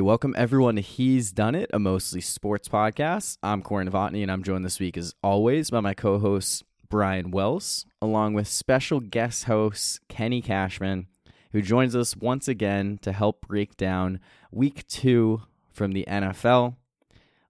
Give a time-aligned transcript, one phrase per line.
[0.00, 3.38] Welcome everyone to He's Done It, a mostly sports podcast.
[3.42, 7.30] I'm Corey Novotny, and I'm joined this week, as always, by my co host, Brian
[7.30, 11.06] Wells, along with special guest host, Kenny Cashman,
[11.52, 14.20] who joins us once again to help break down
[14.50, 16.76] week two from the NFL.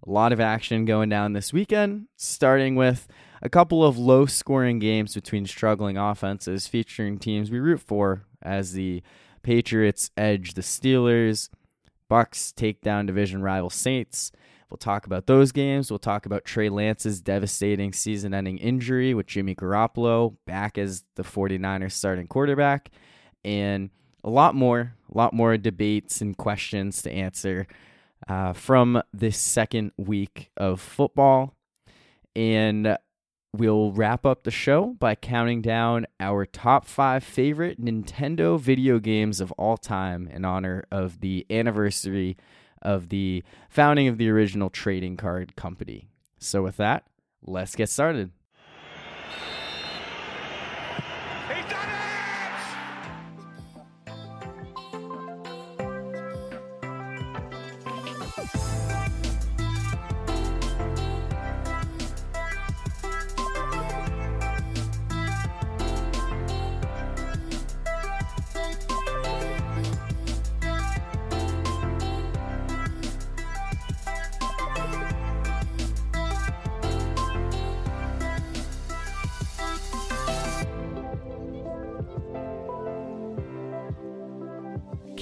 [0.07, 3.09] A lot of action going down this weekend, starting with
[3.43, 8.73] a couple of low scoring games between struggling offenses featuring teams we root for as
[8.73, 9.03] the
[9.43, 11.49] Patriots edge the Steelers
[12.11, 14.33] Bucs take down division rival Saints.
[14.71, 15.91] We'll talk about those games.
[15.91, 21.23] We'll talk about Trey Lance's devastating season ending injury with Jimmy Garoppolo back as the
[21.23, 22.91] 49ers starting quarterback,
[23.45, 23.91] and
[24.25, 27.69] a lot more, a lot more debates and questions to answer
[28.29, 31.55] uh, from this second week of football.
[32.35, 32.99] And
[33.59, 39.41] We'll wrap up the show by counting down our top five favorite Nintendo video games
[39.41, 42.37] of all time in honor of the anniversary
[42.83, 46.11] of the founding of the original trading card company.
[46.39, 47.05] So, with that,
[47.41, 48.31] let's get started.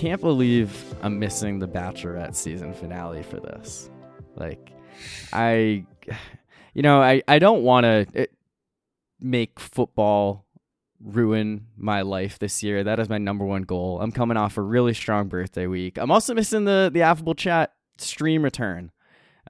[0.05, 3.89] Can't believe I'm missing the Bachelorette season finale for this.
[4.37, 4.71] Like,
[5.33, 5.87] I,
[6.75, 8.27] you know, I, I don't want to eh,
[9.19, 10.45] make football
[11.03, 12.85] ruin my life this year.
[12.85, 13.99] That is my number one goal.
[13.99, 15.97] I'm coming off a really strong birthday week.
[15.97, 18.91] I'm also missing the the affable chat stream return.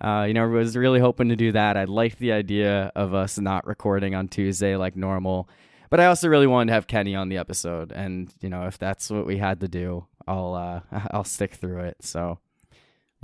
[0.00, 1.76] Uh, you know, I was really hoping to do that.
[1.76, 5.48] I liked the idea of us not recording on Tuesday like normal.
[5.90, 8.78] But I also really wanted to have Kenny on the episode, and you know, if
[8.78, 10.80] that's what we had to do, I'll uh,
[11.10, 11.96] I'll stick through it.
[12.00, 12.38] So,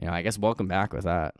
[0.00, 1.34] you know, I guess welcome back with that.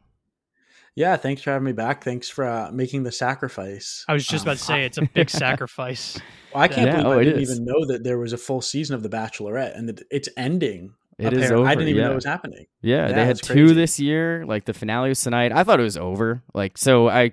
[0.97, 2.03] Yeah, thanks for having me back.
[2.03, 4.05] Thanks for uh, making the sacrifice.
[4.09, 6.19] I was just um, about to say it's a big sacrifice.
[6.53, 7.53] Well, I can't yeah, believe oh, I didn't is.
[7.53, 10.95] even know that there was a full season of The Bachelorette and that it's ending.
[11.17, 11.65] It is over.
[11.65, 12.07] I didn't even yeah.
[12.07, 12.67] know it was happening.
[12.83, 13.75] Yeah, yeah they had two crazy.
[13.75, 14.45] this year.
[14.45, 15.53] Like the finale was tonight.
[15.53, 16.43] I thought it was over.
[16.53, 17.31] Like so, I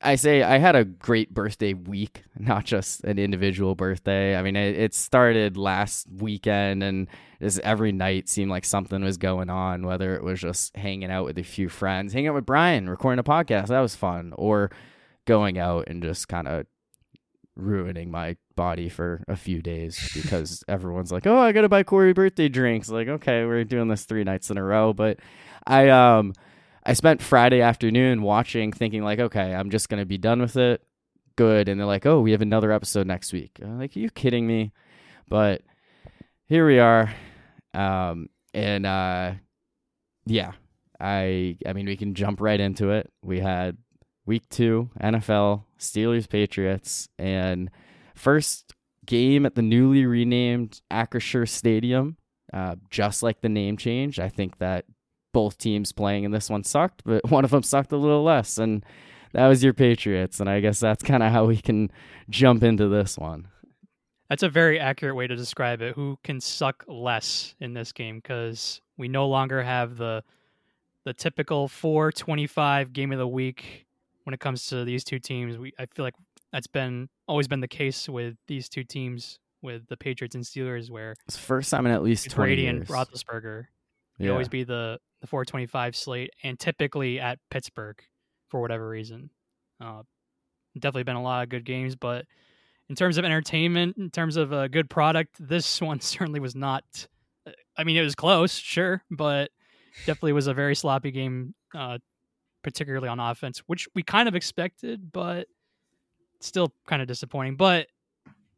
[0.00, 4.36] I say I had a great birthday week, not just an individual birthday.
[4.36, 7.08] I mean, it, it started last weekend, and
[7.42, 9.84] just every night seemed like something was going on.
[9.84, 13.18] Whether it was just hanging out with a few friends, hanging out with Brian, recording
[13.18, 14.70] a podcast, that was fun, or
[15.24, 16.66] going out and just kind of
[17.56, 21.82] ruining my body for a few days because everyone's like, "Oh, I got to buy
[21.82, 25.18] Corey birthday drinks." Like, okay, we're doing this three nights in a row, but
[25.66, 26.34] I um
[26.88, 30.82] I spent Friday afternoon watching, thinking like, okay, I'm just gonna be done with it.
[31.36, 33.58] Good, and they're like, oh, we have another episode next week.
[33.62, 34.72] I'm like, are you kidding me?
[35.28, 35.60] But
[36.46, 37.14] here we are,
[37.74, 39.32] um, and uh,
[40.24, 40.52] yeah,
[40.98, 43.12] I I mean, we can jump right into it.
[43.22, 43.76] We had
[44.24, 47.70] week two NFL Steelers Patriots, and
[48.14, 48.72] first
[49.04, 52.16] game at the newly renamed Acrisure Stadium.
[52.50, 54.86] Uh, just like the name change, I think that
[55.32, 58.58] both teams playing in this one sucked, but one of them sucked a little less.
[58.58, 58.84] And
[59.32, 60.40] that was your Patriots.
[60.40, 61.90] And I guess that's kind of how we can
[62.30, 63.48] jump into this one.
[64.28, 65.94] That's a very accurate way to describe it.
[65.94, 68.16] Who can suck less in this game?
[68.16, 70.22] Because we no longer have the
[71.04, 73.86] the typical 425 game of the week
[74.24, 75.56] when it comes to these two teams.
[75.56, 76.14] We I feel like
[76.52, 80.90] that's been always been the case with these two teams with the Patriots and Steelers,
[80.90, 82.76] where it's the first time in at least 20 Brady years.
[82.76, 83.64] and Roethlisberger.
[84.18, 88.00] You always be the the 425 slate, and typically at Pittsburgh
[88.48, 89.30] for whatever reason.
[89.80, 90.02] Uh,
[90.74, 92.24] definitely been a lot of good games, but
[92.88, 96.84] in terms of entertainment, in terms of a good product, this one certainly was not.
[97.76, 99.50] I mean, it was close, sure, but
[100.04, 101.98] definitely was a very sloppy game, uh,
[102.62, 105.46] particularly on offense, which we kind of expected, but
[106.40, 107.56] still kind of disappointing.
[107.56, 107.86] But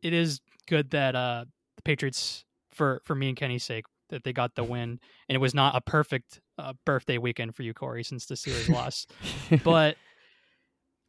[0.03, 1.45] it is good that uh,
[1.77, 5.41] the Patriots, for for me and Kenny's sake, that they got the win, and it
[5.41, 9.13] was not a perfect uh, birthday weekend for you, Corey, since the series lost.
[9.65, 9.97] But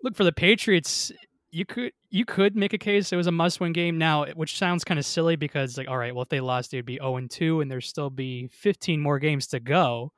[0.03, 1.11] look for the Patriots.
[1.51, 4.57] You could you could make a case it was a must win game now, which
[4.57, 7.17] sounds kind of silly because like all right, well if they lost, they'd be zero
[7.17, 10.13] and two, and there'd still be fifteen more games to go.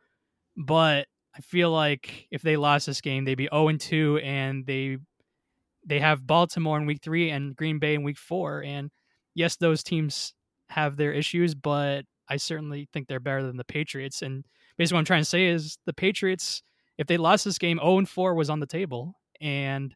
[0.56, 4.66] But I feel like if they lost this game, they'd be zero and two, and
[4.66, 4.98] they
[5.86, 8.92] they have Baltimore in week three and Green Bay in week four, and
[9.34, 10.34] yes, those teams
[10.70, 14.22] have their issues, but I certainly think they're better than the Patriots.
[14.22, 14.46] And
[14.78, 16.64] basically, what I'm trying to say is the Patriots,
[16.98, 19.96] if they lost this game, 0 and 4 was on the table, and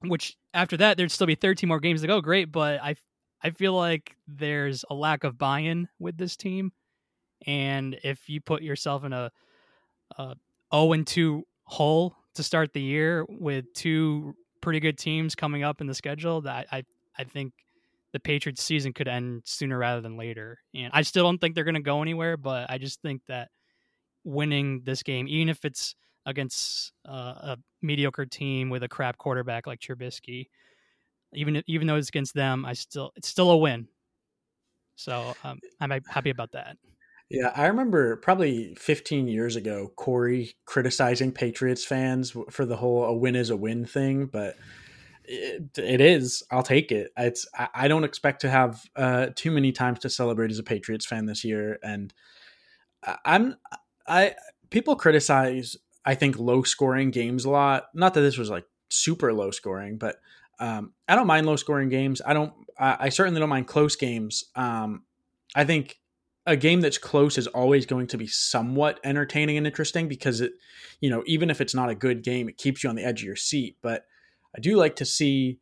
[0.00, 2.20] which after that there'd still be 13 more games to go.
[2.20, 2.96] Great, but I
[3.42, 6.72] I feel like there's a lack of buy-in with this team,
[7.46, 9.30] and if you put yourself in a,
[10.18, 10.36] a
[10.74, 15.80] 0 and 2 hole to start the year with two pretty good teams coming up
[15.80, 16.84] in the schedule, that I
[17.18, 17.52] I think
[18.16, 20.58] the Patriots season could end sooner rather than later.
[20.74, 23.50] And I still don't think they're going to go anywhere, but I just think that
[24.24, 29.66] winning this game, even if it's against uh, a mediocre team with a crap quarterback
[29.66, 30.46] like Trubisky,
[31.34, 33.86] even even though it's against them, I still it's still a win.
[34.94, 36.78] So um, I'm happy about that.
[37.28, 43.12] Yeah, I remember probably 15 years ago, Corey criticizing Patriots fans for the whole "a
[43.12, 44.56] win is a win" thing, but
[45.28, 46.42] it, it is.
[46.50, 47.10] I'll take it.
[47.16, 47.46] It's.
[47.74, 51.26] I don't expect to have uh, too many times to celebrate as a Patriots fan
[51.26, 52.12] this year, and
[53.24, 53.56] I'm.
[54.06, 54.34] I
[54.70, 55.76] people criticize.
[56.04, 57.86] I think low scoring games a lot.
[57.94, 60.16] Not that this was like super low scoring, but
[60.60, 62.22] um, I don't mind low scoring games.
[62.24, 62.52] I don't.
[62.78, 64.44] I, I certainly don't mind close games.
[64.54, 65.02] Um,
[65.54, 65.98] I think
[66.46, 70.52] a game that's close is always going to be somewhat entertaining and interesting because it,
[71.00, 73.20] you know, even if it's not a good game, it keeps you on the edge
[73.22, 73.76] of your seat.
[73.82, 74.04] But
[74.56, 75.58] I do like to see,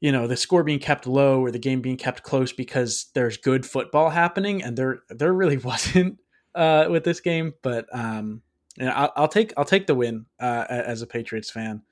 [0.00, 3.36] you know, the score being kept low or the game being kept close because there's
[3.36, 6.18] good football happening, and there there really wasn't
[6.54, 7.54] uh, with this game.
[7.62, 8.42] But um,
[8.76, 11.82] you know, I'll, I'll take I'll take the win uh, as a Patriots fan.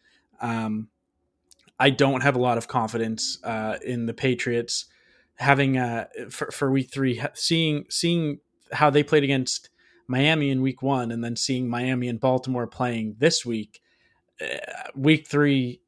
[0.41, 0.89] Um,
[1.79, 4.87] I don't have a lot of confidence uh, in the Patriots
[5.37, 8.41] having uh, for for week three, seeing seeing
[8.73, 9.71] how they played against
[10.07, 13.81] Miami in week one, and then seeing Miami and Baltimore playing this week,
[14.41, 15.81] uh, week three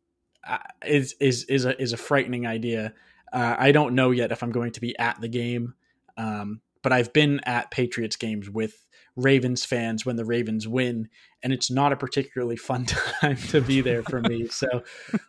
[0.85, 2.95] is is is a is a frightening idea.
[3.33, 5.75] Uh, I don't know yet if I'm going to be at the game,
[6.17, 8.87] um, but I've been at Patriots games with
[9.17, 11.09] Ravens fans when the Ravens win,
[11.43, 12.87] and it's not a particularly fun
[13.21, 14.49] time to be there for me.
[14.49, 14.67] So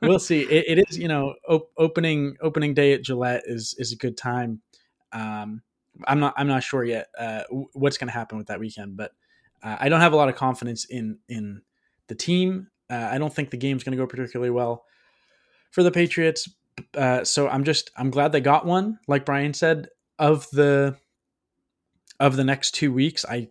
[0.01, 0.41] we'll see.
[0.41, 4.17] It, it is, you know, op- opening opening day at Gillette is is a good
[4.17, 4.61] time.
[5.11, 5.61] Um,
[6.07, 7.43] I'm not I'm not sure yet uh,
[7.73, 9.11] what's going to happen with that weekend, but
[9.61, 11.61] uh, I don't have a lot of confidence in in
[12.07, 12.67] the team.
[12.89, 14.85] Uh, I don't think the game's going to go particularly well
[15.73, 16.47] for the Patriots.
[16.95, 18.99] Uh, so I'm just I'm glad they got one.
[19.07, 20.95] Like Brian said, of the
[22.19, 23.49] of the next two weeks, I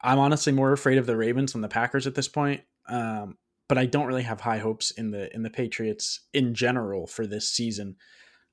[0.00, 2.60] I'm honestly more afraid of the Ravens than the Packers at this point.
[2.88, 3.38] Um,
[3.68, 7.26] but I don't really have high hopes in the in the Patriots in general for
[7.26, 7.96] this season.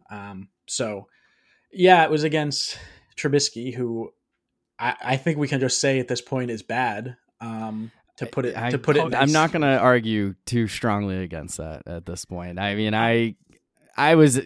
[0.10, 1.08] Um, so
[1.72, 2.80] yeah, it was against
[3.18, 4.12] Trubisky, who
[4.80, 7.16] I, I, think we can just say at this point is bad.
[7.42, 9.22] Um, to put it I, to put it, nice.
[9.22, 12.60] I'm not going to argue too strongly against that at this point.
[12.60, 13.36] I mean, I
[13.98, 14.42] I was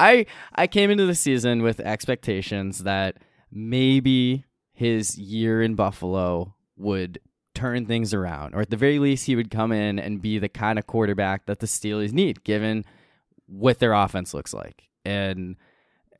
[0.00, 3.18] I I came into the season with expectations that
[3.50, 7.20] maybe his year in Buffalo would
[7.54, 10.48] turn things around, or at the very least, he would come in and be the
[10.48, 12.84] kind of quarterback that the Steelers need, given
[13.46, 14.88] what their offense looks like.
[15.04, 15.56] And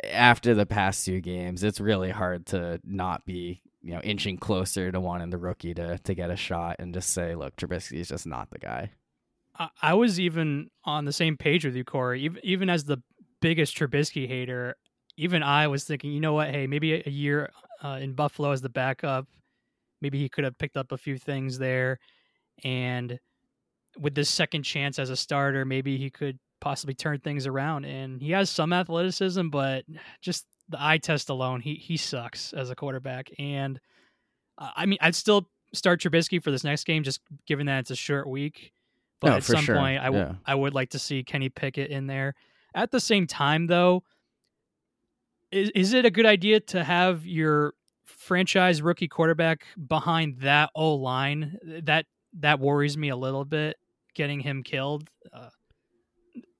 [0.04, 4.92] after the past two games, it's really hard to not be, you know, inching closer
[4.92, 8.08] to wanting the rookie to to get a shot and just say, look, Trubisky is
[8.08, 8.90] just not the guy.
[9.82, 12.22] I was even on the same page with you, Corey.
[12.22, 12.98] Even even as the
[13.40, 14.76] biggest Trubisky hater,
[15.16, 16.50] even I was thinking, you know what?
[16.50, 17.50] Hey, maybe a year
[17.82, 19.26] uh, in Buffalo as the backup.
[20.00, 21.98] Maybe he could have picked up a few things there,
[22.64, 23.18] and
[23.98, 27.84] with this second chance as a starter, maybe he could possibly turn things around.
[27.84, 29.84] And he has some athleticism, but
[30.22, 33.30] just the eye test alone, he he sucks as a quarterback.
[33.38, 33.80] And
[34.58, 37.90] uh, I mean, I'd still start Trubisky for this next game, just given that it's
[37.90, 38.72] a short week.
[39.20, 39.76] But no, at some sure.
[39.76, 40.34] point, I, w- yeah.
[40.44, 42.34] I would like to see Kenny Pickett in there.
[42.74, 44.02] At the same time, though,
[45.52, 50.94] is is it a good idea to have your franchise rookie quarterback behind that O
[50.94, 51.58] line?
[51.84, 52.06] That
[52.40, 53.76] that worries me a little bit.
[54.14, 55.08] Getting him killed.
[55.32, 55.50] Uh,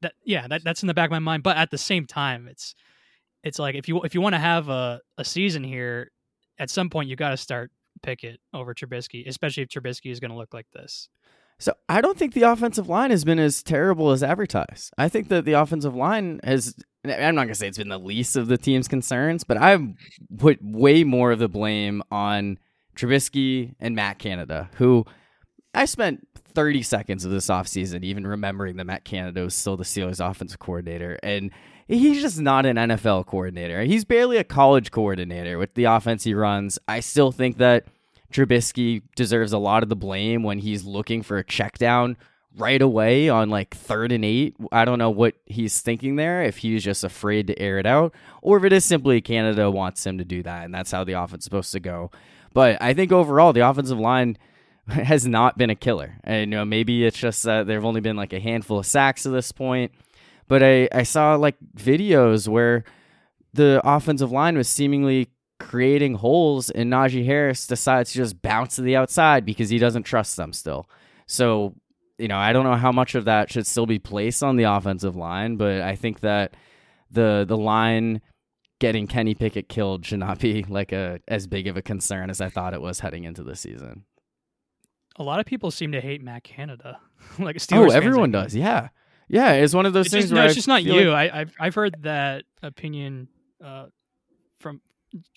[0.02, 1.42] that yeah, that, that's in the back of my mind.
[1.42, 2.74] But at the same time, it's
[3.42, 6.10] it's like if you if you want to have a, a season here,
[6.58, 7.70] at some point you got to start
[8.02, 11.08] Pickett over Trubisky, especially if Trubisky is going to look like this.
[11.58, 14.92] So I don't think the offensive line has been as terrible as advertised.
[14.98, 18.36] I think that the offensive line has I'm not gonna say it's been the least
[18.36, 19.78] of the team's concerns, but I
[20.38, 22.58] put way more of the blame on
[22.96, 25.04] Trubisky and Matt Canada, who
[25.74, 29.84] I spent 30 seconds of this offseason even remembering that Matt Canada was still the
[29.84, 31.18] Steelers offensive coordinator.
[31.22, 31.50] And
[31.92, 33.82] he's just not an NFL coordinator.
[33.82, 36.78] He's barely a college coordinator with the offense he runs.
[36.88, 37.86] I still think that
[38.32, 42.16] Trubisky deserves a lot of the blame when he's looking for a check down
[42.56, 44.56] right away on like third and eight.
[44.70, 48.14] I don't know what he's thinking there, if he's just afraid to air it out,
[48.40, 51.12] or if it is simply Canada wants him to do that, and that's how the
[51.12, 52.10] offense is supposed to go.
[52.52, 54.36] But I think overall, the offensive line
[54.88, 56.18] has not been a killer.
[56.24, 59.22] And you know, maybe it's just that there've only been like a handful of sacks
[59.22, 59.92] to this point.
[60.48, 62.84] But I, I saw like videos where
[63.54, 68.82] the offensive line was seemingly creating holes and Najee Harris decides to just bounce to
[68.82, 70.88] the outside because he doesn't trust them still.
[71.26, 71.74] So,
[72.18, 74.64] you know, I don't know how much of that should still be placed on the
[74.64, 76.56] offensive line, but I think that
[77.10, 78.20] the the line
[78.80, 82.40] getting Kenny Pickett killed should not be like a as big of a concern as
[82.40, 84.04] I thought it was heading into the season.
[85.16, 86.98] A lot of people seem to hate Matt Canada.
[87.38, 87.90] like oh, Steelers.
[87.90, 88.54] Oh, everyone does.
[88.54, 88.88] Yeah,
[89.32, 89.52] yeah.
[89.54, 90.24] It's one of those it's things.
[90.24, 91.10] Just, no, it's just not you.
[91.10, 91.32] Like...
[91.32, 93.28] I, have I've heard that opinion
[93.62, 93.86] uh,
[94.60, 94.80] from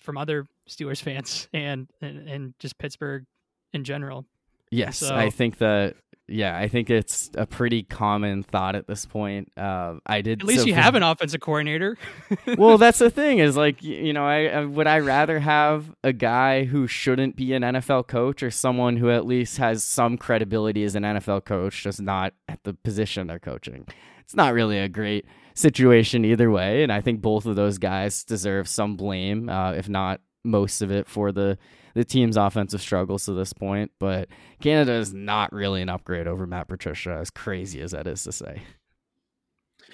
[0.00, 3.24] from other Steelers fans and, and and just Pittsburgh
[3.72, 4.24] in general.
[4.70, 5.94] Yes, so, I think that
[6.28, 9.52] yeah, I think it's a pretty common thought at this point.
[9.56, 10.40] Uh, I did.
[10.40, 11.96] At least so you for, have an offensive coordinator.
[12.58, 16.12] well, that's the thing is like you know, I, I, would I rather have a
[16.12, 20.82] guy who shouldn't be an NFL coach or someone who at least has some credibility
[20.82, 23.86] as an NFL coach, just not at the position they're coaching.
[24.20, 28.24] It's not really a great situation either way, and I think both of those guys
[28.24, 31.58] deserve some blame, uh, if not most of it, for the
[31.94, 34.28] the team's offensive struggles to this point, but
[34.60, 38.32] Canada is not really an upgrade over Matt Patricia, as crazy as that is to
[38.32, 38.62] say.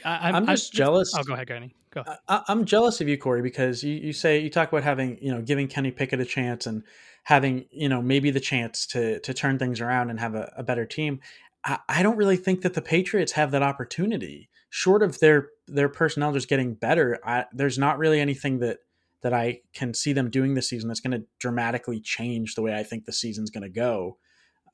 [0.04, 1.12] I, am just I, jealous.
[1.16, 1.75] Oh, go ahead, Kenny.
[1.90, 2.02] Go.
[2.28, 5.32] I, am jealous of you, Corey, because you, you say you talk about having you
[5.32, 6.82] know giving Kenny Pickett a chance and
[7.25, 10.62] having you know maybe the chance to to turn things around and have a, a
[10.62, 11.21] better team.
[11.64, 14.49] I, I don't really think that the Patriots have that opportunity.
[14.71, 18.78] Short of their their personnel just getting better, I, there's not really anything that
[19.23, 22.75] that I can see them doing this season that's going to dramatically change the way
[22.75, 24.19] I think the season's going to go.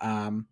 [0.01, 0.47] Um,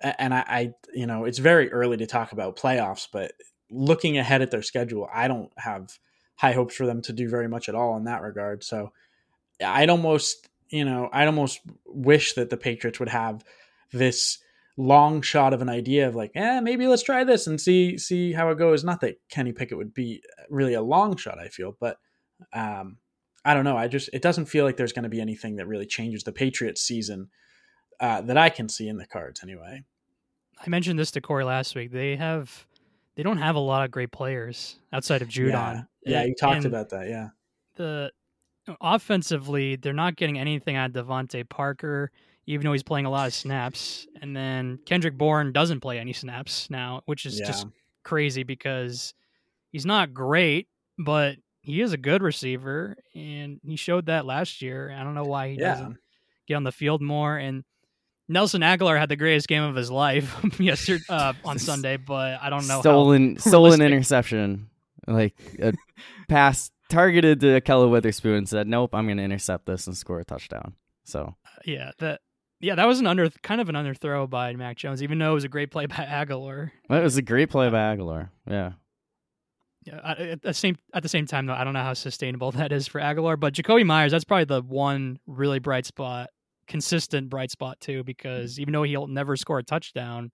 [0.00, 3.32] and I, I, you know, it's very early to talk about playoffs, but
[3.70, 5.98] looking ahead at their schedule, I don't have
[6.36, 8.64] high hopes for them to do very much at all in that regard.
[8.64, 8.92] So
[9.64, 13.44] I'd almost, you know, I'd almost wish that the Patriots would have
[13.92, 14.38] this
[14.76, 18.32] long shot of an idea of like, eh, maybe let's try this and see see
[18.32, 18.82] how it goes.
[18.82, 21.98] Not that Kenny Pickett would be really a long shot, I feel, but
[22.52, 22.96] um,
[23.44, 23.76] I don't know.
[23.76, 26.32] I just it doesn't feel like there's going to be anything that really changes the
[26.32, 27.28] Patriots season
[28.00, 29.82] uh, that I can see in the cards anyway.
[30.64, 31.90] I mentioned this to Corey last week.
[31.90, 32.66] They have
[33.16, 35.86] they don't have a lot of great players outside of Judon.
[36.04, 37.08] Yeah, yeah you talked and about that.
[37.08, 37.28] Yeah,
[37.76, 38.12] the
[38.80, 42.10] offensively they're not getting anything out of DeVante Parker,
[42.46, 44.06] even though he's playing a lot of snaps.
[44.20, 47.46] And then Kendrick Bourne doesn't play any snaps now, which is yeah.
[47.46, 47.66] just
[48.04, 49.14] crazy because
[49.70, 50.68] he's not great,
[50.98, 54.94] but he is a good receiver, and he showed that last year.
[54.96, 55.74] I don't know why he yeah.
[55.74, 55.96] doesn't
[56.46, 57.36] get on the field more.
[57.36, 57.64] And
[58.28, 62.50] Nelson Agholor had the greatest game of his life yesterday uh, on Sunday, but I
[62.50, 64.70] don't know stolen stolen interception,
[65.06, 65.72] like a
[66.28, 68.46] pass targeted to Ahkello Witherspoon.
[68.46, 72.20] Said, "Nope, I'm going to intercept this and score a touchdown." So yeah, that
[72.60, 75.34] yeah, that was an under kind of an underthrow by Mac Jones, even though it
[75.34, 76.72] was a great play by Agholor.
[76.88, 78.30] Well, it was a great play by Agholor.
[78.48, 78.72] Yeah.
[79.90, 82.86] At the same at the same time though, I don't know how sustainable that is
[82.86, 83.38] for Agholor.
[83.38, 86.30] but Jakobi Meyers, that's probably the one really bright spot,
[86.66, 90.30] consistent bright spot too, because even though he'll never score a touchdown,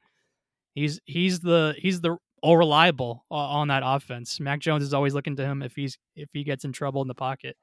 [0.74, 4.38] he's he's the he's the all reliable on that offense.
[4.38, 7.08] Mac Jones is always looking to him if he's if he gets in trouble in
[7.08, 7.56] the pocket.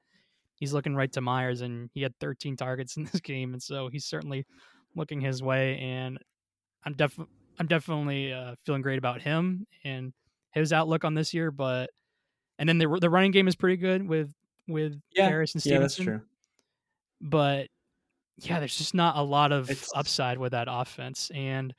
[0.54, 3.88] He's looking right to Meyers, and he had 13 targets in this game, and so
[3.88, 4.46] he's certainly
[4.94, 5.78] looking his way.
[5.78, 6.18] And
[6.84, 7.18] I'm def
[7.58, 10.12] I'm definitely uh, feeling great about him and
[10.60, 11.90] his outlook on this year, but
[12.58, 14.32] and then the the running game is pretty good with
[14.66, 15.28] with yeah.
[15.28, 15.74] Harris and Stevenson.
[15.74, 16.20] Yeah, that's true.
[17.20, 17.68] But
[18.38, 19.90] yeah, there's just not a lot of it's...
[19.94, 21.74] upside with that offense, and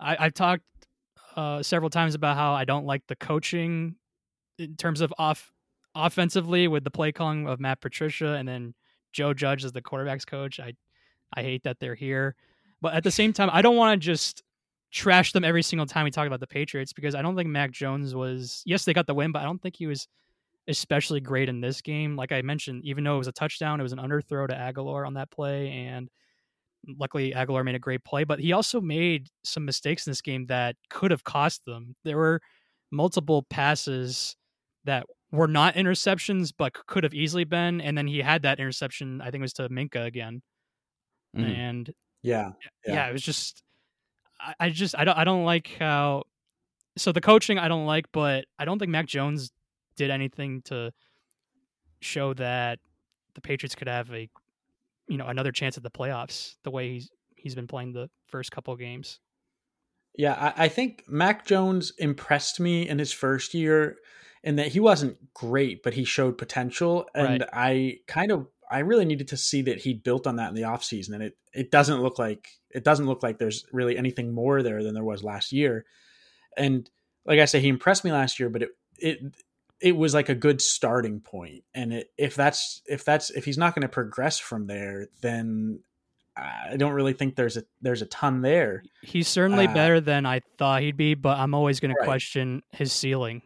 [0.00, 0.64] I, I've talked
[1.36, 3.96] uh, several times about how I don't like the coaching
[4.58, 5.52] in terms of off
[5.94, 8.74] offensively with the play calling of Matt Patricia and then
[9.12, 10.60] Joe Judge as the quarterbacks coach.
[10.60, 10.74] I
[11.34, 12.36] I hate that they're here,
[12.80, 14.42] but at the same time, I don't want to just
[14.90, 17.70] trash them every single time we talk about the Patriots because I don't think Mac
[17.70, 18.62] Jones was.
[18.64, 20.08] Yes, they got the win, but I don't think he was
[20.68, 22.16] especially great in this game.
[22.16, 25.06] Like I mentioned, even though it was a touchdown, it was an underthrow to Agholor
[25.06, 26.08] on that play, and
[26.86, 28.24] luckily Agholor made a great play.
[28.24, 31.96] But he also made some mistakes in this game that could have cost them.
[32.04, 32.40] There were
[32.90, 34.36] multiple passes
[34.84, 37.80] that were not interceptions, but could have easily been.
[37.80, 39.20] And then he had that interception.
[39.20, 40.42] I think it was to Minkah again,
[41.36, 41.56] mm.
[41.56, 41.92] and
[42.22, 42.50] yeah,
[42.86, 43.62] yeah, yeah, it was just
[44.40, 46.24] I, I just I don't I don't like how
[46.96, 49.50] so the coaching I don't like, but I don't think Mac Jones
[49.96, 50.92] did anything to
[52.00, 52.78] show that
[53.34, 54.28] the Patriots could have a
[55.08, 58.50] you know another chance at the playoffs the way he's he's been playing the first
[58.50, 59.20] couple games.
[60.16, 63.96] Yeah, I, I think Mac Jones impressed me in his first year
[64.42, 67.08] in that he wasn't great, but he showed potential.
[67.14, 67.50] And right.
[67.52, 70.62] I kind of I really needed to see that he built on that in the
[70.62, 71.14] offseason.
[71.14, 74.82] And it it doesn't look like it doesn't look like there's really anything more there
[74.82, 75.84] than there was last year.
[76.56, 76.88] And
[77.24, 79.18] like I say, he impressed me last year, but it it
[79.80, 81.64] it was like a good starting point.
[81.74, 85.80] And it, if that's if that's if he's not going to progress from there, then
[86.36, 88.82] I don't really think there's a there's a ton there.
[89.02, 92.00] He's certainly uh, better than I thought he'd be, but I'm always going right.
[92.00, 93.42] to question his ceiling,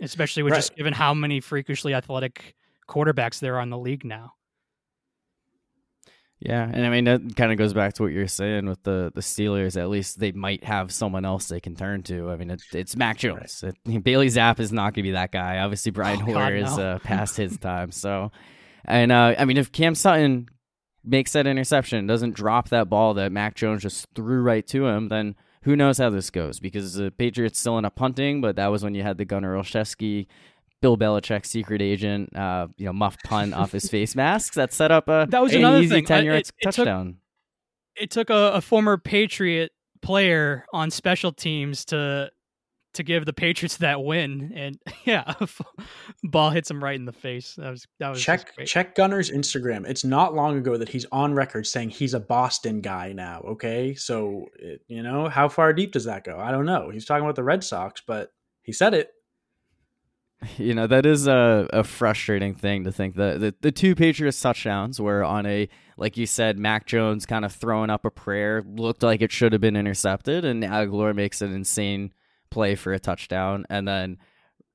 [0.00, 0.58] especially with right.
[0.58, 2.54] just given how many freakishly athletic
[2.88, 4.34] quarterbacks there are in the league now.
[6.38, 9.10] Yeah, and I mean that kind of goes back to what you're saying with the
[9.14, 9.80] the Steelers.
[9.80, 12.30] At least they might have someone else they can turn to.
[12.30, 13.62] I mean, it, it's Mac Jones.
[13.64, 13.74] Right.
[13.86, 15.58] It, Bailey Zappe is not going to be that guy.
[15.58, 16.72] Obviously, Brian oh, Hoyer God, no.
[16.72, 17.90] is uh, past his time.
[17.90, 18.32] So,
[18.84, 20.48] and uh, I mean, if Cam Sutton
[21.02, 25.08] makes that interception, doesn't drop that ball that Mac Jones just threw right to him,
[25.08, 26.60] then who knows how this goes?
[26.60, 29.56] Because the Patriots still end up punting, but that was when you had the Gunner
[29.56, 30.26] Olszewski
[30.86, 34.92] Bill Belichick secret agent, uh, you know, muff punt off his face masks that set
[34.92, 36.04] up a that was another easy thing.
[36.04, 37.06] ten yard it, it touchdown.
[37.96, 42.30] Took, it took a, a, former Patriot player on special teams to
[42.94, 45.34] to give the Patriots that win, and yeah,
[46.22, 47.56] ball hits him right in the face.
[47.56, 49.88] That was that was check check Gunner's Instagram.
[49.88, 53.40] It's not long ago that he's on record saying he's a Boston guy now.
[53.40, 56.38] Okay, so it, you know how far deep does that go?
[56.38, 56.90] I don't know.
[56.90, 58.30] He's talking about the Red Sox, but
[58.62, 59.10] he said it.
[60.58, 64.40] You know, that is a, a frustrating thing to think that the, the two Patriots
[64.40, 68.62] touchdowns were on a, like you said, Mac Jones kind of throwing up a prayer,
[68.66, 72.12] looked like it should have been intercepted, and Agholor makes an insane
[72.50, 73.66] play for a touchdown.
[73.70, 74.18] And then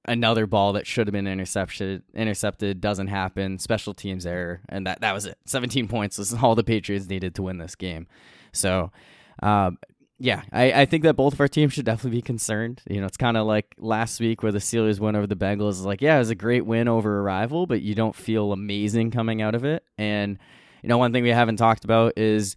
[0.06, 5.00] another ball that should have been intercepted intercepted doesn't happen special teams error and that
[5.02, 8.08] that was it 17 points was all the patriots needed to win this game
[8.52, 8.92] so
[9.44, 9.78] um,
[10.24, 12.84] yeah, I, I think that both of our teams should definitely be concerned.
[12.88, 15.72] You know, it's kind of like last week where the Steelers went over the Bengals.
[15.72, 18.52] It's like, yeah, it was a great win over a rival, but you don't feel
[18.52, 19.84] amazing coming out of it.
[19.98, 20.38] And,
[20.84, 22.56] you know, one thing we haven't talked about is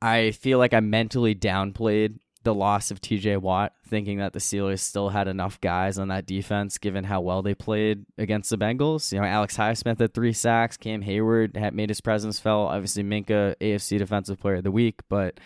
[0.00, 4.80] I feel like I mentally downplayed the loss of TJ Watt, thinking that the Steelers
[4.80, 9.12] still had enough guys on that defense given how well they played against the Bengals.
[9.12, 12.70] You know, Alex Highsmith had three sacks, Cam Hayward had made his presence felt.
[12.70, 15.38] Obviously, Minkah, AFC Defensive Player of the Week, but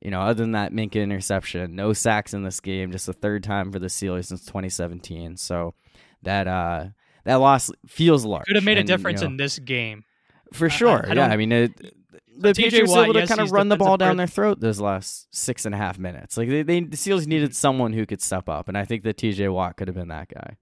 [0.00, 3.42] you know, other than that Minkah interception, no sacks in this game, just the third
[3.42, 5.36] time for the Steelers since 2017.
[5.36, 5.74] So
[6.22, 6.86] that uh
[7.24, 8.46] that loss feels large.
[8.46, 10.04] Could have made and, a difference you know, in this game.
[10.52, 11.04] For sure.
[11.06, 11.94] I, I yeah, I mean it,
[12.38, 14.80] the Patriots were able to yes, kind of run the ball down their throat those
[14.80, 16.36] last six and a half minutes.
[16.36, 19.16] Like they, they the Seals needed someone who could step up, and I think that
[19.16, 20.56] TJ Watt could have been that guy.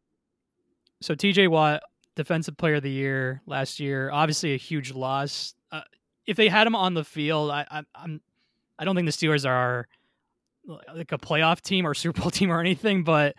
[1.03, 1.83] So TJ Watt,
[2.15, 5.55] defensive player of the year last year, obviously a huge loss.
[5.71, 5.83] Uh,
[6.27, 8.21] if they had him on the field, I, I, I'm
[8.79, 9.87] I don't think the Steelers are
[10.95, 13.37] like a playoff team or Super Bowl team or anything, but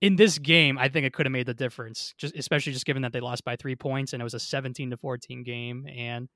[0.00, 2.14] in this game, I think it could have made the difference.
[2.16, 4.90] Just especially just given that they lost by three points and it was a seventeen
[4.90, 6.28] to fourteen game, and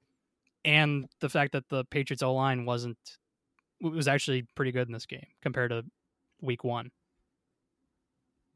[0.65, 2.99] and the fact that the Patriots O line wasn't
[3.81, 5.85] was actually pretty good in this game compared to
[6.41, 6.91] Week One.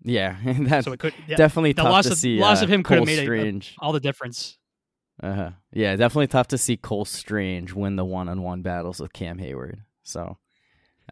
[0.03, 2.39] Yeah, that's so it could yeah, definitely the tough loss to of, see.
[2.39, 4.59] Loss uh, of him could have made a, a, all the difference.
[5.23, 5.51] Uh huh.
[5.73, 9.81] Yeah, definitely tough to see Cole Strange win the one-on-one battles with Cam Hayward.
[10.03, 10.37] So,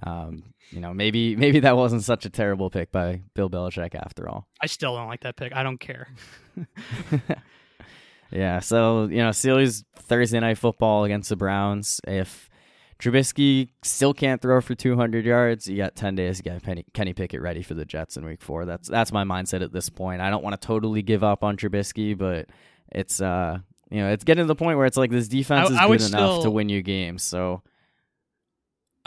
[0.02, 4.28] um, you know, maybe maybe that wasn't such a terrible pick by Bill Belichick after
[4.28, 4.46] all.
[4.60, 5.54] I still don't like that pick.
[5.54, 6.08] I don't care.
[8.30, 8.60] yeah.
[8.60, 12.00] So you know, Steelers Thursday night football against the Browns.
[12.06, 12.50] If
[12.98, 15.66] Trubisky still can't throw for 200 yards.
[15.66, 18.40] You got 10 days to get Penny, Kenny Pickett ready for the Jets in Week
[18.40, 18.64] Four.
[18.64, 20.20] That's that's my mindset at this point.
[20.20, 22.48] I don't want to totally give up on Trubisky, but
[22.92, 23.58] it's uh
[23.94, 25.86] you know, it's getting to the point where it's like this defense I, is I
[25.86, 27.22] good enough still, to win you games.
[27.22, 27.62] So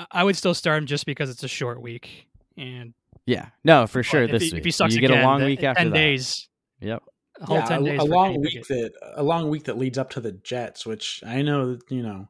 [0.09, 2.27] I would still start him just because it's a short week.
[2.55, 2.93] And
[3.25, 4.27] yeah, no, for sure.
[4.27, 5.97] This he, week, if he sucks you again, get a long week after ten that.
[5.97, 6.47] days.
[6.79, 7.03] Yep.
[7.41, 9.97] A whole yeah, 10 days a, a long week that a long week that leads
[9.97, 12.29] up to the Jets, which I know you know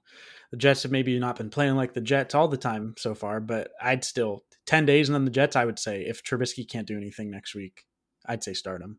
[0.50, 3.40] the Jets have maybe not been playing like the Jets all the time so far,
[3.40, 5.56] but I'd still ten days and then the Jets.
[5.56, 7.86] I would say if Trubisky can't do anything next week,
[8.26, 8.98] I'd say start him.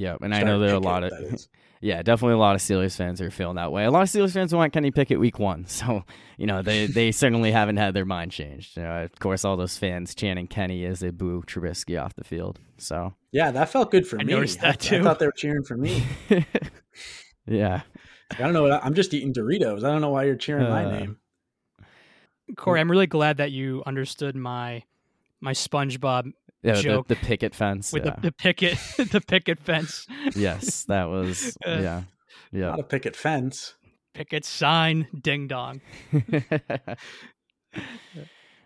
[0.00, 1.12] Yeah, and start I know there are a lot of
[1.82, 3.84] yeah, definitely a lot of Steelers fans are feeling that way.
[3.84, 6.04] A lot of Steelers fans want Kenny Pickett week one, so
[6.38, 8.78] you know they they certainly haven't had their mind changed.
[8.78, 12.24] You know, of course, all those fans chanting Kenny as they boo Trubisky off the
[12.24, 12.58] field.
[12.78, 14.32] So yeah, that felt good for I me.
[14.32, 15.00] Noticed that too.
[15.00, 16.02] I, thought they were cheering for me.
[17.46, 17.82] yeah,
[18.30, 18.70] I don't know.
[18.82, 19.84] I'm just eating Doritos.
[19.84, 21.18] I don't know why you're cheering uh, my name.
[22.56, 24.82] Corey, I'm really glad that you understood my
[25.42, 26.32] my SpongeBob
[26.62, 28.14] yeah, joke the, the picket fence with yeah.
[28.16, 30.06] the, the picket the picket fence.
[30.34, 32.02] yes, that was yeah,
[32.52, 32.70] yeah.
[32.70, 33.74] Not a picket fence.
[34.14, 35.80] Picket sign, ding dong.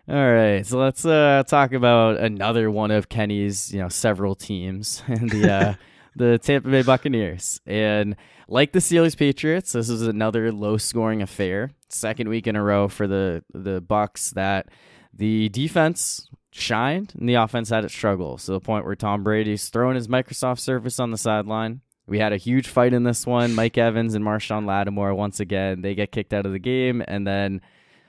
[0.07, 5.01] All right, so let's uh, talk about another one of Kenny's, you know, several teams,
[5.07, 5.73] and the uh,
[6.15, 7.59] the Tampa Bay Buccaneers.
[7.65, 8.15] And
[8.47, 11.71] like the Steelers Patriots, this is another low-scoring affair.
[11.89, 14.69] Second week in a row for the the Bucs that
[15.13, 19.69] the defense shined and the offense had its struggles to the point where Tom Brady's
[19.69, 21.81] throwing his Microsoft Surface on the sideline.
[22.07, 23.55] We had a huge fight in this one.
[23.55, 27.25] Mike Evans and Marshon Lattimore once again they get kicked out of the game, and
[27.25, 27.61] then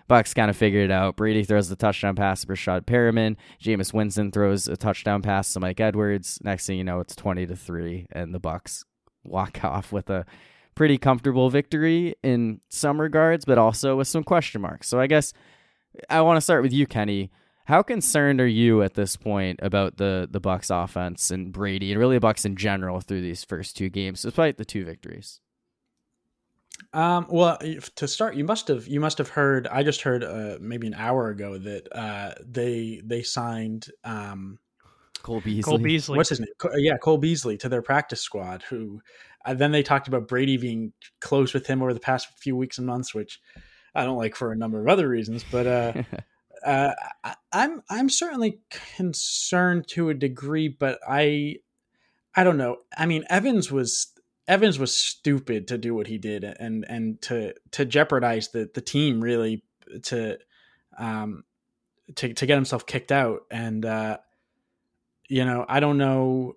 [0.09, 1.17] Bucs kind of figured it out.
[1.17, 3.37] Brady throws the touchdown pass to Breshad Perriman.
[3.61, 6.39] Jameis Winston throws a touchdown pass to Mike Edwards.
[6.43, 8.85] Next thing you know, it's twenty to three, and the Bucs
[9.25, 10.25] walk off with a
[10.75, 14.89] pretty comfortable victory in some regards, but also with some question marks.
[14.89, 15.33] So I guess
[16.11, 17.31] I want to start with you, Kenny.
[17.67, 22.01] How concerned are you at this point about the the Bucs offense and Brady and
[22.01, 25.41] really the Bucs in general through these first two games, despite the two victories?
[26.93, 27.59] Um, well,
[27.97, 29.67] to start, you must have you must have heard.
[29.67, 34.61] I just heard uh, maybe an hour ago that uh, they they signed um,
[35.25, 35.63] Cole Beasley.
[35.63, 36.17] Cole Beasley.
[36.19, 36.49] What's his name?
[36.77, 38.63] Yeah, Cole Beasley to their practice squad.
[38.71, 39.01] Who
[39.45, 42.79] uh, then they talked about Brady being close with him over the past few weeks
[42.79, 43.41] and months, which
[43.93, 45.45] I don't like for a number of other reasons.
[45.51, 46.07] But
[46.67, 48.61] uh, I, I'm I'm certainly
[48.97, 51.57] concerned to a degree, but I
[52.35, 52.79] I don't know.
[52.97, 54.13] I mean, Evans was
[54.49, 58.81] Evans was stupid to do what he did and and to to jeopardize the the
[58.81, 59.63] team really
[60.05, 60.39] to
[60.99, 61.45] um
[62.17, 64.19] to to get himself kicked out and uh
[65.29, 66.57] you know I don't know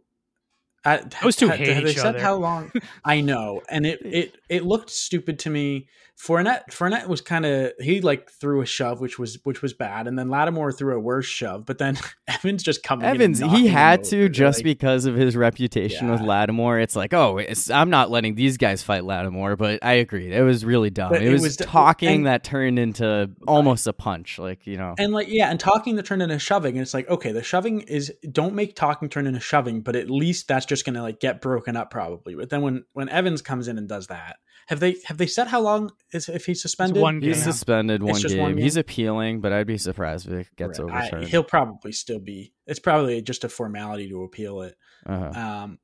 [0.85, 2.19] I, those two hate have they said other.
[2.19, 2.71] how long
[3.03, 5.87] I know and it it it looked stupid to me
[6.19, 10.05] Fournette Fournette was kind of he like threw a shove, which was which was bad,
[10.05, 11.65] and then Lattimore threw a worse shove.
[11.65, 13.07] But then Evans just coming.
[13.07, 16.13] In Evans, he had to just like, because of his reputation yeah.
[16.13, 16.77] with Lattimore.
[16.77, 19.55] It's like, oh, it's, I'm not letting these guys fight Lattimore.
[19.55, 21.13] But I agree, it was really dumb.
[21.13, 24.95] It, it, was, was talking and, that turned into almost a punch, like you know,
[24.99, 26.73] and like yeah, and talking that turned into shoving.
[26.73, 30.09] And it's like, okay, the shoving is don't make talking turn into shoving, but at
[30.09, 32.35] least that's just gonna like get broken up probably.
[32.35, 34.35] But then when when Evans comes in and does that
[34.69, 37.01] have they have they said how long is if he's suspended?
[37.01, 37.29] one game.
[37.29, 38.37] He's suspended one game.
[38.37, 38.61] one game.
[38.61, 40.93] He's appealing, but I'd be surprised if it gets right.
[40.93, 41.25] overturned.
[41.25, 42.53] I, he'll probably still be.
[42.67, 44.77] It's probably just a formality to appeal it.
[45.07, 45.31] Uh-huh.
[45.39, 45.79] Um,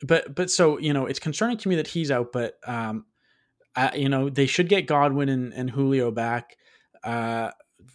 [0.00, 2.32] but but so you know, it's concerning to me that he's out.
[2.32, 3.04] But um,
[3.76, 6.56] I, you know, they should get Godwin and, and Julio back
[7.04, 7.50] uh,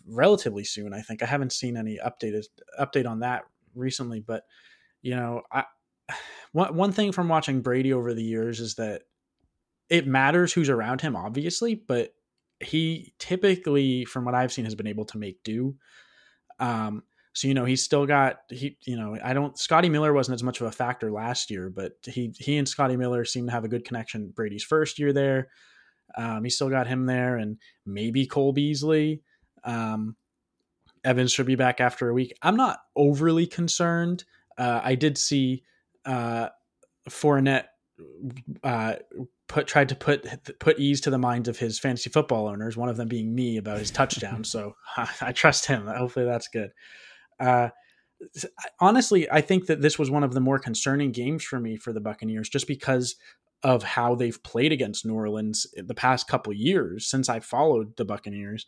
[0.08, 0.94] relatively soon.
[0.94, 2.44] I think I haven't seen any updated
[2.80, 4.44] update on that recently, but
[5.02, 5.64] you know, I
[6.52, 9.02] one one thing from watching Brady over the years is that
[9.92, 12.16] it matters who's around him, obviously, but
[12.62, 15.76] he typically, from what I've seen, has been able to make do.
[16.60, 20.36] Um, so you know he's still got he you know I don't Scotty Miller wasn't
[20.36, 23.52] as much of a factor last year, but he he and Scotty Miller seem to
[23.52, 24.32] have a good connection.
[24.36, 25.50] Brady's first year there,
[26.16, 29.22] um, he still got him there, and maybe Cole Beasley.
[29.64, 30.16] Um,
[31.04, 32.34] Evans should be back after a week.
[32.42, 34.24] I'm not overly concerned.
[34.58, 35.64] Uh, I did see
[36.06, 36.50] uh,
[37.10, 37.66] Fournette
[38.64, 38.96] uh,
[39.52, 40.26] put tried to put
[40.60, 42.78] put ease to the minds of his fantasy football owners.
[42.78, 44.44] One of them being me about his touchdown.
[44.44, 44.76] so
[45.22, 45.88] I trust him.
[45.88, 46.72] Hopefully that's good.
[47.40, 47.70] Uh,
[48.80, 51.92] honestly, I think that this was one of the more concerning games for me for
[51.92, 53.16] the Buccaneers, just because
[53.64, 58.06] of how they've played against New Orleans the past couple years since I followed the
[58.06, 58.66] Buccaneers.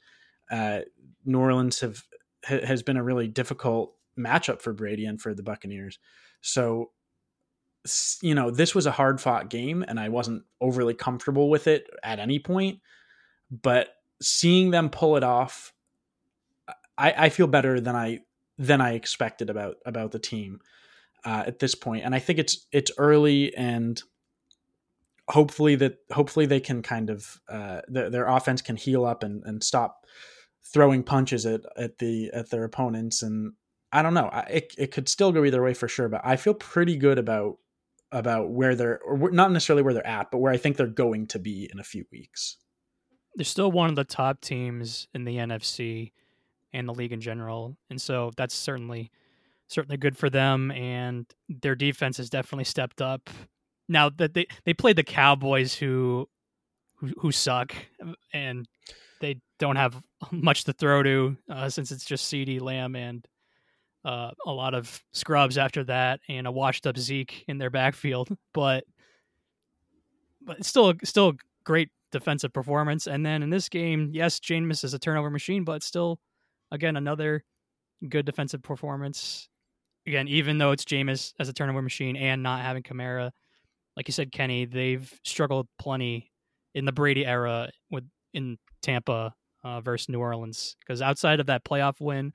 [0.52, 0.82] Uh,
[1.26, 2.04] New Orleans have
[2.44, 5.98] has been a really difficult matchup for Brady and for the Buccaneers.
[6.42, 6.92] So
[8.22, 11.90] you know, this was a hard fought game and I wasn't overly comfortable with it
[12.04, 12.80] at any point.
[13.52, 13.90] But
[14.22, 15.74] seeing them pull it off,
[16.98, 18.20] I, I feel better than I
[18.58, 20.60] than I expected about about the team
[21.26, 22.06] uh, at this point.
[22.06, 24.02] And I think it's it's early and
[25.30, 29.44] hopefully that hopefully they can kind of uh, their, their offense can heal up and,
[29.46, 30.06] and stop
[30.74, 33.54] throwing punches at, at the at their opponents and
[33.92, 34.32] I don't know.
[34.50, 37.60] It, it could still go either way for sure, but I feel pretty good about
[38.14, 41.28] about where they're or not necessarily where they're at, but where I think they're going
[41.28, 42.58] to be in a few weeks.
[43.36, 46.12] They're still one of the top teams in the NFC
[46.72, 49.12] and the league in general, and so that's certainly
[49.68, 50.72] certainly good for them.
[50.72, 53.30] And their defense has definitely stepped up.
[53.90, 56.30] Now that they they played the Cowboys, who
[56.98, 57.74] who, who suck,
[58.32, 58.68] and
[59.20, 63.28] they don't have much to throw to uh, since it's just CeeDee Lamb and
[64.06, 68.30] uh, a lot of scrubs after that and a washed up Zeke in their backfield,
[68.54, 68.84] but
[70.42, 73.08] but still still great defensive performance.
[73.08, 76.20] And then in this game, yes, Jameis is a turnover machine, but still
[76.72, 77.44] again another
[78.10, 79.48] good defensive performance.
[80.06, 83.32] Again, even though it's Jameis as a turnover machine and not having Kamara,
[83.96, 86.32] like you said, Kenny, they've struggled plenty
[86.74, 91.64] in the Brady era with in Tampa uh, versus New Orleans because outside of that
[91.64, 92.34] playoff win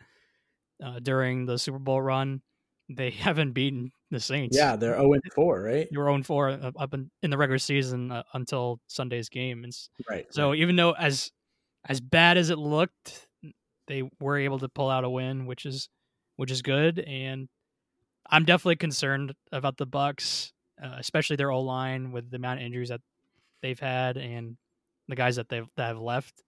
[0.82, 2.42] uh, during the Super Bowl run,
[2.88, 4.56] they haven't beaten the Saints.
[4.56, 5.88] Yeah, they're 0 4, right?
[5.90, 9.64] You were 0 4 uh, up in, in, the regular season uh, until Sunday's game.
[9.64, 9.72] And
[10.08, 10.26] right.
[10.30, 10.58] So right.
[10.58, 11.30] even though as
[11.88, 13.26] as bad as it looked,
[13.86, 15.88] they were able to pull out a win, which is
[16.36, 16.98] which is good.
[17.00, 17.48] And
[18.30, 22.66] I'm definitely concerned about the Bucs, uh, especially their O line with the amount of
[22.66, 23.00] injuries that
[23.62, 24.56] they've had and
[25.08, 26.42] the guys that they've that have left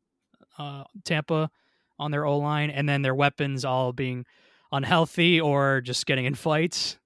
[0.58, 1.50] uh, Tampa
[2.00, 4.24] on their O line, and then their weapons all being
[4.72, 6.98] unhealthy or just getting in fights.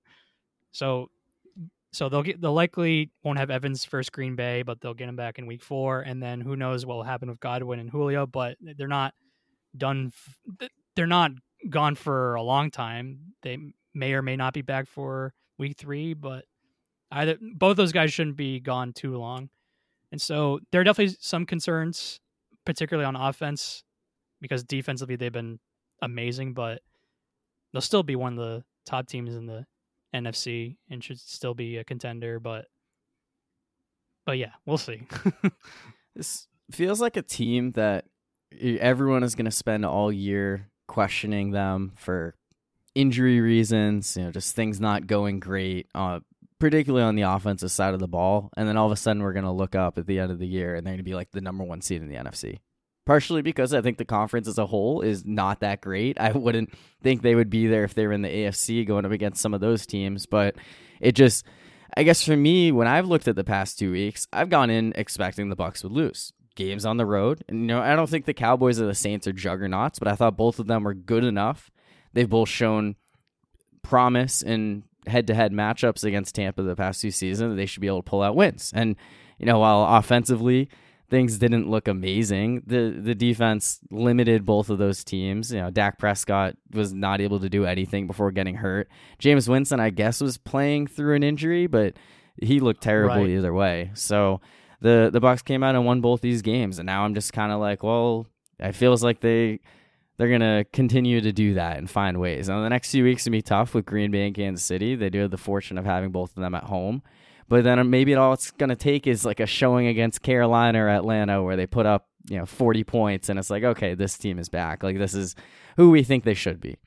[0.72, 1.10] So,
[1.92, 5.16] so they'll get they'll likely won't have Evans first Green Bay, but they'll get him
[5.16, 8.26] back in Week Four, and then who knows what will happen with Godwin and Julio.
[8.26, 9.14] But they're not
[9.76, 10.12] done.
[10.96, 11.32] They're not
[11.68, 13.34] gone for a long time.
[13.42, 13.58] They
[13.94, 16.44] may or may not be back for Week Three, but
[17.10, 19.48] either both those guys shouldn't be gone too long.
[20.12, 22.20] And so there are definitely some concerns,
[22.64, 23.82] particularly on offense,
[24.44, 25.58] because defensively they've been
[26.02, 26.82] amazing, but
[27.72, 29.64] they'll still be one of the top teams in the
[30.14, 32.38] NFC and should still be a contender.
[32.38, 32.66] But
[34.26, 35.06] but yeah, we'll see.
[36.14, 38.04] this feels like a team that
[38.60, 42.34] everyone is going to spend all year questioning them for
[42.94, 45.88] injury reasons, you know, just things not going great.
[45.94, 46.20] Uh,
[46.58, 48.50] particularly on the offensive side of the ball.
[48.58, 50.38] And then all of a sudden, we're going to look up at the end of
[50.38, 52.60] the year and they're going to be like the number one seed in the NFC.
[53.06, 56.18] Partially because I think the conference as a whole is not that great.
[56.18, 59.12] I wouldn't think they would be there if they were in the AFC going up
[59.12, 60.24] against some of those teams.
[60.24, 60.56] But
[61.00, 61.44] it just,
[61.96, 64.94] I guess for me, when I've looked at the past two weeks, I've gone in
[64.96, 67.44] expecting the Bucs would lose games on the road.
[67.48, 70.14] And, you know, I don't think the Cowboys or the Saints are juggernauts, but I
[70.14, 71.70] thought both of them were good enough.
[72.12, 72.96] They've both shown
[73.82, 77.86] promise in head to head matchups against Tampa the past two seasons, they should be
[77.86, 78.72] able to pull out wins.
[78.74, 78.96] And,
[79.38, 80.68] you know, while offensively
[81.10, 85.52] things didn't look amazing, the the defense limited both of those teams.
[85.52, 88.88] You know, Dak Prescott was not able to do anything before getting hurt.
[89.20, 91.94] Jameis Winston, I guess, was playing through an injury, but
[92.40, 93.30] he looked terrible right.
[93.30, 93.90] either way.
[93.94, 94.40] So
[94.80, 97.52] the the Bucs came out and won both these games, and now I'm just kind
[97.52, 98.26] of like, well,
[98.58, 99.60] it feels like they
[100.16, 102.48] they're gonna continue to do that and find ways.
[102.48, 104.94] Now the next few weeks gonna be tough with Green Bay and Kansas City.
[104.94, 107.02] They do have the fortune of having both of them at home.
[107.48, 111.42] But then maybe all it's gonna take is like a showing against Carolina or Atlanta
[111.42, 114.48] where they put up, you know, forty points and it's like, okay, this team is
[114.48, 114.82] back.
[114.82, 115.34] Like this is
[115.76, 116.78] who we think they should be.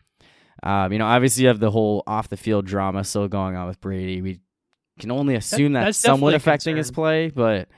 [0.63, 3.67] Um, you know, obviously you have the whole off the field drama still going on
[3.67, 4.21] with Brady.
[4.21, 4.39] We
[4.99, 7.69] can only assume that, that's somewhat affecting his play, but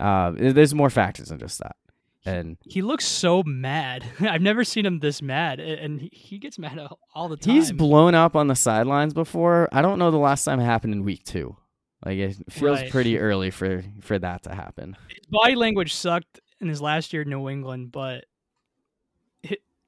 [0.00, 1.76] uh, there's more factors than just that
[2.26, 4.04] and he looks so mad.
[4.20, 6.78] I've never seen him this mad, and he gets mad
[7.14, 7.54] all the time.
[7.54, 9.68] He's blown up on the sidelines before.
[9.72, 11.56] I don't know the last time it happened in week two.
[12.04, 12.90] Like it feels right.
[12.90, 14.96] pretty early for for that to happen.
[15.08, 18.26] His body language sucked in his last year in New England, but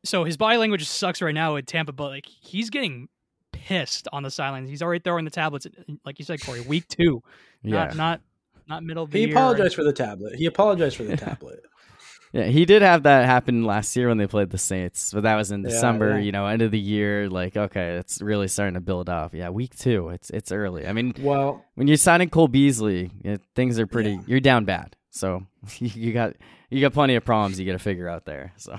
[0.04, 1.92] so his body language sucks right now at Tampa.
[1.92, 3.08] But like he's getting
[3.52, 4.70] pissed on the sidelines.
[4.70, 5.66] He's already throwing the tablets,
[6.04, 6.60] like you said, Corey.
[6.62, 7.22] Week two,
[7.62, 8.20] yeah, not not,
[8.68, 9.28] not middle of the he year.
[9.28, 10.36] He apologized for the tablet.
[10.36, 11.60] He apologized for the tablet.
[12.36, 15.36] Yeah, he did have that happen last year when they played the Saints, but that
[15.36, 16.10] was in December.
[16.10, 16.22] Yeah, yeah.
[16.22, 17.30] You know, end of the year.
[17.30, 19.34] Like, okay, it's really starting to build up.
[19.34, 20.10] Yeah, week two.
[20.10, 20.86] It's it's early.
[20.86, 24.12] I mean, well, when you're signing Cole Beasley, it, things are pretty.
[24.12, 24.20] Yeah.
[24.26, 25.46] You're down bad, so
[25.78, 26.34] you got
[26.68, 28.52] you got plenty of problems you got to figure out there.
[28.56, 28.78] So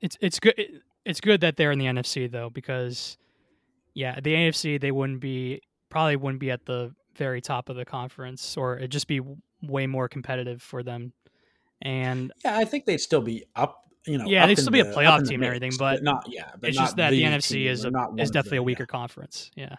[0.00, 0.82] it's it's good.
[1.04, 3.16] It's good that they're in the NFC though, because
[3.94, 7.84] yeah, the AFC they wouldn't be probably wouldn't be at the very top of the
[7.84, 9.20] conference, or it'd just be
[9.62, 11.12] way more competitive for them
[11.84, 13.82] and yeah, I think they'd still be up.
[14.06, 16.26] You know, yeah, they'd still be the, a playoff team and everything, but, but not
[16.28, 16.50] yeah.
[16.60, 18.86] But it's not just that the, the NFC is a, is definitely a weaker yeah.
[18.86, 19.50] conference.
[19.54, 19.76] Yeah,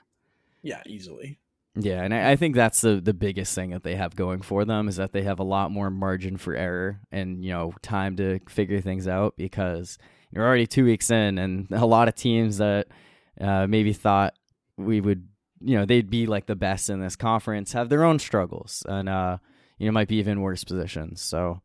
[0.63, 1.37] yeah, easily.
[1.77, 4.63] Yeah, and I, I, think that's the the biggest thing that they have going for
[4.63, 8.15] them is that they have a lot more margin for error and you know time
[8.15, 9.97] to figure things out because
[10.31, 12.87] you're already two weeks in, and a lot of teams that
[13.41, 14.33] uh, maybe thought
[14.77, 15.27] we would
[15.61, 19.09] you know they'd be like the best in this conference have their own struggles and
[19.09, 19.37] uh,
[19.77, 21.21] you know might be even worse positions.
[21.21, 21.61] So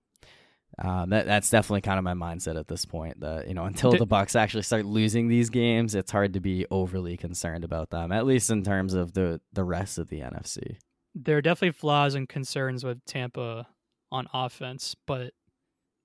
[0.80, 3.20] um, that that's definitely kind of my mindset at this point.
[3.20, 6.66] That you know, until the Bucs actually start losing these games, it's hard to be
[6.70, 8.12] overly concerned about them.
[8.12, 10.76] At least in terms of the the rest of the NFC.
[11.14, 13.66] There are definitely flaws and concerns with Tampa
[14.12, 15.32] on offense, but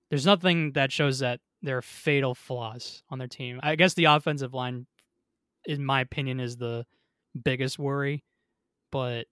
[0.10, 3.60] there's nothing that shows that there are fatal flaws on their team.
[3.64, 4.88] I guess the offensive line,
[5.66, 6.86] in my opinion, is the
[7.44, 8.24] biggest worry.
[8.92, 9.28] But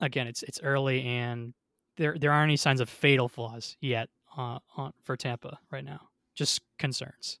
[0.00, 1.54] again, it's it's early and
[1.96, 4.08] there there aren't any signs of fatal flaws yet
[4.40, 6.08] uh, on for Tampa right now.
[6.34, 7.38] Just concerns.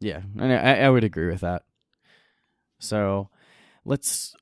[0.00, 1.62] Yeah, I, I would agree with that.
[2.78, 3.30] So
[3.84, 4.34] let's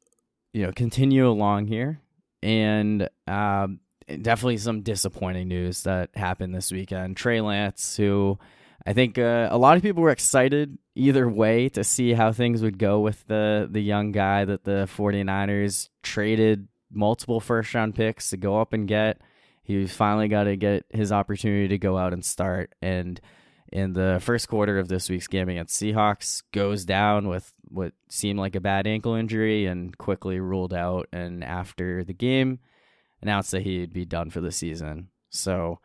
[0.53, 2.01] you know continue along here,
[2.43, 7.17] and um, definitely some disappointing news that happened this weekend.
[7.17, 8.39] Trey Lance, who
[8.85, 12.63] I think uh, a lot of people were excited either way to see how things
[12.63, 18.31] would go with the the young guy that the 49ers traded multiple first round picks
[18.31, 19.21] to go up and get.
[19.63, 22.75] He finally got to get his opportunity to go out and start.
[22.83, 23.21] And
[23.73, 28.39] in the first quarter of this week's game against Seahawks, goes down with what seemed
[28.39, 31.09] like a bad ankle injury and quickly ruled out.
[31.13, 32.59] And after the game,
[33.23, 35.09] announced that he'd be done for the season.
[35.31, 35.79] So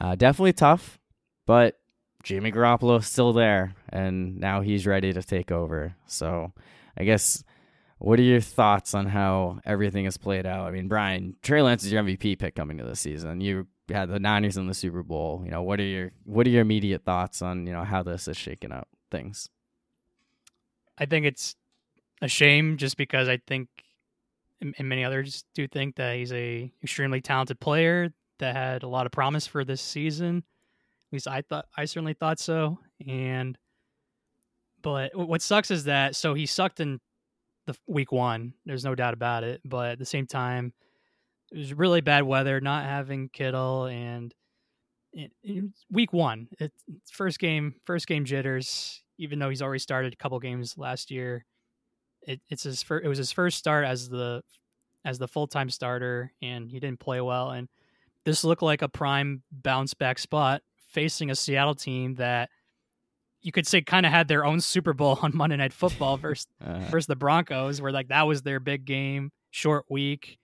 [0.00, 0.98] uh, definitely tough,
[1.46, 1.78] but
[2.22, 5.94] Jimmy Garoppolo's still there, and now he's ready to take over.
[6.06, 6.52] So
[6.98, 7.42] I guess
[8.00, 10.66] what are your thoughts on how everything has played out?
[10.66, 13.42] I mean, Brian, Trey Lance is your MVP pick coming to the season.
[13.42, 15.42] You had the Niners in the Super Bowl.
[15.44, 18.26] You know, what are your what are your immediate thoughts on you know how this
[18.26, 19.50] is shaking up things?
[20.96, 21.54] I think it's
[22.22, 23.68] a shame just because I think
[24.62, 29.04] and many others do think that he's a extremely talented player that had a lot
[29.04, 30.38] of promise for this season.
[30.38, 32.78] At least I thought I certainly thought so.
[33.06, 33.58] And
[34.80, 36.98] but what sucks is that so he sucked in
[37.72, 38.54] the week one.
[38.64, 39.60] There's no doubt about it.
[39.64, 40.72] But at the same time,
[41.52, 44.34] it was really bad weather, not having Kittle, and
[45.12, 46.72] it, it, week one, it,
[47.10, 49.02] first game, first game jitters.
[49.18, 51.44] Even though he's already started a couple games last year,
[52.22, 53.04] it, it's his first.
[53.04, 54.42] It was his first start as the
[55.04, 57.50] as the full time starter, and he didn't play well.
[57.50, 57.68] And
[58.24, 62.50] this looked like a prime bounce back spot facing a Seattle team that
[63.42, 66.46] you could say kind of had their own Super Bowl on Monday Night Football versus
[66.64, 70.38] uh, versus the Broncos, where like that was their big game, short week,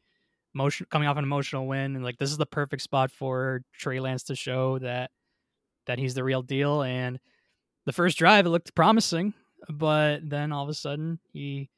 [0.54, 4.00] motion coming off an emotional win, and like this is the perfect spot for Trey
[4.00, 5.10] Lance to show that
[5.86, 6.82] that he's the real deal.
[6.82, 7.18] And
[7.84, 9.34] the first drive it looked promising,
[9.68, 11.70] but then all of a sudden he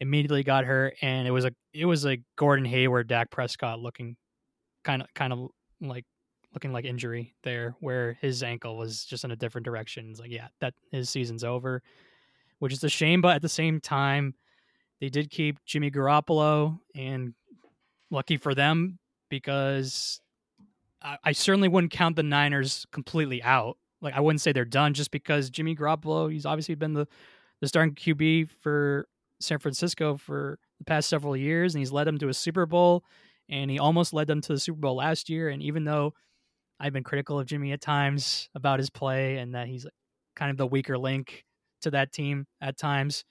[0.00, 4.16] immediately got hurt, and it was a it was a Gordon Hayward, Dak Prescott looking
[4.84, 5.48] kind of kind of
[5.80, 6.04] like
[6.54, 10.10] looking like injury there, where his ankle was just in a different direction.
[10.10, 11.82] It's like, yeah, that his season's over,
[12.58, 13.20] which is a shame.
[13.20, 14.34] But at the same time,
[15.00, 17.34] they did keep Jimmy Garoppolo, and
[18.10, 20.20] lucky for them because
[21.00, 23.78] I, I certainly wouldn't count the Niners completely out.
[24.00, 27.06] Like I wouldn't say they're done just because Jimmy Garoppolo, he's obviously been the
[27.60, 29.06] the starting QB for
[29.40, 33.04] San Francisco for the past several years, and he's led them to a Super Bowl,
[33.48, 35.48] and he almost led them to the Super Bowl last year.
[35.48, 36.12] And even though
[36.82, 39.86] I've been critical of Jimmy at times about his play and that he's
[40.34, 41.44] kind of the weaker link
[41.82, 43.24] to that team at times,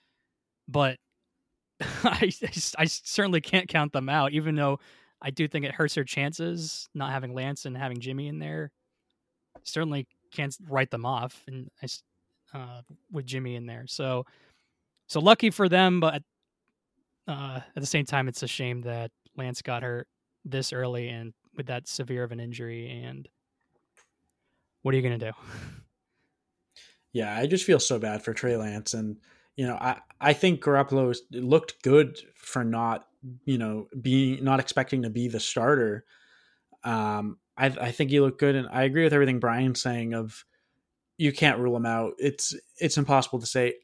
[0.66, 0.96] but
[1.80, 2.32] I,
[2.78, 4.78] I certainly can't count them out, even though
[5.20, 8.70] I do think it hurts their chances not having Lance and having Jimmy in there.
[9.64, 11.68] Certainly can't write them off, and
[12.54, 13.84] uh, with Jimmy in there.
[13.86, 14.24] So
[15.08, 16.22] so lucky for them, but
[17.28, 20.08] uh, at the same time, it's a shame that Lance got hurt
[20.44, 22.90] this early and with that severe of an injury.
[23.04, 23.28] And
[24.82, 25.32] what are you going to do?
[27.12, 29.18] Yeah, I just feel so bad for Trey Lance, and
[29.56, 33.06] you know, I I think Garoppolo looked good for not
[33.44, 36.04] you know being not expecting to be the starter.
[36.84, 40.14] Um, I I think he looked good, and I agree with everything Brian's saying.
[40.14, 40.44] Of
[41.18, 42.14] you can't rule him out.
[42.18, 43.74] It's it's impossible to say.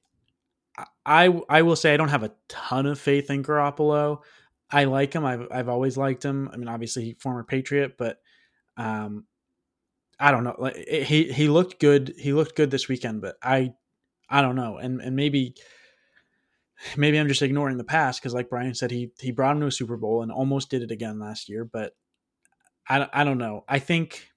[1.05, 4.23] I I will say I don't have a ton of faith in Garoppolo.
[4.71, 5.25] I like him.
[5.25, 6.49] I've I've always liked him.
[6.53, 8.21] I mean, obviously, former Patriot, but
[8.77, 9.25] um,
[10.21, 10.57] I don't know.
[10.59, 12.15] Like he he looked good.
[12.19, 13.73] He looked good this weekend, but I
[14.29, 14.79] I don't know.
[14.79, 15.55] And and maybe
[16.97, 19.67] maybe I'm just ignoring the past because, like Brian said, he he brought him to
[19.67, 21.65] a Super Bowl and almost did it again last year.
[21.65, 21.93] But
[22.89, 23.65] I I don't know.
[23.69, 24.29] I think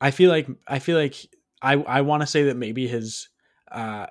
[0.00, 1.16] I feel like I feel like
[1.62, 3.28] I I want to say that maybe his
[3.70, 4.06] uh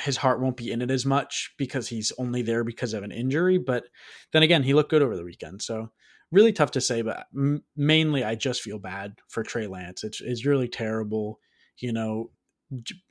[0.00, 3.12] his heart won't be in it as much because he's only there because of an
[3.12, 3.58] injury.
[3.58, 3.84] But
[4.32, 5.62] then again, he looked good over the weekend.
[5.62, 5.90] So
[6.34, 7.02] really tough to say.
[7.02, 10.04] But m- mainly, I just feel bad for Trey Lance.
[10.04, 11.40] It's it's really terrible.
[11.78, 12.30] You know,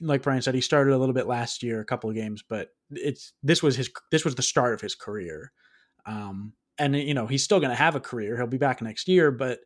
[0.01, 2.69] like Brian said, he started a little bit last year, a couple of games, but
[2.91, 5.51] it's this was his this was the start of his career.
[6.05, 8.37] Um, and you know he's still going to have a career.
[8.37, 9.59] He'll be back next year, but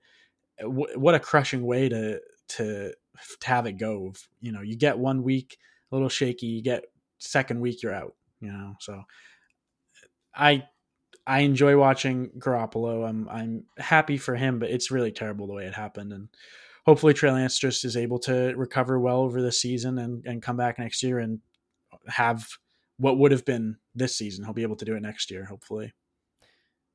[0.60, 2.94] w- what a crushing way to to
[3.40, 4.14] to have it go.
[4.42, 5.58] You know, you get one week
[5.92, 6.86] a little shaky, you get
[7.18, 8.14] second week you're out.
[8.40, 9.02] You know, so
[10.36, 10.64] I
[11.28, 13.08] I enjoy watching Garoppolo.
[13.08, 16.14] I'm I'm happy for him, but it's really terrible the way it happened.
[16.14, 16.30] And
[16.86, 20.56] hopefully Trey Lance just is able to recover well over the season and, and come
[20.56, 21.40] back next year and
[22.08, 22.48] have
[22.98, 24.46] what would have been this season.
[24.46, 25.94] He'll be able to do it next year, hopefully.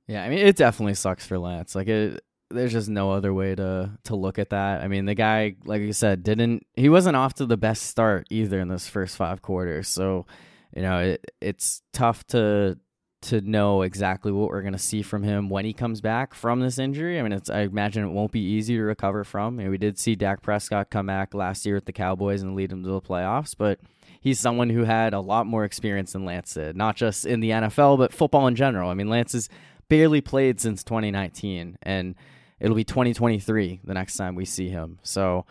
[0.09, 1.75] Yeah, I mean it definitely sucks for Lance.
[1.75, 4.83] Like it there's just no other way to to look at that.
[4.83, 8.27] I mean, the guy, like you said, didn't he wasn't off to the best start
[8.31, 9.89] either in those first five quarters.
[9.89, 10.27] So,
[10.75, 12.79] you know, it, it's tough to
[13.23, 16.61] to know exactly what we're going to see from him when he comes back from
[16.61, 17.19] this injury.
[17.19, 19.57] I mean, it's I imagine it won't be easy to recover from.
[19.57, 22.71] Mean, we did see Dak Prescott come back last year with the Cowboys and lead
[22.71, 23.79] them to the playoffs, but
[24.21, 27.51] he's someone who had a lot more experience than Lance did, not just in the
[27.51, 28.91] NFL, but football in general.
[28.91, 29.49] I mean, Lance has
[29.89, 32.17] barely played since 2019, and
[32.59, 34.99] it'll be 2023 the next time we see him.
[35.03, 35.47] So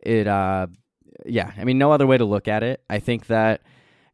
[0.00, 0.68] it, uh,
[1.24, 2.82] yeah, I mean, no other way to look at it.
[2.88, 3.62] I think that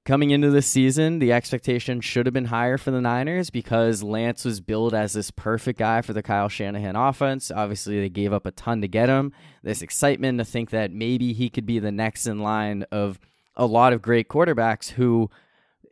[0.04, 4.44] coming into this season, the expectation should have been higher for the Niners because Lance
[4.44, 7.50] was billed as this perfect guy for the Kyle Shanahan offense.
[7.50, 9.32] Obviously, they gave up a ton to get him.
[9.62, 13.20] This excitement to think that maybe he could be the next in line of
[13.56, 15.30] a lot of great quarterbacks who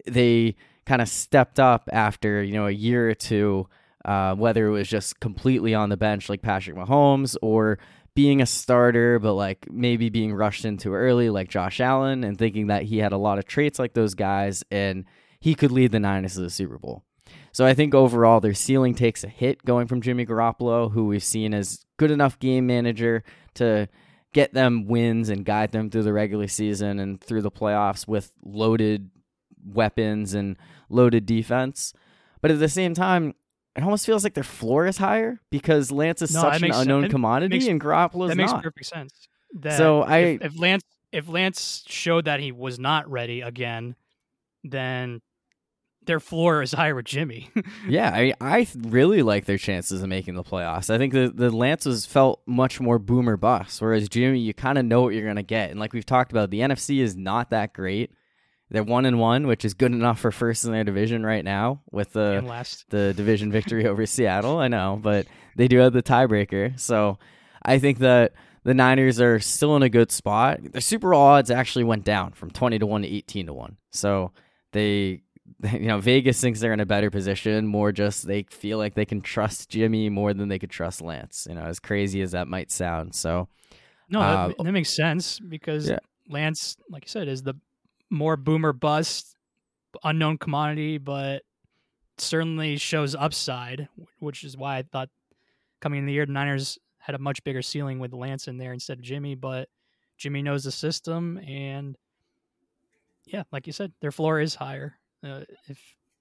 [0.06, 0.56] they
[0.86, 3.68] kind of stepped up after, you know, a year or two,
[4.04, 7.78] uh, whether it was just completely on the bench like Patrick Mahomes or
[8.14, 12.68] being a starter, but like maybe being rushed into early, like Josh Allen, and thinking
[12.68, 15.04] that he had a lot of traits like those guys and
[15.40, 17.04] he could lead the Niners to the Super Bowl.
[17.52, 21.24] So I think overall their ceiling takes a hit going from Jimmy Garoppolo, who we've
[21.24, 23.88] seen as good enough game manager to
[24.32, 28.32] get them wins and guide them through the regular season and through the playoffs with
[28.44, 29.10] loaded
[29.64, 30.56] weapons and
[30.88, 31.92] loaded defense.
[32.40, 33.34] But at the same time,
[33.76, 37.04] it almost feels like their floor is higher because Lance is no, such an unknown
[37.04, 37.12] sense.
[37.12, 38.62] commodity makes, and Garoppolo is That makes not.
[38.62, 39.28] perfect sense.
[39.60, 43.96] That so I, if, if Lance if Lance showed that he was not ready again,
[44.64, 45.20] then
[46.06, 47.50] their floor is higher with Jimmy.
[47.88, 50.90] yeah, I I really like their chances of making the playoffs.
[50.90, 54.84] I think the the Lances felt much more boomer bust, whereas Jimmy, you kind of
[54.84, 55.70] know what you're gonna get.
[55.70, 58.12] And like we've talked about, the NFC is not that great.
[58.70, 61.80] They're one and one, which is good enough for first in their division right now
[61.90, 62.40] with the
[62.88, 64.58] the division victory over Seattle.
[64.58, 66.78] I know, but they do have the tiebreaker.
[66.78, 67.18] So
[67.62, 70.60] I think that the Niners are still in a good spot.
[70.72, 73.76] The Super Bowl odds actually went down from twenty to one to eighteen to one.
[73.90, 74.32] So
[74.72, 75.22] they
[75.72, 77.66] you know, Vegas thinks they're in a better position.
[77.66, 81.46] More just they feel like they can trust Jimmy more than they could trust Lance.
[81.48, 83.14] You know, as crazy as that might sound.
[83.14, 83.48] So,
[84.08, 85.98] no, uh, that, that, makes sense because yeah.
[86.28, 87.54] Lance, like you said, is the
[88.10, 89.36] more boomer bust,
[90.04, 91.42] unknown commodity, but
[92.18, 93.88] certainly shows upside,
[94.18, 95.08] which is why I thought
[95.80, 98.72] coming in the year, the Niners had a much bigger ceiling with Lance in there
[98.72, 99.34] instead of Jimmy.
[99.34, 99.68] But
[100.18, 101.96] Jimmy knows the system, and
[103.24, 105.78] yeah, like you said, their floor is higher uh, if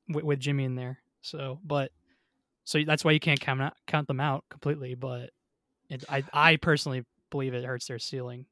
[0.08, 1.00] with, with, Jimmy in there.
[1.22, 1.92] So, but
[2.64, 4.96] so that's why you can't count out, count them out completely.
[4.96, 5.32] But
[5.90, 8.46] it, I I personally believe it hurts their ceiling.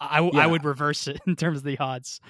[0.00, 0.30] I, yeah.
[0.42, 2.20] I would reverse it in terms of the odds.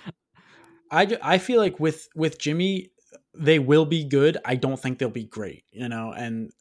[0.93, 2.91] I, I feel like with with Jimmy,
[3.35, 4.37] they will be good.
[4.45, 6.13] I don't think they'll be great, you know.
[6.13, 6.53] And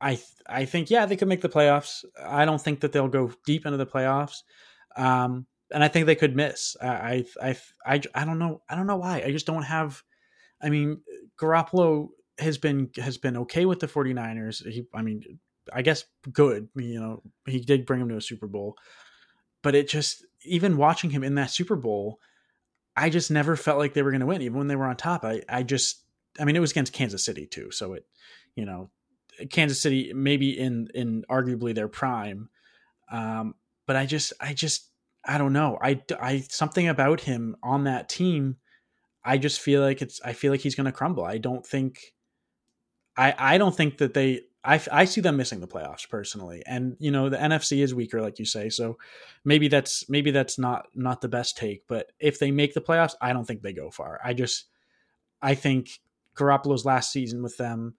[0.00, 2.04] I I think yeah, they could make the playoffs.
[2.24, 4.42] I don't think that they'll go deep into the playoffs.
[4.96, 6.76] Um, and I think they could miss.
[6.80, 8.62] I, I I I I don't know.
[8.68, 9.22] I don't know why.
[9.26, 10.02] I just don't have.
[10.62, 11.00] I mean,
[11.36, 14.64] Garoppolo has been has been okay with the 49ers.
[14.70, 15.22] He, I mean,
[15.72, 16.68] I guess good.
[16.76, 18.76] You know, he did bring him to a Super Bowl,
[19.62, 22.20] but it just even watching him in that Super Bowl
[22.96, 24.96] I just never felt like they were going to win, even when they were on
[24.96, 25.24] top.
[25.24, 26.02] I, I just,
[26.38, 28.06] I mean, it was against Kansas City too, so it,
[28.54, 28.90] you know,
[29.50, 32.50] Kansas City maybe in in arguably their prime,
[33.10, 33.54] um,
[33.86, 34.88] but I just, I just,
[35.24, 35.78] I don't know.
[35.80, 38.56] I, I something about him on that team.
[39.24, 40.20] I just feel like it's.
[40.24, 41.24] I feel like he's going to crumble.
[41.24, 42.14] I don't think.
[43.16, 46.96] I I don't think that they I, I see them missing the playoffs personally, and
[46.98, 48.68] you know the NFC is weaker, like you say.
[48.68, 48.98] So
[49.44, 51.86] maybe that's maybe that's not not the best take.
[51.88, 54.20] But if they make the playoffs, I don't think they go far.
[54.22, 54.66] I just
[55.40, 56.00] I think
[56.36, 57.94] Garoppolo's last season with them.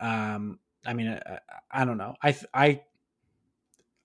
[0.00, 1.38] Um, I mean, I,
[1.70, 2.14] I don't know.
[2.22, 2.80] I I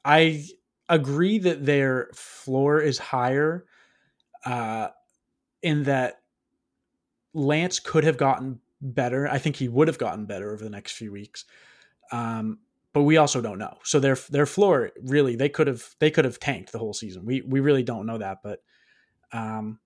[0.04, 0.46] I
[0.90, 3.66] agree that their floor is higher,
[4.46, 4.90] uh,
[5.62, 6.22] in that
[7.34, 9.30] Lance could have gotten better.
[9.30, 11.46] I think he would have gotten better over the next few weeks.
[12.12, 12.60] Um,
[12.94, 13.78] but we also don't know.
[13.84, 17.26] So their their floor really they could have they could have tanked the whole season.
[17.26, 18.60] We we really don't know that, but
[19.32, 19.80] um,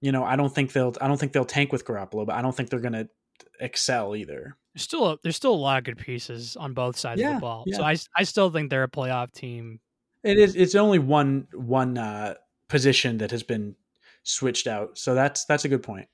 [0.00, 2.42] you know, I don't think they'll I don't think they'll tank with Garoppolo, but I
[2.42, 3.08] don't think they're going to
[3.58, 4.56] excel either.
[4.74, 7.34] There's still a, there's still a lot of good pieces on both sides yeah, of
[7.36, 7.64] the ball.
[7.66, 7.76] Yeah.
[7.78, 9.80] So I I still think they're a playoff team.
[10.22, 12.34] It is it's only one one uh,
[12.68, 13.74] position that has been
[14.22, 14.96] switched out.
[14.98, 16.08] So that's that's a good point.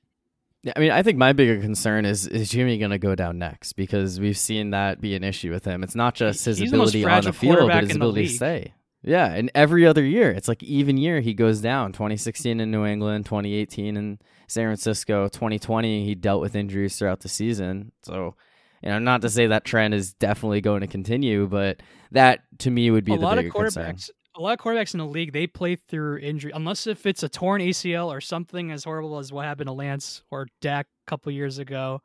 [0.66, 3.38] Yeah, I mean, I think my bigger concern is is Jimmy going to go down
[3.38, 5.84] next because we've seen that be an issue with him.
[5.84, 8.74] It's not just his He's ability the on the field, but his ability to stay.
[9.00, 11.92] Yeah, and every other year, it's like even year he goes down.
[11.92, 17.28] 2016 in New England, 2018 in San Francisco, 2020 he dealt with injuries throughout the
[17.28, 17.92] season.
[18.02, 18.34] So,
[18.82, 22.72] you know, not to say that trend is definitely going to continue, but that to
[22.72, 23.86] me would be a the lot bigger of quarterbacks.
[23.86, 27.22] Concern a lot of quarterbacks in the league they play through injury unless if it's
[27.22, 31.10] a torn ACL or something as horrible as what happened to Lance or Dak a
[31.10, 32.02] couple years ago.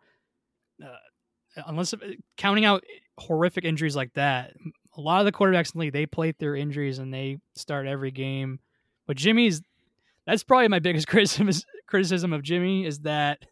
[0.83, 0.95] Uh,
[1.67, 1.93] unless
[2.37, 2.83] counting out
[3.17, 4.53] horrific injuries like that,
[4.97, 7.85] a lot of the quarterbacks in the league they play through injuries and they start
[7.85, 8.59] every game.
[9.07, 9.61] But Jimmy's
[10.25, 11.49] that's probably my biggest criticism
[11.87, 13.45] criticism of Jimmy is that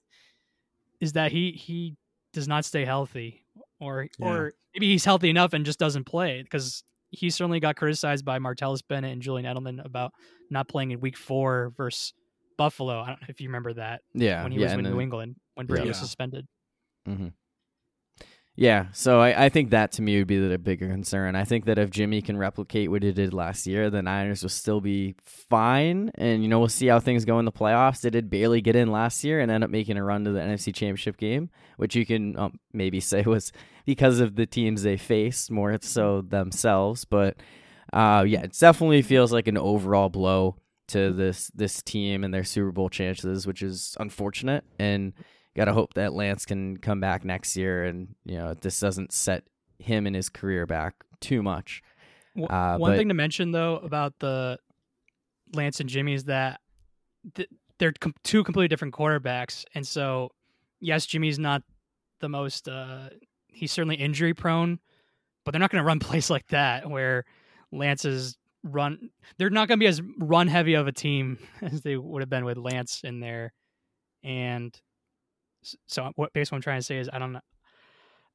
[1.01, 1.95] is that he he
[2.33, 3.43] does not stay healthy
[3.79, 4.27] or yeah.
[4.27, 8.39] or maybe he's healthy enough and just doesn't play because he certainly got criticized by
[8.39, 10.13] Martellus Bennett and Julian Edelman about
[10.49, 12.13] not playing in Week Four versus
[12.57, 12.99] Buffalo.
[12.99, 14.01] I don't know if you remember that.
[14.13, 15.89] Yeah, when he yeah, was in New England when Brady yeah.
[15.89, 16.47] was suspended.
[17.07, 17.27] Mm-hmm.
[18.59, 21.33] Yeah, so I, I think that to me would be the bigger concern.
[21.33, 24.49] I think that if Jimmy can replicate what he did last year, the Niners will
[24.49, 26.11] still be fine.
[26.15, 28.01] And, you know, we'll see how things go in the playoffs.
[28.01, 30.41] They did barely get in last year and end up making a run to the
[30.41, 33.53] NFC Championship game, which you can um, maybe say was
[33.85, 37.05] because of the teams they faced more so themselves.
[37.05, 37.37] But
[37.93, 40.57] uh, yeah, it definitely feels like an overall blow
[40.89, 44.65] to this this team and their Super Bowl chances, which is unfortunate.
[44.77, 45.13] And
[45.59, 49.11] got to hope that Lance can come back next year and you know this doesn't
[49.11, 49.43] set
[49.77, 51.81] him and his career back too much.
[52.37, 54.57] Uh, One but, thing to mention though about the
[55.53, 56.61] Lance and Jimmy is that
[57.35, 60.29] th- they're com- two completely different quarterbacks, and so
[60.79, 61.63] yes, Jimmy's not
[62.21, 62.69] the most.
[62.69, 63.09] Uh,
[63.47, 64.79] he's certainly injury prone,
[65.43, 67.25] but they're not going to run plays like that where
[67.71, 69.09] Lance's run.
[69.37, 72.29] They're not going to be as run heavy of a team as they would have
[72.29, 73.51] been with Lance in there,
[74.23, 74.79] and
[75.87, 77.41] so what basically what I'm trying to say is I don't know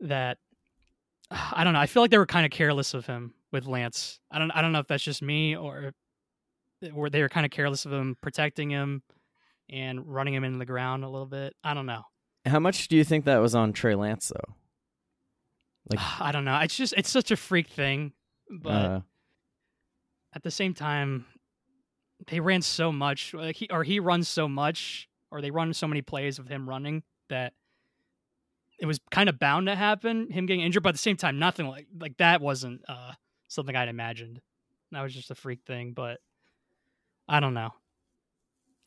[0.00, 0.38] that
[1.30, 1.80] I don't know.
[1.80, 4.20] I feel like they were kind of careless of him with Lance.
[4.30, 5.92] I don't I don't know if that's just me or
[6.92, 9.02] were they were kind of careless of him protecting him
[9.70, 11.54] and running him into the ground a little bit.
[11.64, 12.02] I don't know.
[12.44, 14.54] How much do you think that was on Trey Lance though?
[15.90, 16.58] Like I don't know.
[16.58, 18.12] It's just it's such a freak thing,
[18.50, 19.00] but uh,
[20.34, 21.26] at the same time,
[22.26, 23.32] they ran so much.
[23.32, 26.68] Like he or he runs so much, or they run so many plays of him
[26.68, 27.52] running that
[28.78, 31.38] it was kind of bound to happen, him getting injured, but at the same time,
[31.38, 33.12] nothing like like that wasn't uh,
[33.48, 34.40] something I'd imagined.
[34.92, 36.20] That was just a freak thing, but
[37.28, 37.72] I don't know.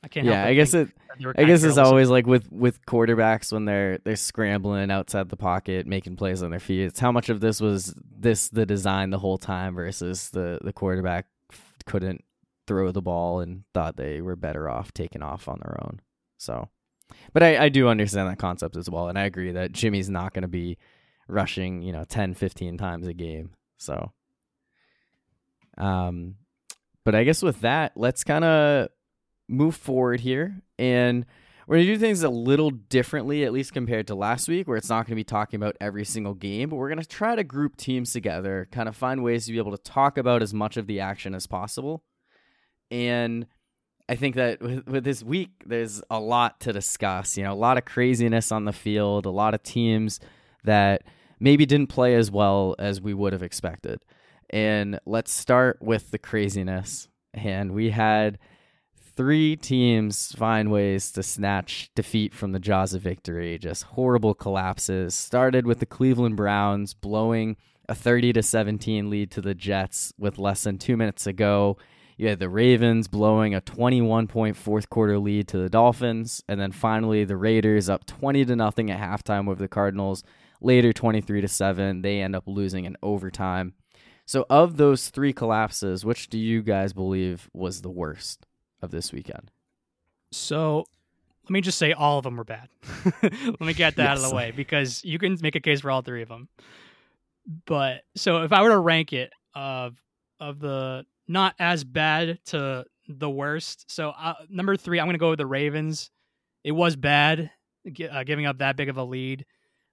[0.04, 0.26] I can't.
[0.26, 0.90] Yeah, I guess it.
[1.36, 5.88] I guess it's always like with with quarterbacks when they're they're scrambling outside the pocket,
[5.88, 6.84] making plays on their feet.
[6.84, 10.72] It's how much of this was this the design the whole time versus the the
[10.72, 11.26] quarterback
[11.86, 12.24] couldn't
[12.68, 16.02] throw the ball and thought they were better off taking off on their own.
[16.38, 16.70] So
[17.34, 19.08] but I, I do understand that concept as well.
[19.08, 20.78] And I agree that Jimmy's not going to be
[21.28, 23.52] rushing, you know, 10, 15 times a game.
[23.78, 24.12] So,
[25.78, 26.36] um,
[27.04, 28.90] but I guess with that, let's kind of
[29.48, 30.62] move forward here.
[30.78, 31.26] And
[31.68, 34.78] we're going to do things a little differently, at least compared to last week, where
[34.78, 37.36] it's not going to be talking about every single game, but we're going to try
[37.36, 40.54] to group teams together, kind of find ways to be able to talk about as
[40.54, 42.04] much of the action as possible.
[42.90, 43.48] And
[44.10, 47.38] I think that with, with this week, there's a lot to discuss.
[47.38, 50.20] You know, a lot of craziness on the field, a lot of teams
[50.64, 51.04] that
[51.40, 54.04] maybe didn't play as well as we would have expected.
[54.50, 57.10] And let's start with the craziness.
[57.34, 58.40] And we had
[59.16, 63.58] three teams find ways to snatch defeat from the jaws of victory.
[63.58, 65.16] Just horrible collapses.
[65.16, 67.58] Started with the Cleveland Browns blowing
[67.90, 71.78] a 30 to 17 lead to the Jets with less than two minutes to go
[72.18, 76.60] you had the Ravens blowing a 21 point fourth quarter lead to the Dolphins, and
[76.60, 80.24] then finally the Raiders up 20 to nothing at halftime over the Cardinals.
[80.60, 83.74] Later 23 to 7, they end up losing in overtime.
[84.26, 88.48] So of those three collapses, which do you guys believe was the worst
[88.82, 89.52] of this weekend?
[90.32, 90.86] So
[91.44, 92.68] let me just say all of them were bad.
[93.22, 94.10] let me get that yes.
[94.10, 96.50] out of the way because you can make a case for all three of them.
[97.66, 99.96] But so if I were to rank it of
[100.40, 103.86] of the not as bad to the worst.
[103.90, 106.12] So uh, number three, I'm going to go with the Ravens.
[106.64, 107.52] It was bad
[108.12, 109.46] uh, giving up that big of a lead,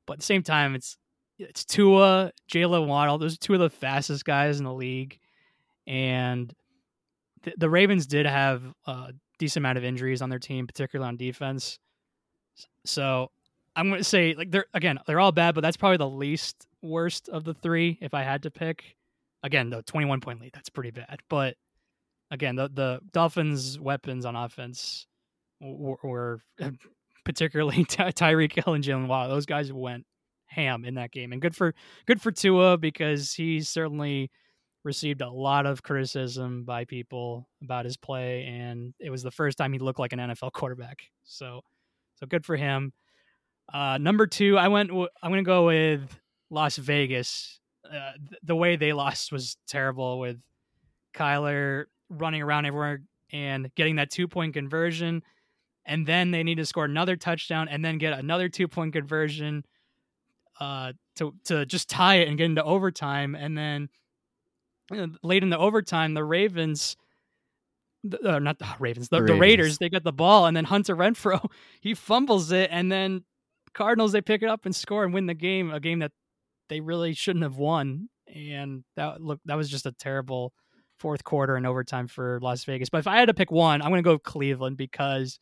[0.06, 0.96] but at the same time, it's
[1.38, 3.18] it's Tua, Jaylen Waddle.
[3.18, 5.18] Those are two of the fastest guys in the league,
[5.86, 6.52] and
[7.42, 11.16] th- the Ravens did have a decent amount of injuries on their team, particularly on
[11.16, 11.78] defense.
[12.84, 13.30] So
[13.76, 16.66] I'm going to say like they're again they're all bad, but that's probably the least
[16.82, 18.96] worst of the three if I had to pick.
[19.44, 21.20] Again, the 21 point lead, that's pretty bad.
[21.28, 21.54] But
[22.30, 25.06] again, the the Dolphins' weapons on offense
[25.60, 26.40] were, were
[27.24, 29.34] particularly Ty- Tyreek Hill and Jaylen Waddle.
[29.34, 30.04] Those guys went
[30.46, 31.74] ham in that game, and good for
[32.06, 34.30] good for Tua because he certainly
[34.84, 39.58] received a lot of criticism by people about his play, and it was the first
[39.58, 41.02] time he looked like an NFL quarterback.
[41.24, 41.62] So,
[42.16, 42.92] so good for him.
[43.72, 44.90] Uh, number two, I went.
[44.90, 46.18] I'm going to go with
[46.50, 47.60] Las Vegas
[47.92, 48.12] uh,
[48.42, 50.38] the way they lost was terrible with
[51.14, 55.22] Kyler running around everywhere and getting that two point conversion.
[55.86, 59.64] And then they need to score another touchdown and then get another two point conversion.
[60.60, 63.88] uh, to to just tie it and get into overtime, and then
[64.92, 66.96] uh, late in the overtime, the Ravens.
[68.24, 69.34] Uh, not the Ravens, the, the, Raiders.
[69.34, 69.78] the Raiders.
[69.78, 73.24] They get the ball, and then Hunter Renfrow he fumbles it, and then
[73.72, 75.70] Cardinals they pick it up and score and win the game.
[75.70, 76.12] A game that
[76.68, 80.52] they really shouldn't have won, and that look that was just a terrible
[80.98, 82.88] fourth quarter and overtime for Las Vegas.
[82.88, 85.38] But if I had to pick one, I'm going to go Cleveland because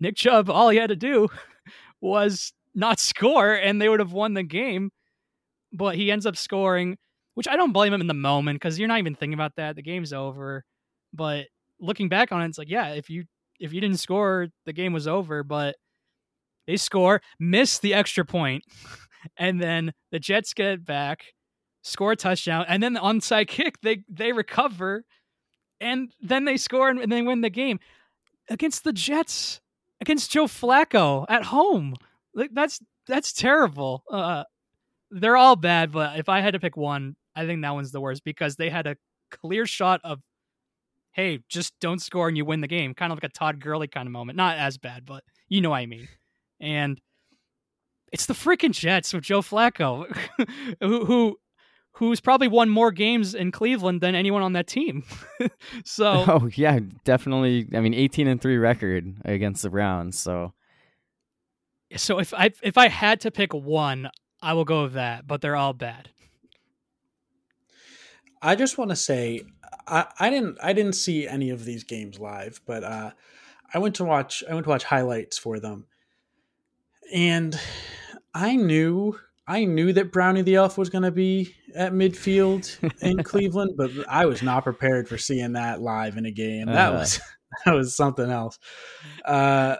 [0.00, 1.28] Nick Chubb, all he had to do
[2.00, 4.90] was not score and they would have won the game.
[5.72, 6.96] But he ends up scoring,
[7.34, 9.76] which I don't blame him in the moment because you're not even thinking about that.
[9.76, 10.64] The game's over.
[11.12, 11.46] But
[11.78, 13.24] looking back on it, it's like, yeah, if you
[13.60, 15.42] if you didn't score, the game was over.
[15.42, 15.76] But
[16.66, 18.64] they score, miss the extra point,
[19.36, 21.24] and then the Jets get it back,
[21.82, 25.04] score a touchdown, and then the onside kick, they they recover,
[25.80, 27.78] and then they score and, and they win the game
[28.48, 29.60] against the Jets
[30.00, 31.94] against Joe Flacco at home.
[32.34, 34.04] Like that's that's terrible.
[34.10, 34.44] Uh,
[35.10, 38.00] they're all bad, but if I had to pick one, I think that one's the
[38.00, 38.96] worst because they had a
[39.30, 40.20] clear shot of,
[41.12, 43.88] hey, just don't score and you win the game, kind of like a Todd Gurley
[43.88, 44.36] kind of moment.
[44.36, 46.08] Not as bad, but you know what I mean.
[46.60, 47.00] And
[48.12, 50.06] it's the freaking Jets with Joe Flacco,
[50.80, 51.38] who, who
[51.98, 55.02] who's probably won more games in Cleveland than anyone on that team.
[55.84, 60.54] so Oh yeah, definitely I mean 18 and 3 record against the Browns, so
[61.96, 65.40] So if I if I had to pick one, I will go with that, but
[65.40, 66.10] they're all bad.
[68.40, 69.42] I just want to say
[69.88, 73.10] I, I didn't I didn't see any of these games live, but uh
[73.74, 75.86] I went to watch I went to watch highlights for them.
[77.12, 77.58] And
[78.34, 83.22] I knew I knew that Brownie the Elf was going to be at midfield in
[83.24, 86.66] Cleveland, but I was not prepared for seeing that live in a game.
[86.66, 87.20] That uh, was
[87.64, 88.58] that was something else.
[89.24, 89.76] Uh,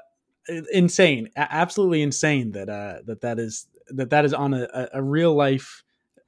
[0.72, 5.34] insane, absolutely insane that uh, that that is that that is on a, a real
[5.34, 5.82] life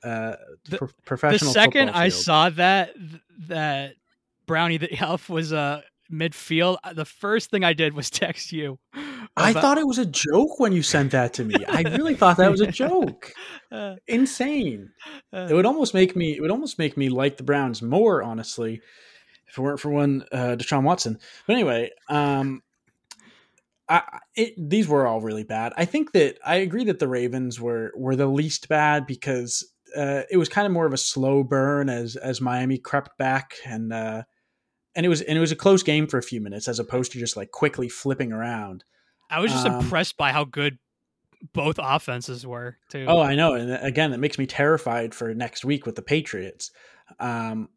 [0.05, 0.37] uh,
[0.71, 1.51] pro- professional.
[1.51, 2.95] The second I saw that
[3.49, 3.95] that
[4.47, 5.81] Brownie the Elf was uh,
[6.13, 8.79] midfield, the first thing I did was text you.
[9.37, 11.55] I thought it was a joke when you sent that to me.
[11.67, 13.33] I really thought that was a joke.
[13.71, 14.91] Uh, Insane.
[15.33, 16.37] Uh, it would almost make me.
[16.37, 18.81] It would almost make me like the Browns more, honestly,
[19.49, 21.19] if it weren't for one uh, Deshaun Watson.
[21.47, 22.63] But anyway, um,
[23.89, 25.73] I, it, these were all really bad.
[25.77, 30.23] I think that I agree that the Ravens were were the least bad because uh,
[30.31, 33.93] it was kind of more of a slow burn as as Miami crept back and
[33.93, 34.23] uh,
[34.95, 37.13] and it was and it was a close game for a few minutes as opposed
[37.13, 38.85] to just like quickly flipping around.
[39.31, 40.79] I was just um, impressed by how good
[41.53, 43.07] both offenses were too.
[43.09, 46.71] Oh, I know, and again, it makes me terrified for next week with the Patriots.
[47.19, 47.69] Um,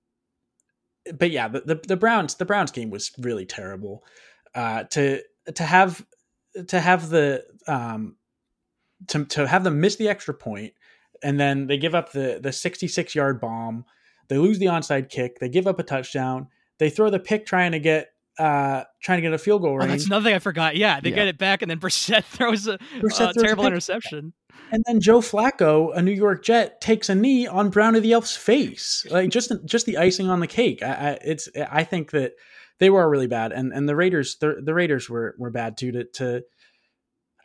[1.14, 4.04] but yeah, the, the, the Browns the Browns game was really terrible.
[4.56, 5.22] Uh, to
[5.56, 6.06] to have
[6.68, 8.16] to have the um,
[9.08, 10.74] to to have them miss the extra point,
[11.22, 13.86] and then they give up the the sixty six yard bomb.
[14.30, 15.40] They lose the onside kick.
[15.40, 16.48] They give up a touchdown
[16.80, 19.90] they throw the pick trying to get uh trying to get a field goal range.
[19.90, 20.76] Oh, that's another thing I forgot.
[20.76, 21.16] Yeah, they yeah.
[21.16, 24.34] get it back, and then Brissett throws a Brissett uh, throws terrible a interception.
[24.72, 28.36] And then Joe Flacco, a New York Jet, takes a knee on Brownie the Elf's
[28.36, 29.06] face.
[29.10, 30.82] Like just just the icing on the cake.
[30.82, 32.34] I, I it's I think that
[32.80, 35.92] they were really bad, and and the Raiders the, the Raiders were were bad too.
[35.92, 36.42] To to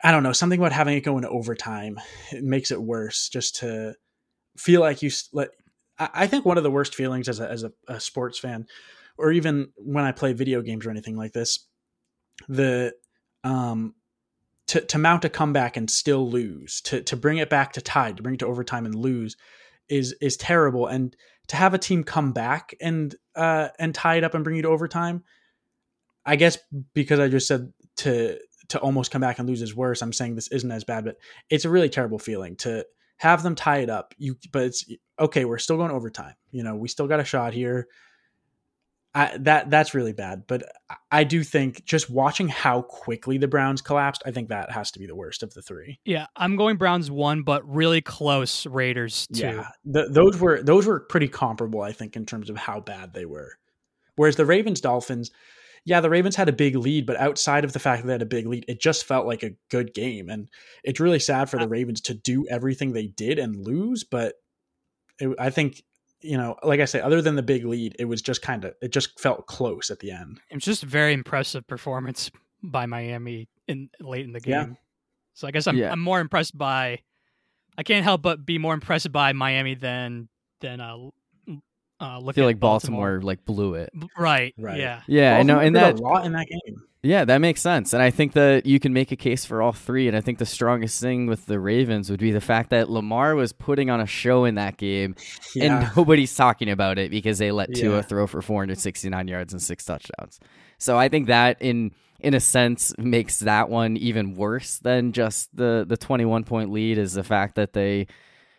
[0.03, 1.99] I don't know something about having it go into overtime.
[2.31, 3.29] It makes it worse.
[3.29, 3.95] Just to
[4.57, 5.49] feel like you let.
[5.99, 8.65] I think one of the worst feelings as a as a, a sports fan
[9.19, 11.67] or even when I play video games or anything like this,
[12.47, 12.93] the
[13.43, 13.93] um
[14.67, 18.11] to to mount a comeback and still lose, to to bring it back to tie,
[18.11, 19.35] to bring it to overtime and lose
[19.89, 20.87] is is terrible.
[20.87, 21.15] And
[21.47, 24.61] to have a team come back and uh and tie it up and bring you
[24.63, 25.23] to overtime,
[26.25, 26.57] I guess
[26.93, 28.39] because I just said to
[28.69, 30.01] to almost come back and lose is worse.
[30.01, 31.17] I'm saying this isn't as bad, but
[31.49, 32.85] it's a really terrible feeling to
[33.17, 34.13] have them tie it up.
[34.17, 34.85] You but it's
[35.19, 36.35] okay, we're still going overtime.
[36.51, 37.87] You know, we still got a shot here.
[39.15, 40.43] I, that that's really bad.
[40.47, 40.63] But
[41.11, 44.99] I do think just watching how quickly the Browns collapsed, I think that has to
[44.99, 45.99] be the worst of the three.
[46.05, 49.41] Yeah, I'm going Browns one, but really close Raiders two.
[49.41, 53.13] Yeah, the, those were those were pretty comparable, I think, in terms of how bad
[53.13, 53.57] they were.
[54.15, 55.31] Whereas the Ravens Dolphins,
[55.85, 58.21] yeah, the Ravens had a big lead, but outside of the fact that they had
[58.21, 60.49] a big lead, it just felt like a good game, and
[60.83, 64.03] it's really sad for uh the Ravens to do everything they did and lose.
[64.03, 64.35] But
[65.17, 65.81] it, I think
[66.21, 68.73] you know, like I say, other than the big lead, it was just kind of
[68.81, 70.39] it just felt close at the end.
[70.49, 74.53] It's just a very impressive performance by Miami in late in the game.
[74.53, 74.75] Yeah.
[75.33, 75.91] So I guess I'm yeah.
[75.91, 76.99] I'm more impressed by
[77.77, 80.27] I can't help but be more impressed by Miami than
[80.59, 80.97] than uh
[81.99, 83.91] Uh, I feel like Baltimore, Baltimore, like blew it.
[84.17, 84.53] Right.
[84.57, 84.79] Right.
[84.79, 85.01] Yeah.
[85.07, 85.37] Yeah.
[85.37, 85.59] I know.
[85.59, 86.83] And that a lot in that game.
[87.01, 87.93] Yeah, that makes sense.
[87.93, 90.09] And I think that you can make a case for all three.
[90.09, 93.35] And I think the strongest thing with the Ravens would be the fact that Lamar
[93.35, 95.15] was putting on a show in that game
[95.55, 95.79] yeah.
[95.79, 97.83] and nobody's talking about it because they let yeah.
[97.83, 100.41] Tua throw for 469 yards and six touchdowns.
[100.77, 105.55] So I think that in in a sense makes that one even worse than just
[105.55, 108.07] the the 21 point lead is the fact that they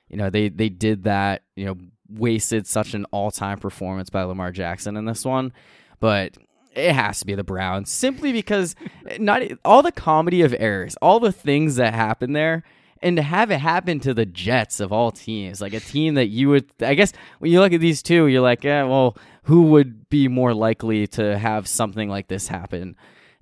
[0.09, 1.76] you know they they did that, you know,
[2.11, 5.52] wasted such an all-time performance by Lamar Jackson in this one.
[6.00, 6.36] But
[6.74, 8.74] it has to be the Browns simply because
[9.18, 12.64] not all the comedy of errors, all the things that happen there,
[13.02, 16.26] and to have it happen to the Jets of all teams, like a team that
[16.26, 19.62] you would, I guess, when you look at these two, you're like, yeah, well, who
[19.62, 22.96] would be more likely to have something like this happen?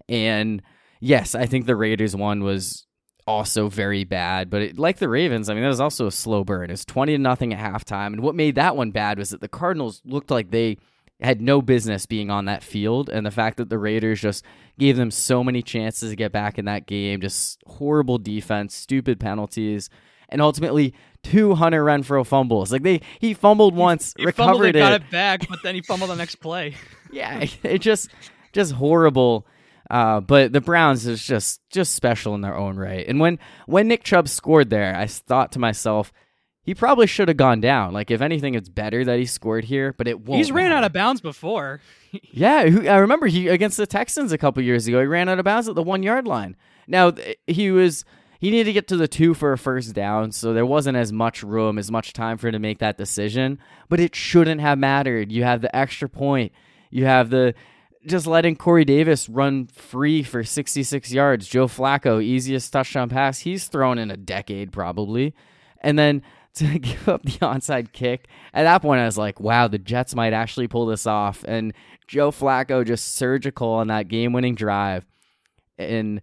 [0.08, 0.62] And
[1.00, 2.86] yes, I think the Raiders one was
[3.28, 6.44] also very bad, but it, like the Ravens, I mean, that was also a slow
[6.44, 6.70] burn.
[6.70, 9.48] It's twenty to nothing at halftime, and what made that one bad was that the
[9.48, 10.78] Cardinals looked like they
[11.20, 13.08] had no business being on that field.
[13.08, 14.44] And the fact that the Raiders just
[14.78, 19.18] gave them so many chances to get back in that game, just horrible defense, stupid
[19.18, 19.90] penalties,
[20.28, 22.70] and ultimately two Hunter Renfrow fumbles.
[22.70, 25.74] Like they, he fumbled once, he, he recovered fumbled it, got it back, but then
[25.74, 26.76] he fumbled the next play.
[27.10, 28.10] yeah, it just,
[28.52, 29.46] just horrible.
[29.90, 33.06] Uh, but the Browns is just just special in their own right.
[33.06, 36.12] And when when Nick Chubb scored there, I thought to myself,
[36.62, 37.94] he probably should have gone down.
[37.94, 40.36] Like if anything, it's better that he scored here, but it won't.
[40.38, 41.80] He's ran out of bounds before.
[42.32, 45.00] yeah, I remember he against the Texans a couple years ago.
[45.00, 46.56] He ran out of bounds at the one yard line.
[46.86, 47.12] Now
[47.46, 48.04] he was
[48.40, 51.12] he needed to get to the two for a first down, so there wasn't as
[51.12, 53.58] much room, as much time for him to make that decision.
[53.88, 55.32] But it shouldn't have mattered.
[55.32, 56.52] You have the extra point.
[56.90, 57.54] You have the
[58.08, 61.48] just letting Corey Davis run free for 66 yards.
[61.48, 65.34] Joe Flacco, easiest touchdown pass he's thrown in a decade, probably.
[65.80, 66.22] And then
[66.54, 68.26] to give up the onside kick.
[68.52, 71.44] At that point, I was like, wow, the Jets might actually pull this off.
[71.46, 71.72] And
[72.08, 75.06] Joe Flacco just surgical on that game winning drive.
[75.78, 76.20] And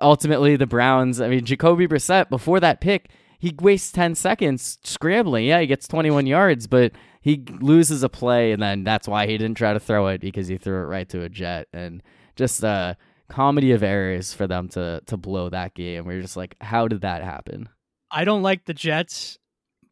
[0.00, 5.46] ultimately, the Browns, I mean, Jacoby Brissett, before that pick, he wastes 10 seconds scrambling.
[5.46, 6.92] Yeah, he gets 21 yards, but
[7.22, 8.52] he loses a play.
[8.52, 11.08] And then that's why he didn't try to throw it because he threw it right
[11.08, 11.68] to a Jet.
[11.72, 12.02] And
[12.36, 12.96] just a
[13.28, 16.04] comedy of errors for them to, to blow that game.
[16.04, 17.68] We're just like, how did that happen?
[18.10, 19.38] I don't like the Jets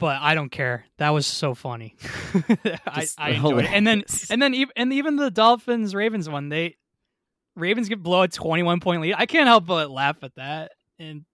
[0.01, 0.87] but I don't care.
[0.97, 1.95] That was so funny.
[2.87, 3.71] I, I enjoyed it.
[3.71, 6.77] And then and then even and even the Dolphins Ravens one, they
[7.55, 9.15] Ravens get blow a twenty one point lead.
[9.17, 10.73] I can't help but laugh at that.
[10.99, 11.27] And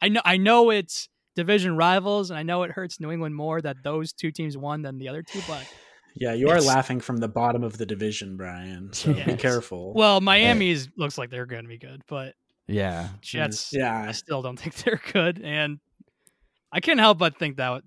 [0.00, 1.08] I know I know it's
[1.38, 4.82] division rivals, and I know it hurts New England more that those two teams won
[4.82, 5.64] than the other two, but
[6.16, 8.92] yeah, you are laughing from the bottom of the division, Brian.
[8.92, 9.24] So yes.
[9.24, 9.94] be careful.
[9.94, 12.34] Well, Miami's looks like they're going to be good, but
[12.66, 13.70] yeah, Jets.
[13.70, 15.78] Mm, yeah, I still don't think they're good, and
[16.72, 17.82] I can't help but think that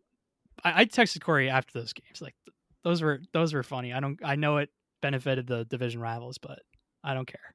[0.63, 2.21] I, I texted Corey after those games.
[2.21, 2.35] Like
[2.85, 3.91] those were those were funny.
[3.91, 4.69] I don't I know it
[5.01, 6.59] benefited the division rivals, but
[7.03, 7.53] I don't care.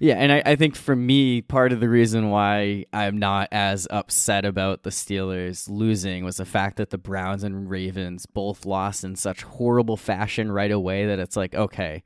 [0.00, 3.88] Yeah, and I, I think for me, part of the reason why I'm not as
[3.90, 9.02] upset about the Steelers losing was the fact that the Browns and Ravens both lost
[9.02, 12.04] in such horrible fashion right away that it's like, okay,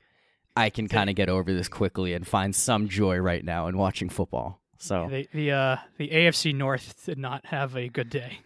[0.55, 3.77] I can kind of get over this quickly and find some joy right now in
[3.77, 4.59] watching football.
[4.77, 8.39] So the the uh, the AFC North did not have a good day.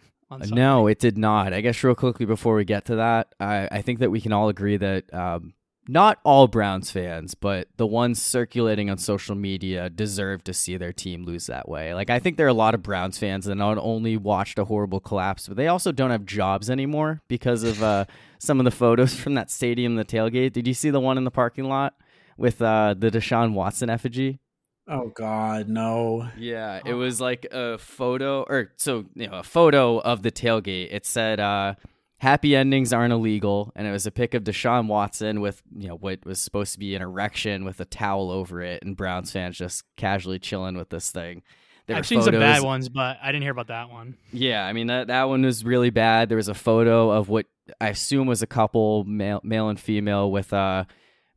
[0.54, 1.52] No, it did not.
[1.54, 4.32] I guess real quickly before we get to that, I, I think that we can
[4.32, 5.54] all agree that um,
[5.90, 10.92] not all Browns fans, but the ones circulating on social media deserve to see their
[10.92, 11.94] team lose that way.
[11.94, 14.66] Like I think there are a lot of Browns fans that not only watched a
[14.66, 18.04] horrible collapse, but they also don't have jobs anymore because of uh,
[18.38, 20.52] some of the photos from that stadium, the tailgate.
[20.52, 21.94] Did you see the one in the parking lot
[22.36, 24.40] with uh, the Deshaun Watson effigy?
[24.86, 26.28] Oh God, no.
[26.36, 30.88] Yeah, it was like a photo, or so you know, a photo of the tailgate.
[30.90, 31.74] It said, uh,
[32.18, 35.96] "Happy endings aren't illegal," and it was a pic of Deshaun Watson with you know
[35.96, 39.56] what was supposed to be an erection with a towel over it, and Browns fans
[39.56, 41.42] just casually chilling with this thing.
[41.86, 42.34] There I've seen photos.
[42.34, 44.16] some bad ones, but I didn't hear about that one.
[44.30, 46.28] Yeah, I mean that that one was really bad.
[46.28, 47.46] There was a photo of what
[47.80, 50.86] I assume was a couple, male, male and female, with a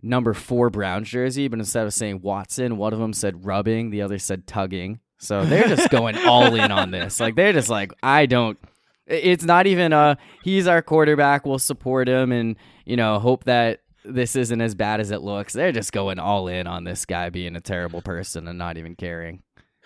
[0.02, 4.02] number four Browns jersey, but instead of saying Watson, one of them said rubbing, the
[4.02, 5.00] other said tugging.
[5.20, 7.20] So they're just going all in on this.
[7.20, 8.58] Like they're just like, I don't.
[9.12, 11.46] It's not even a he's our quarterback.
[11.46, 12.56] We'll support him and
[12.86, 15.54] you know hope that this isn't as bad as it looks.
[15.54, 18.96] They're just going all in on this guy being a terrible person and not even
[18.96, 19.44] caring.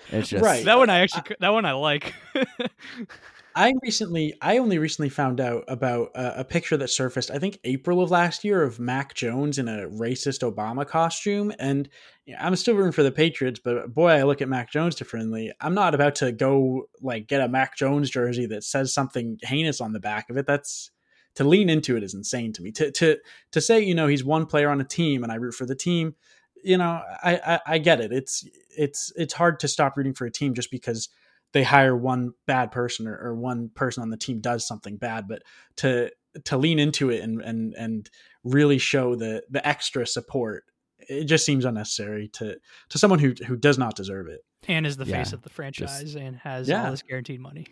[0.09, 0.63] It's just right.
[0.65, 2.13] That one I actually that one I like.
[3.57, 7.57] I recently, I only recently found out about a, a, picture that surfaced, I think
[7.63, 11.53] April of last year, of Mac Jones in a racist Obama costume.
[11.57, 11.87] And
[12.25, 14.95] you know, I'm still rooting for the Patriots, but boy, I look at Mac Jones
[14.95, 15.53] differently.
[15.61, 19.79] I'm not about to go like get a Mac Jones jersey that says something heinous
[19.79, 20.45] on the back of it.
[20.45, 20.91] That's
[21.35, 22.71] to lean into it is insane to me.
[22.73, 23.17] To to
[23.51, 25.75] to say you know he's one player on a team and I root for the
[25.75, 26.15] team,
[26.61, 28.11] you know I, I, I get it.
[28.11, 28.45] It's
[28.77, 31.07] it's it's hard to stop rooting for a team just because
[31.55, 35.25] they hire one bad person or, or one person on the team does something bad,
[35.25, 35.41] but
[35.77, 36.11] to
[36.43, 38.09] to lean into it and and and
[38.43, 40.65] really show the the extra support
[41.07, 42.57] it just seems unnecessary to
[42.89, 45.15] to someone who who does not deserve it and is the yeah.
[45.15, 46.83] face of the franchise just, and has yeah.
[46.83, 47.65] all this guaranteed money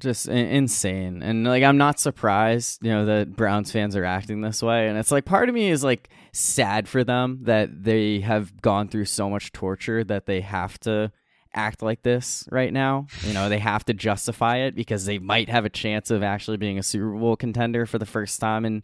[0.00, 4.60] just insane and like i'm not surprised you know that browns fans are acting this
[4.60, 8.60] way and it's like part of me is like sad for them that they have
[8.60, 11.12] gone through so much torture that they have to
[11.58, 15.48] act like this right now you know they have to justify it because they might
[15.48, 18.80] have a chance of actually being a super bowl contender for the first time in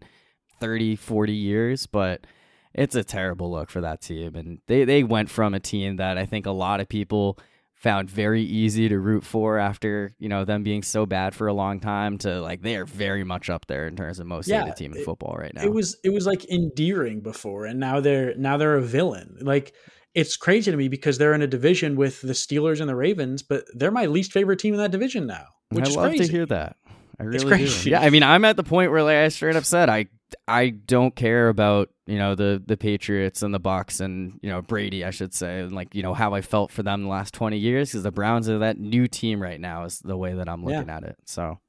[0.59, 2.27] 30 40 years but
[2.73, 6.17] it's a terrible look for that team and they, they went from a team that
[6.17, 7.39] i think a lot of people
[7.75, 11.53] found very easy to root for after you know them being so bad for a
[11.53, 14.61] long time to like they are very much up there in terms of most yeah,
[14.61, 15.61] hated team in football right now.
[15.61, 19.37] It was it was like endearing before, and now they're now they're a villain.
[19.39, 19.75] Like
[20.15, 23.43] it's crazy to me because they're in a division with the Steelers and the Ravens,
[23.43, 25.45] but they're my least favorite team in that division now.
[25.69, 26.25] Which I is love crazy.
[26.25, 26.77] to hear that.
[27.19, 27.89] I really do.
[27.89, 30.07] Yeah, I mean, I'm at the point where, like I straight up said, I
[30.47, 34.61] I don't care about you know the the Patriots and the Bucs and you know
[34.61, 37.33] Brady, I should say, and like you know how I felt for them the last
[37.33, 40.49] 20 years because the Browns are that new team right now is the way that
[40.49, 40.97] I'm looking yeah.
[40.97, 41.17] at it.
[41.25, 41.59] So,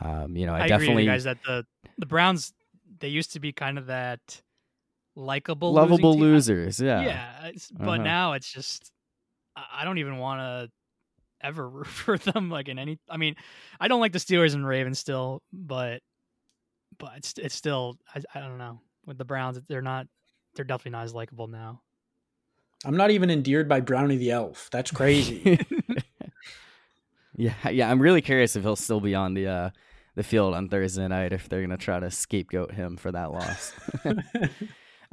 [0.00, 1.64] um, you know, I, I definitely guys that the
[1.98, 2.52] the Browns
[3.00, 4.40] they used to be kind of that
[5.16, 6.80] likable, lovable losers.
[6.80, 7.96] Yeah, yeah, but uh-huh.
[8.02, 8.92] now it's just
[9.56, 10.70] I don't even want to
[11.42, 13.36] ever root for them like in any I mean,
[13.78, 16.00] I don't like the Steelers and Ravens still, but
[16.98, 18.80] but it's it's still I, I don't know.
[19.06, 20.06] With the Browns, they're not
[20.54, 21.80] they're definitely not as likable now.
[22.84, 24.68] I'm not even endeared by Brownie the Elf.
[24.72, 25.58] That's crazy.
[27.36, 27.90] yeah, yeah.
[27.90, 29.70] I'm really curious if he'll still be on the uh,
[30.14, 33.72] the field on Thursday night if they're gonna try to scapegoat him for that loss.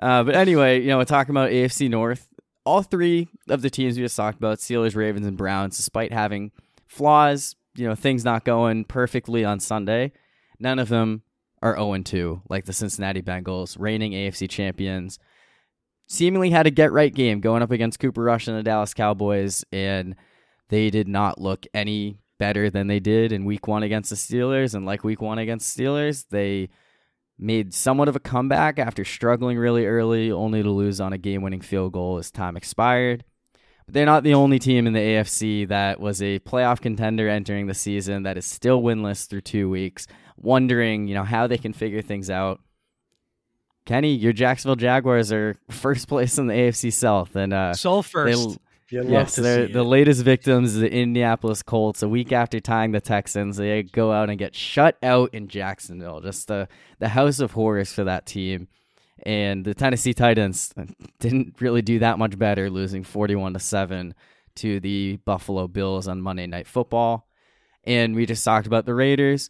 [0.02, 2.28] uh, but anyway, you know, we're talking about AFC North
[2.68, 6.52] all three of the teams we just talked about, Steelers, Ravens, and Browns, despite having
[6.86, 10.12] flaws, you know, things not going perfectly on Sunday,
[10.60, 11.24] none of them
[11.62, 15.18] are 0 2, like the Cincinnati Bengals, reigning AFC champions.
[16.08, 19.64] Seemingly had a get right game going up against Cooper Rush and the Dallas Cowboys,
[19.72, 20.16] and
[20.68, 24.76] they did not look any better than they did in week one against the Steelers.
[24.76, 26.70] And like week one against Steelers, they
[27.40, 31.42] made somewhat of a comeback after struggling really early, only to lose on a game
[31.42, 33.24] winning field goal as time expired.
[33.86, 37.68] But they're not the only team in the AFC that was a playoff contender entering
[37.68, 41.74] the season that is still winless through two weeks, wondering, you know, how they can
[41.74, 42.60] figure things out.
[43.86, 48.60] Kenny, your Jacksonville Jaguars are first place in the AFC South, and uh, Sole first.
[48.90, 52.04] You yes, they're the latest victims the Indianapolis Colts.
[52.04, 56.22] A week after tying the Texans, they go out and get shut out in Jacksonville.
[56.22, 56.70] Just the
[57.00, 58.70] the house of horrors for that team.
[59.24, 60.74] And the Tennessee Titans
[61.20, 64.14] didn't really do that much better, losing forty-one to seven
[64.56, 67.28] to the Buffalo Bills on Monday Night Football.
[67.84, 69.50] And we just talked about the Raiders.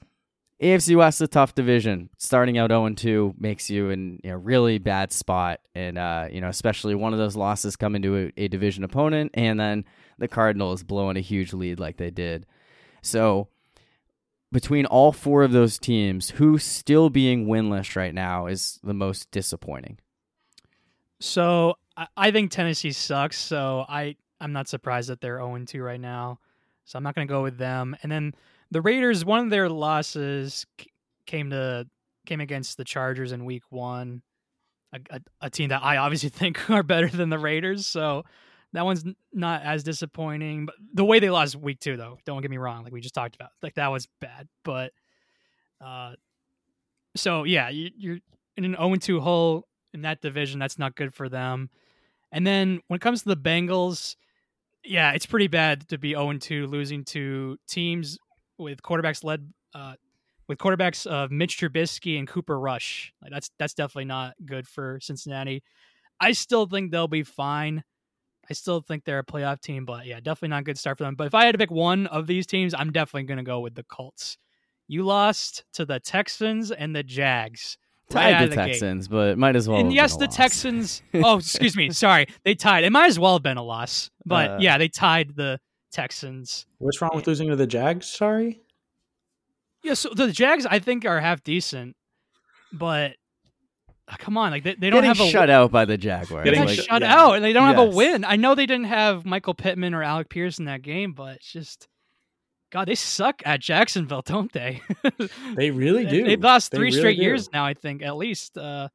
[0.62, 2.10] AFC West is a tough division.
[2.18, 5.60] Starting out 0 2 makes you in a really bad spot.
[5.76, 9.32] And, uh, you know, especially one of those losses coming to a, a, division opponent,
[9.36, 9.86] and then
[10.18, 12.47] the Cardinals blowing a huge lead like they did.
[13.03, 13.49] So,
[14.51, 19.30] between all four of those teams, who still being winless right now is the most
[19.30, 19.99] disappointing?
[21.20, 21.76] So,
[22.16, 23.38] I think Tennessee sucks.
[23.38, 26.39] So, I, I'm not surprised that they're 0 2 right now.
[26.86, 27.95] So, I'm not going to go with them.
[28.01, 28.34] And then
[28.72, 30.65] the Raiders, one of their losses
[31.26, 31.88] came to
[32.26, 34.22] came against the Chargers in Week One,
[34.93, 37.88] a, a, a, team that I obviously think are better than the Raiders.
[37.88, 38.24] So
[38.74, 40.65] that one's not as disappointing.
[40.65, 43.15] But the way they lost Week Two, though, don't get me wrong, like we just
[43.15, 44.47] talked about, like that was bad.
[44.63, 44.91] But
[45.84, 46.13] uh,
[47.15, 48.20] so yeah, you, you're
[48.55, 50.59] in an 0 2 hole in that division.
[50.59, 51.70] That's not good for them.
[52.32, 54.15] And then when it comes to the Bengals,
[54.84, 58.18] yeah, it's pretty bad to be 0 2, losing to teams
[58.58, 59.93] with quarterbacks led uh,
[60.47, 63.14] with quarterbacks of Mitch Trubisky and Cooper Rush.
[63.22, 65.64] Like that's that's definitely not good for Cincinnati.
[66.20, 67.84] I still think they'll be fine.
[68.49, 71.03] I still think they're a playoff team, but yeah, definitely not a good start for
[71.03, 71.16] them.
[71.16, 73.60] But if I had to pick one of these teams, I'm definitely going to go
[73.60, 74.38] with the Colts.
[74.88, 77.78] You lost to the Texans and the Jags.
[78.10, 79.14] Tied right the, the Texans, gate.
[79.14, 79.82] but might as well.
[79.82, 80.36] And yes, the loss.
[80.36, 81.01] Texans.
[81.14, 81.89] Oh, excuse me.
[81.91, 82.86] Sorry, they tied.
[82.86, 85.60] It might as well have been a loss, but uh, yeah, they tied the
[85.91, 86.65] Texans.
[86.79, 88.07] What's wrong with losing to the Jags?
[88.07, 88.61] Sorry.
[89.83, 91.95] Yeah, so the Jags I think are half decent,
[92.73, 93.13] but
[94.07, 96.43] uh, come on, like they, they don't Getting have a shut out by the Jaguars.
[96.43, 97.15] Getting like, shut yeah.
[97.15, 97.77] out, and they don't yes.
[97.77, 98.25] have a win.
[98.25, 101.51] I know they didn't have Michael Pittman or Alec Pierce in that game, but it's
[101.51, 101.88] just
[102.71, 104.81] God, they suck at Jacksonville, don't they?
[105.55, 106.25] they really do.
[106.25, 107.23] They've lost three really straight do.
[107.23, 108.89] years now, I think, at least uh,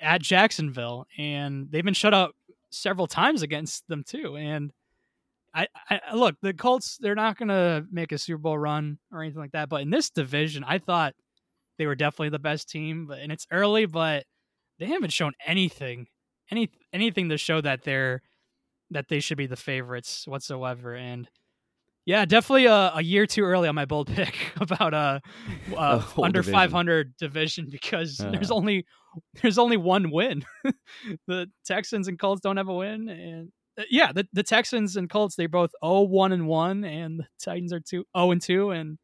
[0.00, 2.34] at Jacksonville, and they've been shut out
[2.70, 4.36] several times against them too.
[4.36, 4.72] And
[5.54, 9.22] I, I look, the Colts, they're not going to make a Super Bowl run or
[9.22, 9.68] anything like that.
[9.68, 11.14] But in this division, I thought
[11.78, 13.06] they were definitely the best team.
[13.06, 14.24] But and it's early, but
[14.78, 16.06] they haven't shown anything,
[16.50, 18.22] any anything to show that they're
[18.90, 20.94] that they should be the favorites whatsoever.
[20.94, 21.28] And
[22.04, 25.20] yeah, definitely a, a year too early on my bold pick about a,
[25.76, 28.30] a under 500 division because uh.
[28.30, 28.86] there's only
[29.40, 30.44] there's only one win.
[31.26, 33.50] the Texans and Colts don't have a win, and uh,
[33.90, 37.72] yeah, the, the Texans and Colts they both 0 1 and 1 and the Titans
[37.72, 38.98] are 2 0 and 2 and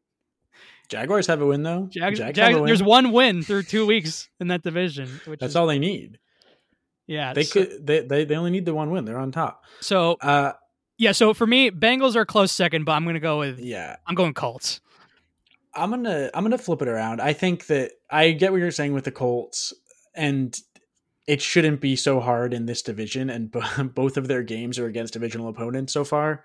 [0.87, 1.87] Jaguars have a win though.
[1.91, 2.65] Jag- Jag- win.
[2.65, 6.19] There's one win through 2 weeks in that division, That's is, all they need.
[7.07, 7.33] Yeah.
[7.33, 9.05] They so, could they, they they only need the one win.
[9.05, 9.63] They're on top.
[9.81, 10.53] So uh
[10.97, 13.95] yeah, so for me, Bengals are close second, but I'm going to go with Yeah.
[14.05, 14.81] I'm going Colts.
[15.73, 17.21] I'm going to I'm going to flip it around.
[17.21, 19.73] I think that I get what you're saying with the Colts
[20.13, 20.57] and
[21.29, 23.61] it shouldn't be so hard in this division, and b-
[23.93, 26.43] both of their games are against divisional opponents so far.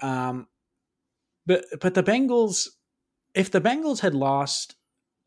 [0.00, 0.48] Um,
[1.46, 2.66] but but the Bengals,
[3.32, 4.74] if the Bengals had lost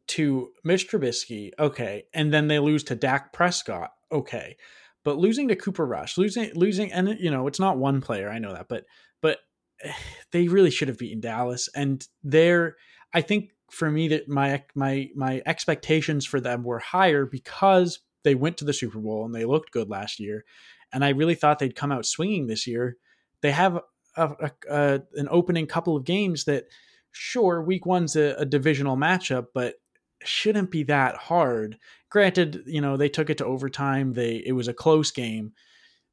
[0.10, 4.58] to Mitch Trubisky, okay, and then they lose to Dak Prescott, okay,
[5.06, 8.40] but losing to Cooper Rush, losing losing, and you know it's not one player, I
[8.40, 8.84] know that, but
[9.22, 9.40] but
[10.34, 12.76] they really should have beaten Dallas, and they're
[13.14, 18.36] I think for me that my my my expectations for them were higher because they
[18.36, 20.44] went to the Super Bowl and they looked good last year,
[20.92, 22.98] and I really thought they'd come out swinging this year.
[23.42, 23.82] They have a,
[24.18, 26.66] a, a, an opening couple of games that,
[27.12, 29.76] sure, Week One's a, divisional matchup, but
[30.24, 31.78] shouldn't be that hard.
[32.10, 34.14] Granted, you know they took it to overtime.
[34.14, 35.54] They it was a close game,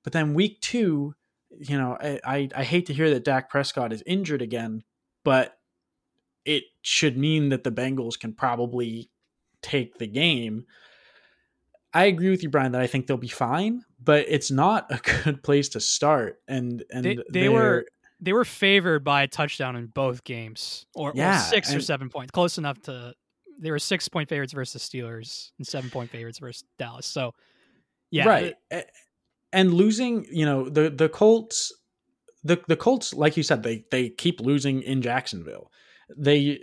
[0.05, 1.15] but then Week Two,
[1.59, 4.85] you know, I, I, I hate to hear that Dak Prescott is injured again,
[5.25, 5.59] but
[6.45, 9.11] it should mean that the Bengals can probably
[9.63, 10.67] take the game.
[11.95, 14.99] I agree with you, Brian, that I think they'll be fine, but it's not a
[15.25, 16.41] good place to start.
[16.49, 17.87] And and they, they were
[18.21, 21.81] they were favored by a touchdown in both games, or, yeah, or six and, or
[21.81, 23.15] seven points, close enough to.
[23.57, 27.07] They were six point favorites versus Steelers and seven point favorites versus Dallas.
[27.07, 27.35] So,
[28.11, 28.55] yeah, right.
[29.53, 31.73] and losing, you know, the the Colts,
[32.43, 35.71] the the Colts, like you said, they they keep losing in Jacksonville.
[36.17, 36.63] They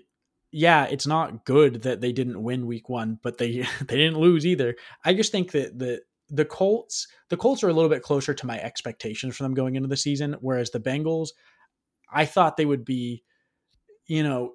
[0.52, 4.46] yeah, it's not good that they didn't win week one, but they they didn't lose
[4.46, 4.76] either.
[5.04, 8.48] I just think that the the Colts the Colts are a little bit closer to
[8.48, 11.30] my expectations for them going into the season, whereas the Bengals,
[12.12, 13.24] I thought they would be,
[14.08, 14.54] you know,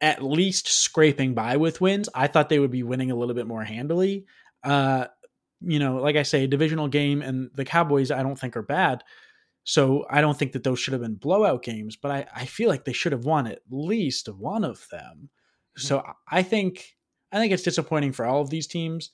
[0.00, 2.08] at least scraping by with wins.
[2.14, 4.26] I thought they would be winning a little bit more handily.
[4.62, 5.06] Uh,
[5.60, 9.02] you know, like I say, divisional game and the Cowboys I don't think are bad.
[9.64, 12.68] So I don't think that those should have been blowout games, but I, I feel
[12.68, 15.30] like they should have won at least one of them.
[15.78, 15.86] Mm-hmm.
[15.86, 16.96] So I think
[17.30, 19.10] I think it's disappointing for all of these teams,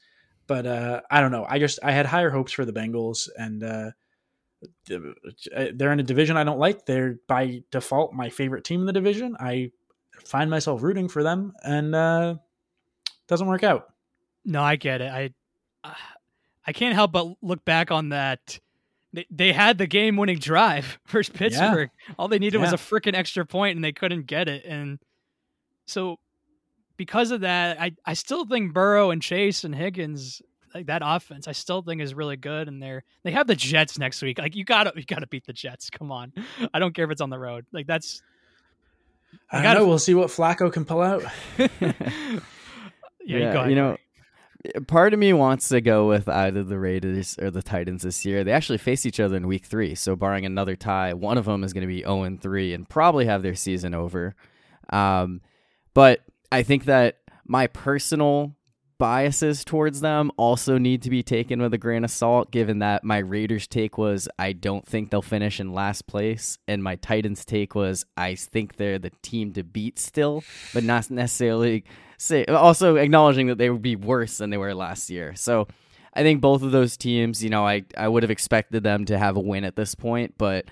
[0.46, 1.46] but uh, I don't know.
[1.48, 3.90] I just I had higher hopes for the Bengals, and uh,
[4.86, 6.86] they're in a division I don't like.
[6.86, 9.36] They're by default my favorite team in the division.
[9.38, 9.70] I
[10.24, 12.36] find myself rooting for them, and uh,
[13.28, 13.92] doesn't work out.
[14.44, 15.12] No, I get it.
[15.12, 15.34] I
[16.66, 18.58] I can't help but look back on that
[19.12, 21.90] they, they had the game winning drive versus Pittsburgh.
[22.08, 22.14] Yeah.
[22.18, 22.70] All they needed yeah.
[22.70, 24.64] was a freaking extra point and they couldn't get it.
[24.64, 24.98] And
[25.86, 26.18] so
[26.96, 30.42] because of that, I, I still think Burrow and Chase and Higgins,
[30.74, 32.68] like that offense, I still think is really good.
[32.68, 34.38] And they're they have the Jets next week.
[34.38, 35.88] Like you gotta you gotta beat the Jets.
[35.98, 36.32] Come on.
[36.74, 37.64] I don't care if it's on the road.
[37.72, 38.22] Like that's
[39.50, 39.86] I, I gotta, know.
[39.86, 41.22] We'll see what Flacco can pull out.
[41.58, 41.68] yeah,
[43.24, 43.96] yeah you, you know,
[44.86, 48.44] part of me wants to go with either the Raiders or the Titans this year.
[48.44, 49.94] They actually face each other in week three.
[49.94, 53.26] So, barring another tie, one of them is going to be 0 3 and probably
[53.26, 54.34] have their season over.
[54.90, 55.40] Um,
[55.94, 58.54] but I think that my personal
[58.98, 63.04] biases towards them also need to be taken with a grain of salt, given that
[63.04, 67.44] my Raiders take was I don't think they'll finish in last place, and my Titans
[67.44, 70.42] take was I think they're the team to beat still,
[70.74, 71.84] but not necessarily
[72.18, 75.34] say also acknowledging that they would be worse than they were last year.
[75.34, 75.68] So
[76.12, 79.16] I think both of those teams, you know, I, I would have expected them to
[79.16, 80.66] have a win at this point, but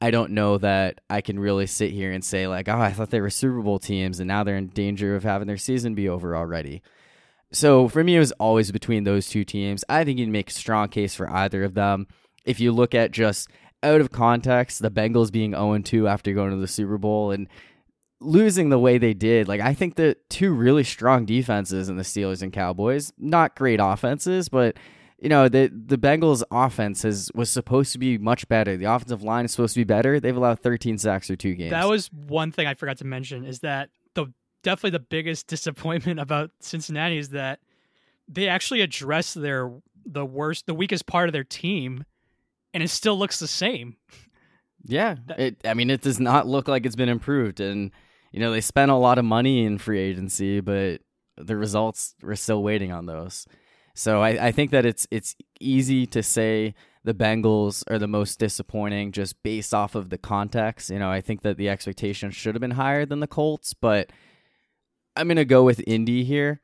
[0.00, 3.10] I don't know that I can really sit here and say like, oh, I thought
[3.10, 6.08] they were Super Bowl teams and now they're in danger of having their season be
[6.08, 6.82] over already.
[7.52, 9.84] So for me, it was always between those two teams.
[9.88, 12.06] I think you can make a strong case for either of them.
[12.44, 13.48] If you look at just
[13.82, 17.48] out of context, the Bengals being 0 2 after going to the Super Bowl and
[18.20, 22.02] losing the way they did, like I think the two really strong defenses in the
[22.02, 24.76] Steelers and Cowboys, not great offenses, but
[25.20, 28.76] you know, the the Bengals offense has was supposed to be much better.
[28.76, 30.20] The offensive line is supposed to be better.
[30.20, 31.70] They've allowed 13 sacks through two games.
[31.70, 36.20] That was one thing I forgot to mention is that the definitely the biggest disappointment
[36.20, 37.60] about Cincinnati is that
[38.28, 39.72] they actually address their
[40.06, 42.04] the worst the weakest part of their team
[42.72, 43.96] and it still looks the same.
[44.84, 45.16] Yeah.
[45.36, 47.90] It I mean it does not look like it's been improved and
[48.32, 51.00] you know, they spent a lot of money in free agency, but
[51.36, 53.46] the results we're still waiting on those.
[53.94, 56.74] So I, I think that it's it's easy to say
[57.04, 60.90] the Bengals are the most disappointing just based off of the context.
[60.90, 64.10] You know, I think that the expectation should have been higher than the Colts, but
[65.16, 66.60] I'm gonna go with Indy here.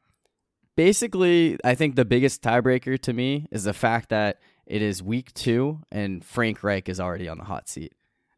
[0.76, 5.32] Basically, I think the biggest tiebreaker to me is the fact that it is week
[5.34, 7.94] two and Frank Reich is already on the hot seat.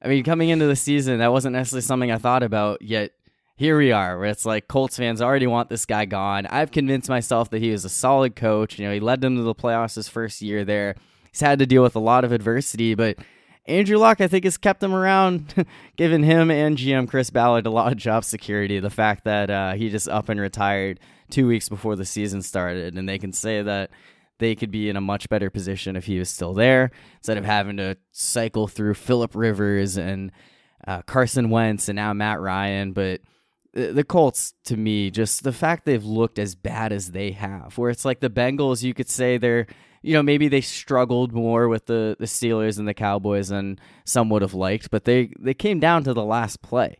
[0.06, 3.10] I mean, coming into the season, that wasn't necessarily something I thought about, yet
[3.56, 6.46] here we are, where it's like Colts fans already want this guy gone.
[6.46, 8.78] I've convinced myself that he is a solid coach.
[8.78, 10.94] You know, he led them to the playoffs his first year there.
[11.32, 13.18] He's had to deal with a lot of adversity, but
[13.66, 17.70] Andrew Luck, I think, has kept him around, giving him and GM Chris Ballard a
[17.70, 18.78] lot of job security.
[18.78, 21.00] The fact that uh, he just up and retired
[21.30, 23.90] two weeks before the season started, and they can say that
[24.38, 27.44] they could be in a much better position if he was still there instead of
[27.44, 30.32] having to cycle through Philip Rivers and
[30.86, 32.92] uh, Carson Wentz and now Matt Ryan.
[32.92, 33.20] But
[33.72, 37.90] the Colts, to me, just the fact they've looked as bad as they have, where
[37.90, 39.66] it's like the Bengals, you could say they're,
[40.02, 44.30] you know, maybe they struggled more with the, the Steelers and the Cowboys than some
[44.30, 46.98] would have liked, but they, they came down to the last play.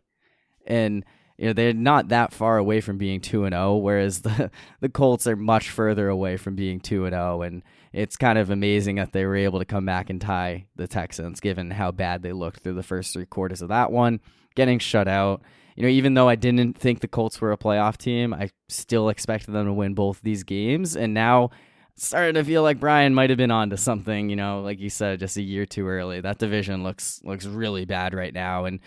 [0.65, 1.05] And,
[1.37, 4.89] you know, they're not that far away from being 2 and 0, whereas the, the
[4.89, 7.41] Colts are much further away from being 2 and 0.
[7.43, 7.63] And
[7.93, 11.39] it's kind of amazing that they were able to come back and tie the Texans,
[11.39, 14.19] given how bad they looked through the first three quarters of that one,
[14.55, 15.41] getting shut out
[15.77, 19.09] you know, even though I didn't think the Colts were a playoff team, I still
[19.09, 20.95] expected them to win both these games.
[20.97, 21.51] And now
[21.95, 25.19] starting to feel like Brian might have been onto something, you know, like you said,
[25.19, 26.19] just a year too early.
[26.19, 28.65] That division looks looks really bad right now.
[28.65, 28.79] And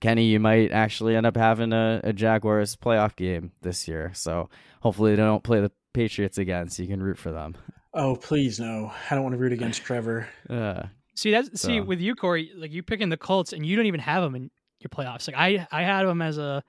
[0.00, 4.12] Kenny, you might actually end up having a, a Jaguars playoff game this year.
[4.14, 4.48] So
[4.80, 7.56] hopefully they don't play the Patriots again so you can root for them.
[7.94, 8.92] Oh, please no.
[9.10, 10.28] I don't want to root against Trevor.
[10.48, 11.68] Uh, see that's so.
[11.68, 14.34] see with you, Corey, like you picking the Colts and you don't even have them
[14.34, 15.26] in your playoffs.
[15.26, 16.62] Like I I had them as a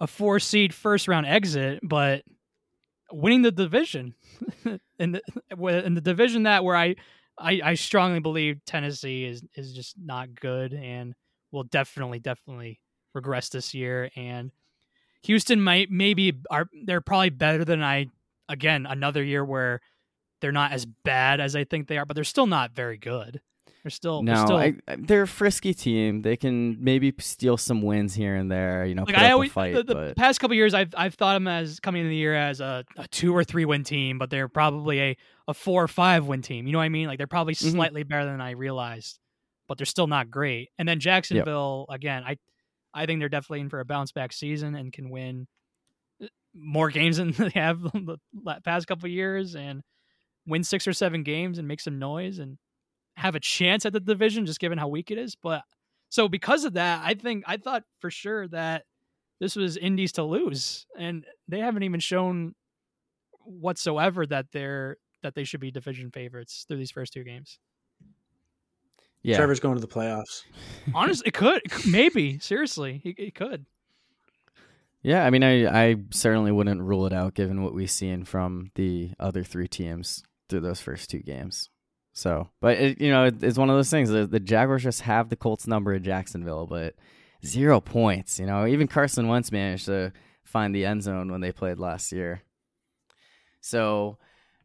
[0.00, 2.22] a four seed first round exit, but
[3.10, 4.14] winning the division
[4.98, 5.22] in the
[5.84, 6.96] in the division that where I,
[7.38, 11.14] I I strongly believe Tennessee is is just not good and
[11.56, 12.80] will definitely definitely
[13.14, 14.52] regress this year and
[15.24, 18.06] Houston might maybe are they're probably better than I
[18.48, 19.80] again another year where
[20.40, 23.40] they're not as bad as I think they are, but they're still not very good.
[23.82, 24.34] They're still no.
[24.34, 24.56] They're, still...
[24.56, 26.22] I, they're a frisky team.
[26.22, 28.84] They can maybe steal some wins here and there.
[28.84, 30.16] You know, like I always fight, the, the but...
[30.16, 33.08] past couple years, I've I've thought them as coming in the year as a, a,
[33.08, 35.16] two or three win team, but they're probably a
[35.48, 36.66] a four or five win team.
[36.66, 37.06] You know what I mean?
[37.06, 37.76] Like they're probably mm-hmm.
[37.76, 39.18] slightly better than I realized,
[39.68, 40.70] but they're still not great.
[40.78, 41.96] And then Jacksonville yep.
[41.96, 42.36] again, I
[42.94, 45.46] I think they're definitely in for a bounce back season and can win
[46.22, 48.18] uh, more games than they have the
[48.64, 49.82] past couple years and
[50.46, 52.58] win six or seven games and make some noise and
[53.16, 55.36] have a chance at the division just given how weak it is.
[55.40, 55.62] But
[56.08, 58.84] so because of that, I think I thought for sure that
[59.40, 62.54] this was Indy's to lose, and they haven't even shown
[63.44, 67.58] whatsoever that they're that they should be division favorites through these first two games.
[69.26, 70.44] Yeah, Trevor's going to the playoffs.
[70.94, 73.66] Honestly, it could maybe seriously, he, he could.
[75.02, 78.70] Yeah, I mean, I I certainly wouldn't rule it out given what we've seen from
[78.76, 81.70] the other three teams through those first two games.
[82.12, 84.10] So, but it, you know, it, it's one of those things.
[84.10, 86.94] The, the Jaguars just have the Colts number in Jacksonville, but
[87.44, 88.38] zero points.
[88.38, 90.12] You know, even Carson Wentz managed to
[90.44, 92.42] find the end zone when they played last year.
[93.60, 94.18] So,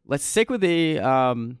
[0.06, 1.58] let's stick with the um,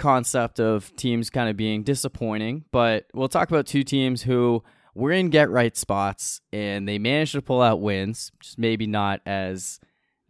[0.00, 5.12] concept of teams kind of being disappointing, but we'll talk about two teams who were
[5.12, 9.78] in get right spots and they managed to pull out wins, just maybe not as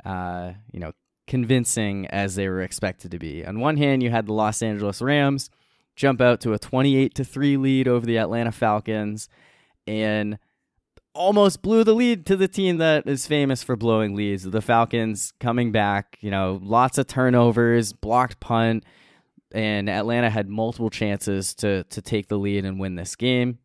[0.04, 0.92] uh, you know
[1.26, 3.46] convincing as they were expected to be.
[3.46, 5.48] On one hand, you had the Los Angeles Rams
[5.94, 9.28] jump out to a 28 to 3 lead over the Atlanta Falcons
[9.86, 10.38] and
[11.14, 14.42] almost blew the lead to the team that is famous for blowing leads.
[14.42, 18.84] The Falcons coming back, you know, lots of turnovers, blocked punt,
[19.52, 23.58] and Atlanta had multiple chances to to take the lead and win this game.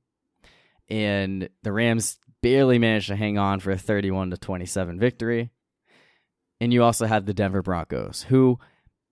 [0.90, 5.50] And the Rams barely managed to hang on for a 31 to 27 victory
[6.60, 8.60] and you also had the Denver Broncos, who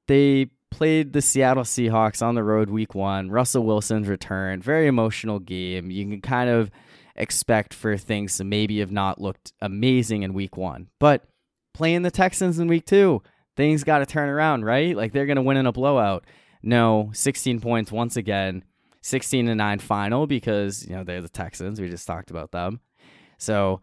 [0.07, 3.29] they played the Seattle Seahawks on the road week one.
[3.29, 5.91] Russell Wilson's return, very emotional game.
[5.91, 6.71] You can kind of
[7.15, 11.25] expect for things to maybe have not looked amazing in week one, but
[11.73, 13.21] playing the Texans in week two,
[13.55, 14.95] things got to turn around, right?
[14.95, 16.25] Like they're going to win in a blowout.
[16.63, 18.63] No, 16 points once again.
[19.01, 21.79] 16 to 9 final because, you know, they're the Texans.
[21.79, 22.79] We just talked about them.
[23.37, 23.81] So,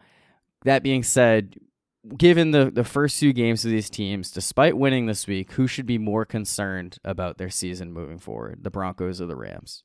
[0.64, 1.56] that being said,
[2.16, 5.86] given the, the first two games of these teams, despite winning this week, who should
[5.86, 9.84] be more concerned about their season moving forward, the Broncos or the Rams?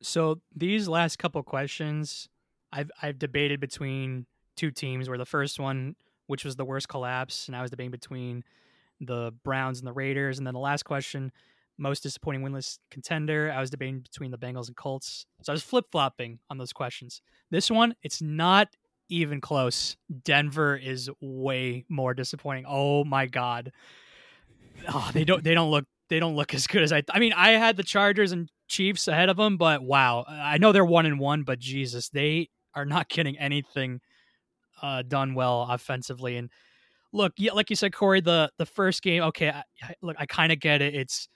[0.00, 2.28] So these last couple questions,
[2.72, 4.26] I've I've debated between
[4.56, 5.08] two teams.
[5.08, 5.94] Where the first one,
[6.26, 8.42] which was the worst collapse, and I was debating between
[9.00, 11.32] the Browns and the Raiders, and then the last question,
[11.82, 13.52] most disappointing winless contender.
[13.54, 15.26] I was debating between the Bengals and Colts.
[15.42, 17.20] So I was flip flopping on those questions.
[17.50, 18.68] This one, it's not
[19.08, 19.96] even close.
[20.24, 22.64] Denver is way more disappointing.
[22.66, 23.72] Oh my god.
[24.88, 27.32] Oh, they don't they don't look they don't look as good as I I mean,
[27.32, 30.24] I had the Chargers and Chiefs ahead of them, but wow.
[30.26, 34.00] I know they're 1 and 1, but Jesus, they are not getting anything
[34.80, 36.48] uh, done well offensively and
[37.12, 40.26] look, yeah, like you said Corey, the the first game, okay, I, I, look, I
[40.26, 40.94] kind of get it.
[40.94, 41.28] It's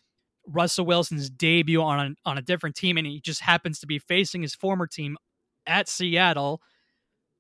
[0.47, 3.99] Russell Wilson's debut on a, on a different team and he just happens to be
[3.99, 5.17] facing his former team
[5.67, 6.61] at Seattle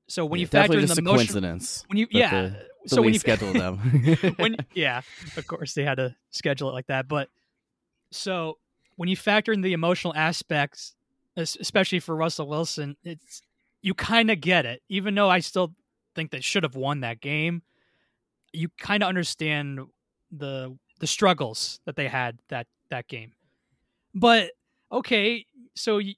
[0.08, 2.48] so when yeah, you factor in the coincidence, when you yeah, the,
[2.84, 3.78] the so when you schedule them,
[4.36, 5.02] when yeah,
[5.36, 7.08] of course they had to schedule it like that.
[7.08, 7.28] But
[8.12, 8.58] so
[8.96, 10.94] when you factor in the emotional aspects,
[11.36, 13.42] especially for Russell Wilson, it's
[13.82, 14.80] you kind of get it.
[14.88, 15.74] Even though I still
[16.14, 17.62] think they should have won that game,
[18.52, 19.80] you kind of understand
[20.30, 23.32] the the struggles that they had that that game.
[24.14, 24.52] But
[24.90, 26.14] okay, so you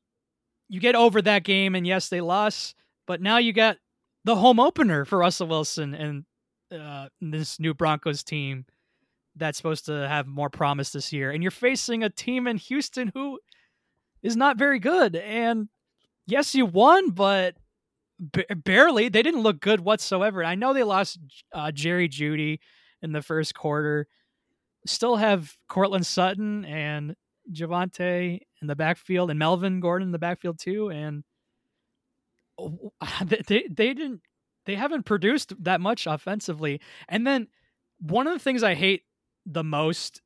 [0.69, 2.75] you get over that game, and yes, they lost
[3.09, 3.79] but now you got
[4.25, 6.25] the home opener for Russell Wilson and
[6.71, 8.67] uh, this new Broncos team
[9.35, 11.31] that's supposed to have more promise this year.
[11.31, 13.41] And you're facing a team in Houston who
[14.23, 15.17] is not very good.
[15.17, 15.69] And
[16.27, 17.55] yes, you won, but
[18.33, 19.09] b- barely.
[19.09, 20.45] They didn't look good whatsoever.
[20.45, 21.19] I know they lost
[21.55, 22.59] uh, Jerry Jeudy
[23.01, 24.07] in the first quarter.
[24.89, 27.15] Still have Courtland Sutton and
[27.53, 30.91] Javonte in the backfield and Melvin Gordon in the backfield too.
[30.91, 31.25] And
[33.25, 34.23] they they didn't
[34.67, 36.81] they haven't produced that much offensively.
[37.09, 37.49] And then
[38.01, 39.03] one of the things I hate
[39.47, 40.21] the most,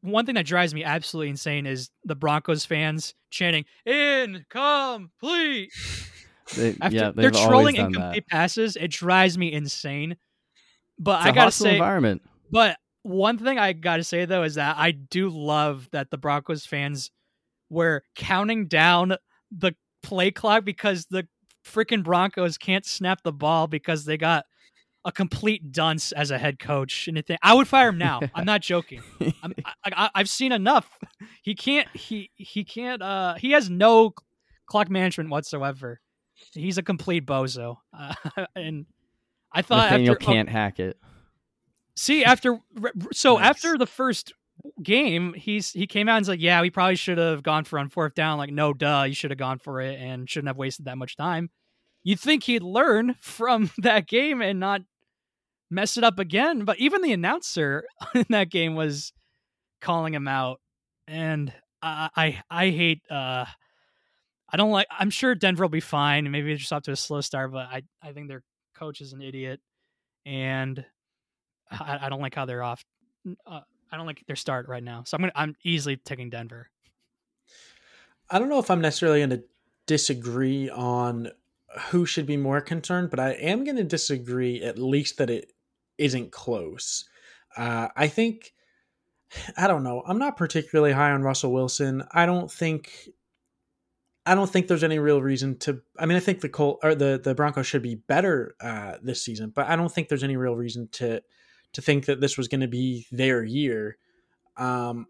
[0.00, 5.70] one thing that drives me absolutely insane is the Broncos fans chanting "incomplete."
[6.56, 8.28] They, After, yeah, they're trolling incomplete that.
[8.28, 8.76] passes.
[8.76, 10.16] It drives me insane.
[10.98, 12.20] But it's I gotta say, environment.
[12.50, 16.66] But one thing I gotta say though is that I do love that the Broncos
[16.66, 17.10] fans
[17.70, 19.16] were counting down
[19.50, 21.26] the play clock because the
[21.64, 24.44] freaking Broncos can't snap the ball because they got
[25.04, 27.08] a complete dunce as a head coach.
[27.08, 28.20] And I would fire him now.
[28.34, 29.02] I'm not joking.
[29.42, 29.54] I'm,
[29.84, 30.98] I, have seen enough.
[31.42, 31.88] He can't.
[31.94, 33.02] He he can't.
[33.02, 34.14] Uh, he has no
[34.66, 36.00] clock management whatsoever.
[36.54, 37.76] He's a complete bozo.
[37.96, 38.14] Uh,
[38.56, 38.86] and
[39.52, 40.98] I thought Nathaniel after, can't hack it.
[41.96, 42.58] See, after
[43.12, 43.46] so nice.
[43.50, 44.32] after the first
[44.82, 47.78] game, he's he came out and and's like, yeah, we probably should have gone for
[47.78, 48.38] on fourth down.
[48.38, 51.16] Like, no, duh, you should have gone for it and shouldn't have wasted that much
[51.16, 51.50] time.
[52.02, 54.82] You'd think he'd learn from that game and not
[55.70, 56.64] mess it up again.
[56.64, 59.12] But even the announcer in that game was
[59.80, 60.60] calling him out,
[61.06, 61.52] and
[61.82, 63.02] I I, I hate.
[63.10, 63.44] uh
[64.54, 64.86] I don't like.
[64.90, 66.30] I'm sure Denver will be fine.
[66.30, 68.42] Maybe they're just off to a slow start, but I I think their
[68.74, 69.60] coach is an idiot,
[70.26, 70.84] and
[71.80, 72.84] I, I don't like how they're off.
[73.46, 75.04] Uh, I don't like their start right now.
[75.04, 76.70] So I'm gonna I'm easily taking Denver.
[78.30, 79.44] I don't know if I'm necessarily going to
[79.86, 81.30] disagree on
[81.90, 85.52] who should be more concerned, but I am going to disagree at least that it
[85.98, 87.04] isn't close.
[87.56, 88.54] Uh, I think
[89.56, 90.02] I don't know.
[90.06, 92.04] I'm not particularly high on Russell Wilson.
[92.12, 93.08] I don't think
[94.24, 95.82] I don't think there's any real reason to.
[95.98, 99.22] I mean, I think the Col or the the Broncos should be better uh, this
[99.22, 101.22] season, but I don't think there's any real reason to
[101.72, 103.96] to think that this was going to be their year.
[104.56, 105.06] Um,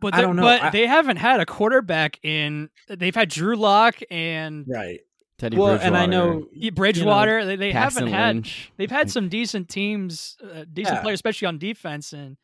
[0.00, 0.42] but I don't know.
[0.42, 2.68] But I, they haven't had a quarterback in.
[2.88, 5.00] They've had Drew Lock and right.
[5.38, 7.38] Teddy well, and I know Bridgewater.
[7.38, 8.36] You know, they, they haven't had.
[8.36, 8.72] Lynch.
[8.76, 11.02] They've had some decent teams, uh, decent yeah.
[11.02, 12.36] players, especially on defense, and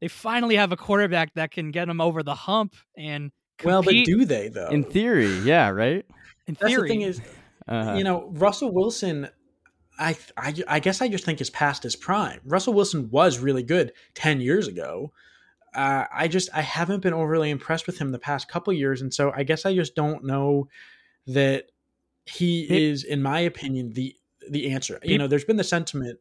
[0.00, 3.30] they finally have a quarterback that can get them over the hump and.
[3.58, 3.66] Compete.
[3.66, 4.68] Well, but do they though?
[4.68, 6.04] In theory, yeah, right.
[6.46, 7.20] In theory, That's the thing is,
[7.68, 7.94] uh-huh.
[7.94, 9.28] you know, Russell Wilson
[9.98, 12.40] I, I, I guess I just think is past his prime.
[12.44, 15.12] Russell Wilson was really good 10 years ago.
[15.74, 19.12] Uh, I just I haven't been overly impressed with him the past couple years, and
[19.12, 20.68] so I guess I just don't know
[21.26, 21.70] that
[22.26, 24.14] he it, is, in my opinion, the
[24.50, 24.98] the answer.
[25.02, 26.18] you know, there's been the sentiment.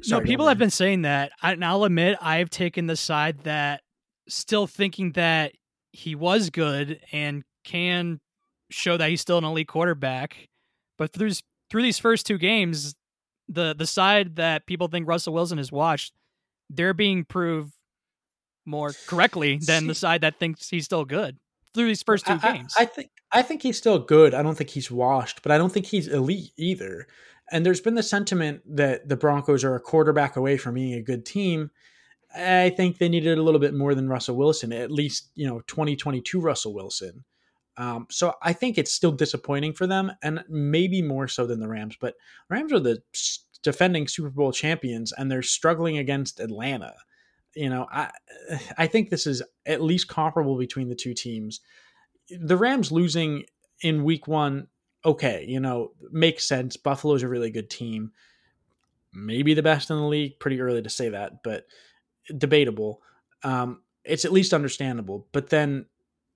[0.00, 3.82] Sorry, no, people have been saying that, and I'll admit I've taken the side that
[4.28, 5.54] still thinking that
[5.92, 8.20] he was good and can
[8.70, 10.48] show that he's still an elite quarterback,
[10.98, 11.32] but through
[11.68, 12.94] through these first two games,
[13.48, 16.14] the the side that people think Russell Wilson has watched,
[16.70, 17.72] they're being proved
[18.66, 21.36] more correctly than See, the side that thinks he's still good
[21.74, 22.74] through these first two I, games.
[22.78, 24.32] I, I think I think he's still good.
[24.32, 27.06] I don't think he's washed, but I don't think he's elite either.
[27.50, 31.02] And there's been the sentiment that the Broncos are a quarterback away from being a
[31.02, 31.70] good team.
[32.34, 35.60] I think they needed a little bit more than Russell Wilson, at least, you know,
[35.66, 37.24] 2022 Russell Wilson.
[37.76, 41.68] Um, so I think it's still disappointing for them, and maybe more so than the
[41.68, 41.96] Rams.
[42.00, 42.14] But
[42.48, 43.02] Rams are the
[43.62, 46.94] defending Super Bowl champions, and they're struggling against Atlanta.
[47.54, 48.10] You know, I
[48.78, 51.60] I think this is at least comparable between the two teams.
[52.30, 53.44] The Rams losing
[53.80, 54.68] in Week One,
[55.04, 56.76] okay, you know, makes sense.
[56.76, 58.12] Buffalo's a really good team,
[59.12, 60.38] maybe the best in the league.
[60.38, 61.66] Pretty early to say that, but
[62.38, 63.02] debatable.
[63.42, 65.26] Um, it's at least understandable.
[65.32, 65.86] But then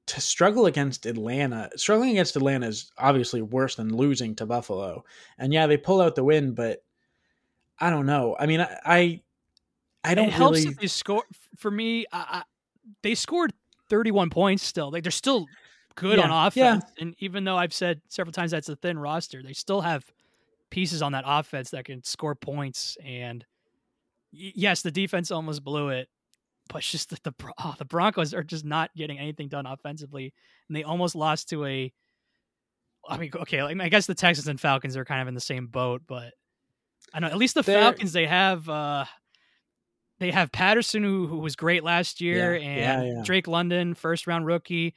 [0.09, 5.05] to struggle against Atlanta, struggling against Atlanta is obviously worse than losing to Buffalo.
[5.39, 6.82] And yeah, they pull out the win, but
[7.78, 8.36] I don't know.
[8.39, 9.22] I mean, I I,
[10.05, 10.74] I don't it helps really...
[10.80, 11.24] they score.
[11.56, 12.43] For me, I, I,
[13.02, 13.52] they scored
[13.90, 14.90] 31 points still.
[14.90, 15.47] Like they're still
[15.94, 16.85] good yeah, on offense.
[16.97, 17.02] Yeah.
[17.02, 20.05] And even though I've said several times that's a thin roster, they still have
[20.70, 22.97] pieces on that offense that can score points.
[23.05, 23.44] And
[24.30, 26.09] yes, the defense almost blew it,
[26.69, 30.32] but just the the, oh, the Broncos are just not getting anything done offensively,
[30.69, 31.93] and they almost lost to a.
[33.09, 35.40] I mean, okay, like, I guess the Texans and Falcons are kind of in the
[35.40, 36.35] same boat, but
[37.15, 37.81] I know at least the They're...
[37.81, 39.07] Falcons they have uh
[40.19, 43.23] they have Patterson who who was great last year, yeah, and yeah, yeah.
[43.24, 44.95] Drake London first round rookie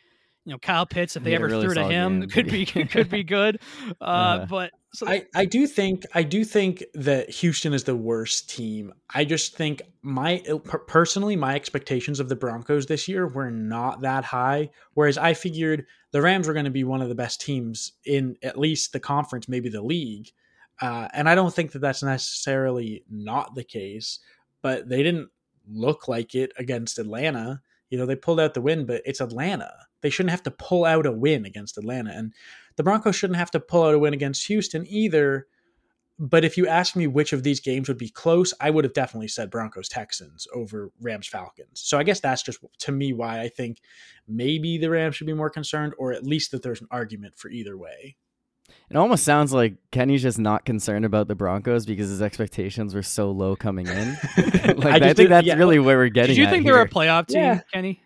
[0.52, 3.24] you know Kyle Pitts if they ever really threw to him could be could be
[3.38, 3.62] good.
[4.02, 7.96] Uh, uh, but so I I do think I do think that Houston is the
[7.96, 8.94] worst team.
[9.10, 10.44] I just think my
[10.88, 14.72] personally my expectations of the Broncos this year were not that high.
[14.94, 18.36] Whereas I figured the Rams were going to be one of the best teams in
[18.44, 20.32] at least the conference, maybe the league.
[20.82, 24.20] Uh, and I don't think that that's necessarily not the case.
[24.62, 25.30] But they didn't
[25.66, 27.62] look like it against Atlanta.
[27.90, 29.72] You know, they pulled out the win, but it's Atlanta
[30.02, 32.12] they shouldn't have to pull out a win against Atlanta.
[32.12, 32.34] And
[32.76, 35.48] the Broncos shouldn't have to pull out a win against Houston either.
[36.20, 38.94] But if you ask me which of these games would be close, I would have
[38.94, 41.82] definitely said Broncos Texans over Rams Falcons.
[41.82, 43.80] So I guess that's just to me why I think
[44.28, 47.50] maybe the Rams should be more concerned, or at least that there's an argument for
[47.50, 48.18] either way.
[48.90, 53.04] It almost sounds like Kenny's just not concerned about the Broncos because his expectations were
[53.04, 54.10] so low coming in.
[54.78, 55.56] like I, I think that's yeah.
[55.56, 56.36] really where we're getting.
[56.36, 56.74] Did you think here.
[56.74, 57.62] they're a playoff team, yeah.
[57.74, 58.02] Kenny?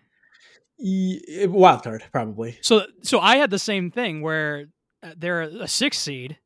[0.80, 2.58] Wild card probably.
[2.62, 4.66] So so I had the same thing where
[5.02, 6.38] uh, they're a six seed,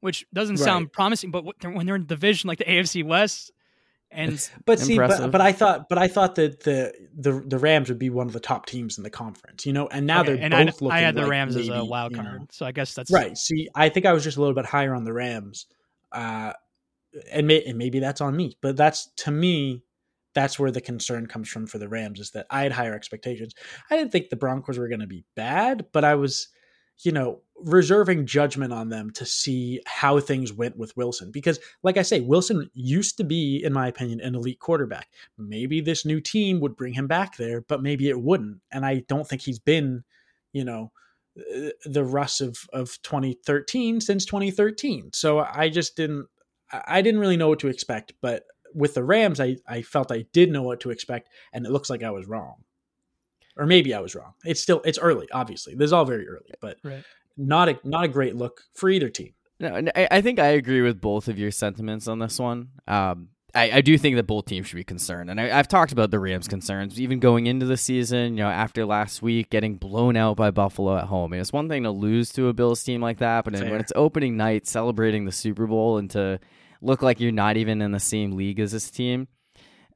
[0.00, 0.64] which doesn't right.
[0.64, 3.52] sound promising, but when they're in division like the AFC West.
[4.14, 7.56] And it's but see, but, but I thought, but I thought that the, the the
[7.56, 9.86] Rams would be one of the top teams in the conference, you know.
[9.86, 10.90] And now okay, they're and both I, looking.
[10.90, 12.92] I had the like Rams maybe, as a wild card, you know, so I guess
[12.92, 13.34] that's right.
[13.38, 15.64] See, I think I was just a little bit higher on the Rams,
[16.12, 16.52] uh,
[17.30, 19.82] and, may, and maybe that's on me, but that's to me
[20.34, 23.54] that's where the concern comes from for the Rams is that I had higher expectations.
[23.90, 26.48] I didn't think the Broncos were going to be bad, but I was,
[27.02, 31.30] you know, reserving judgment on them to see how things went with Wilson.
[31.30, 35.08] Because, like I say, Wilson used to be, in my opinion, an elite quarterback.
[35.38, 38.60] Maybe this new team would bring him back there, but maybe it wouldn't.
[38.70, 40.04] And I don't think he's been,
[40.52, 40.92] you know,
[41.38, 45.10] uh, the Russ of, of 2013 since 2013.
[45.12, 46.26] So I just didn't
[46.72, 50.26] I didn't really know what to expect, but with the Rams, I, I felt I
[50.32, 52.64] did know what to expect, and it looks like I was wrong.
[53.56, 54.32] Or maybe I was wrong.
[54.44, 55.74] It's still it's early, obviously.
[55.74, 57.04] This is all very early, but right.
[57.36, 59.34] not a not a great look for either team.
[59.60, 62.70] No, I, I think I agree with both of your sentiments on this one.
[62.88, 65.92] Um, I, I do think that both teams should be concerned, and I, have talked
[65.92, 68.38] about the Rams' concerns even going into the season.
[68.38, 71.52] You know, after last week getting blown out by Buffalo at home, I mean, it's
[71.52, 74.66] one thing to lose to a Bills team like that, but when it's opening night,
[74.66, 76.40] celebrating the Super Bowl, and to
[76.82, 79.28] look like you're not even in the same league as this team.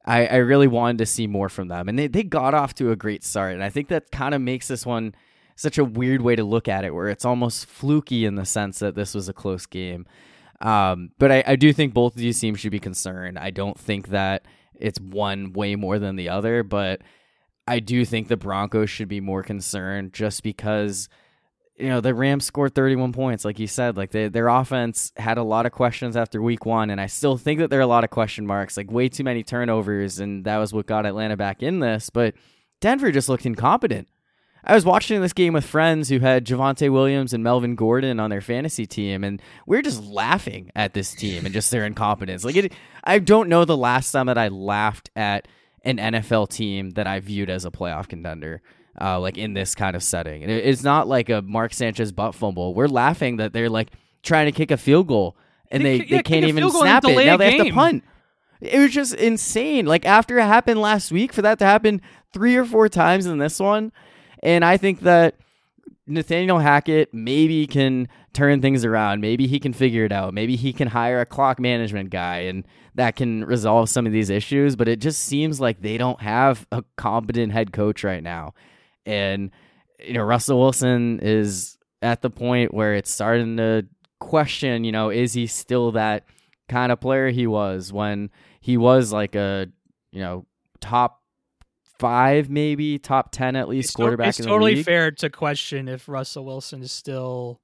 [0.05, 1.89] I, I really wanted to see more from them.
[1.89, 3.53] And they, they got off to a great start.
[3.53, 5.13] And I think that kind of makes this one
[5.55, 8.79] such a weird way to look at it, where it's almost fluky in the sense
[8.79, 10.05] that this was a close game.
[10.61, 13.37] Um, but I, I do think both of these teams should be concerned.
[13.37, 14.45] I don't think that
[14.75, 17.01] it's one way more than the other, but
[17.67, 21.09] I do think the Broncos should be more concerned just because–
[21.77, 23.97] you know the Rams scored 31 points, like you said.
[23.97, 27.37] Like they, their offense had a lot of questions after Week One, and I still
[27.37, 30.45] think that there are a lot of question marks, like way too many turnovers, and
[30.45, 32.09] that was what got Atlanta back in this.
[32.09, 32.33] But
[32.81, 34.07] Denver just looked incompetent.
[34.63, 38.29] I was watching this game with friends who had Javonte Williams and Melvin Gordon on
[38.29, 42.43] their fantasy team, and we are just laughing at this team and just their incompetence.
[42.43, 42.73] Like it,
[43.03, 45.47] I don't know the last time that I laughed at
[45.83, 48.61] an NFL team that I viewed as a playoff contender
[48.99, 50.43] uh, like in this kind of setting.
[50.43, 52.73] And it's not like a Mark Sanchez butt fumble.
[52.73, 53.89] We're laughing that they're like
[54.23, 55.37] trying to kick a field goal
[55.71, 57.25] and they, they, yeah, they can't even snap it.
[57.25, 58.03] Now they have to punt.
[58.61, 59.85] It was just insane.
[59.85, 62.01] Like after it happened last week, for that to happen
[62.33, 63.91] three or four times in this one,
[64.41, 65.35] and I think that
[66.07, 69.19] Nathaniel Hackett maybe can turn things around.
[69.21, 70.33] Maybe he can figure it out.
[70.33, 72.65] Maybe he can hire a clock management guy and
[72.95, 74.75] that can resolve some of these issues.
[74.75, 78.53] But it just seems like they don't have a competent head coach right now.
[79.07, 79.51] And,
[79.99, 83.87] you know, Russell Wilson is at the point where it's starting to
[84.19, 86.25] question, you know, is he still that
[86.67, 88.29] kind of player he was when
[88.59, 89.67] he was like a,
[90.11, 90.45] you know,
[90.81, 91.21] top
[91.97, 94.27] five, maybe top ten at least it's quarterback.
[94.29, 97.61] It's totally fair to question if Russell Wilson is still.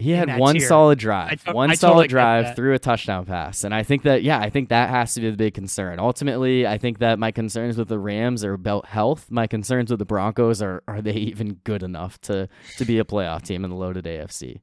[0.00, 0.66] He had one tier.
[0.66, 4.02] solid drive, I, one I solid totally drive through a touchdown pass, and I think
[4.04, 6.00] that yeah, I think that has to be the big concern.
[6.00, 9.30] Ultimately, I think that my concerns with the Rams are about health.
[9.30, 12.48] My concerns with the Broncos are are they even good enough to
[12.78, 14.62] to be a playoff team in the loaded AFC?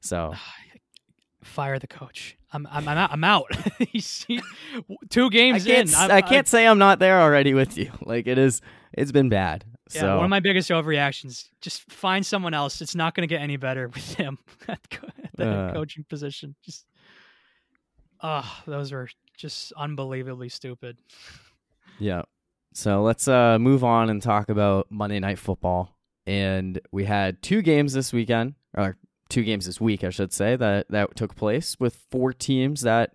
[0.00, 0.34] So
[1.42, 2.36] fire the coach.
[2.52, 3.12] I'm I'm I'm out.
[3.12, 3.50] I'm out.
[5.10, 5.94] two games I in.
[5.94, 7.90] I'm, I can not say I'm not there already with you.
[8.02, 8.60] Like it is,
[8.92, 9.64] it's been bad.
[9.94, 10.16] Yeah, so.
[10.16, 11.48] one of my biggest overreactions.
[11.60, 12.80] Just find someone else.
[12.80, 14.38] It's not going to get any better with him
[14.68, 14.80] at
[15.36, 16.54] the uh, coaching position.
[16.64, 16.86] Just,
[18.22, 20.98] oh, those were just unbelievably stupid.
[21.98, 22.22] Yeah.
[22.74, 25.96] So let's uh, move on and talk about Monday Night Football.
[26.26, 28.96] And we had two games this weekend, or
[29.28, 33.12] two games this week, I should say, that that took place with four teams that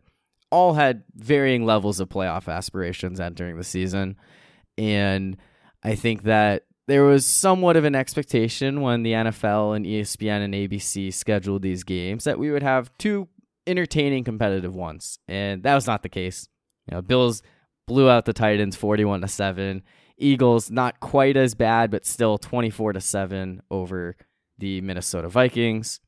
[0.50, 4.16] all had varying levels of playoff aspirations entering the season.
[4.78, 5.38] And
[5.84, 10.54] I think that there was somewhat of an expectation when the NFL and ESPN and
[10.54, 13.28] ABC scheduled these games that we would have two
[13.68, 15.20] entertaining competitive ones.
[15.28, 16.48] And that was not the case.
[16.88, 17.42] You know, Bills
[17.88, 19.84] blew out the Titans 41 to 7.
[20.18, 24.16] Eagles not quite as bad but still 24 to 7 over
[24.58, 26.00] the Minnesota Vikings.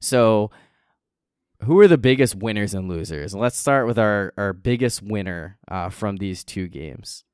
[0.00, 0.50] So,
[1.64, 3.34] who are the biggest winners and losers?
[3.34, 7.24] Let's start with our, our biggest winner uh, from these two games.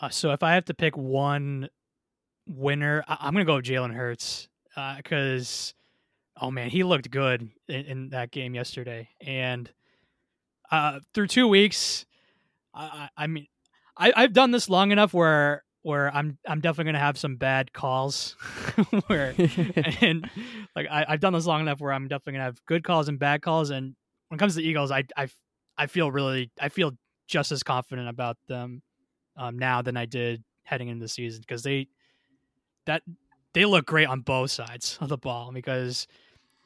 [0.00, 1.68] Uh, so, if I have to pick one
[2.46, 4.48] winner, I- am going to go with Jalen Hurts
[4.96, 5.74] because,
[6.36, 9.10] uh, oh man, he looked good in, in that game yesterday.
[9.20, 9.70] And
[10.70, 12.06] uh, through two weeks,
[12.74, 13.46] I, I mean,
[13.96, 17.72] I, I've done this long enough where where I'm I'm definitely gonna have some bad
[17.72, 18.36] calls
[19.06, 19.34] where
[20.00, 20.28] and
[20.76, 23.18] like I, have done this long enough where I'm definitely gonna have good calls and
[23.18, 23.94] bad calls and
[24.28, 25.28] when it comes to the Eagles I I,
[25.78, 26.92] I feel really I feel
[27.28, 28.82] just as confident about them
[29.36, 31.88] um, now than I did heading into the season because they
[32.86, 33.02] that
[33.52, 36.06] they look great on both sides of the ball because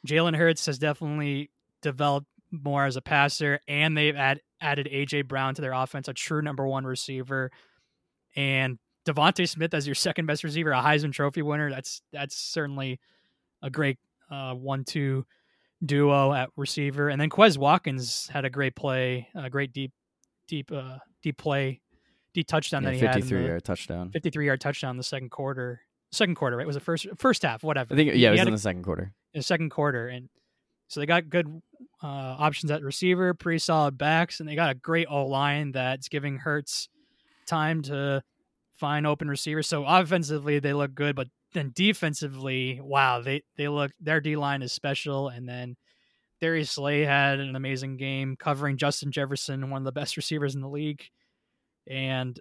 [0.07, 1.49] Jalen Hurts has definitely
[1.81, 6.13] developed more as a passer and they've add, added AJ Brown to their offense a
[6.13, 7.51] true number one receiver
[8.35, 11.69] and DeVonta Smith as your second best receiver, a Heisman Trophy winner.
[11.69, 12.99] That's that's certainly
[13.61, 13.97] a great
[14.31, 15.25] uh, one-two
[15.85, 17.09] duo at receiver.
[17.09, 19.91] And then Quez Watkins had a great play, a great deep,
[20.47, 21.81] deep, uh, deep play,
[22.43, 23.15] touchdown yeah, that he 53 had.
[23.15, 24.11] Fifty-three yard touchdown.
[24.11, 25.81] Fifty-three yard touchdown in the second quarter.
[26.11, 26.67] Second quarter, right?
[26.67, 27.63] Was it first first half?
[27.63, 27.93] Whatever.
[27.93, 29.13] I think yeah, it was in a, the second quarter.
[29.33, 30.29] In the second quarter, and
[30.87, 31.61] so they got good
[32.03, 36.09] uh, options at receiver, pretty solid backs, and they got a great O line that's
[36.09, 36.89] giving Hurts
[37.45, 38.23] time to
[38.73, 39.67] find open receivers.
[39.67, 44.61] So offensively they look good, but then defensively, wow, they they look their D line
[44.61, 45.29] is special.
[45.29, 45.75] And then
[46.41, 50.61] Darius Slay had an amazing game covering Justin Jefferson, one of the best receivers in
[50.61, 51.09] the league.
[51.87, 52.39] And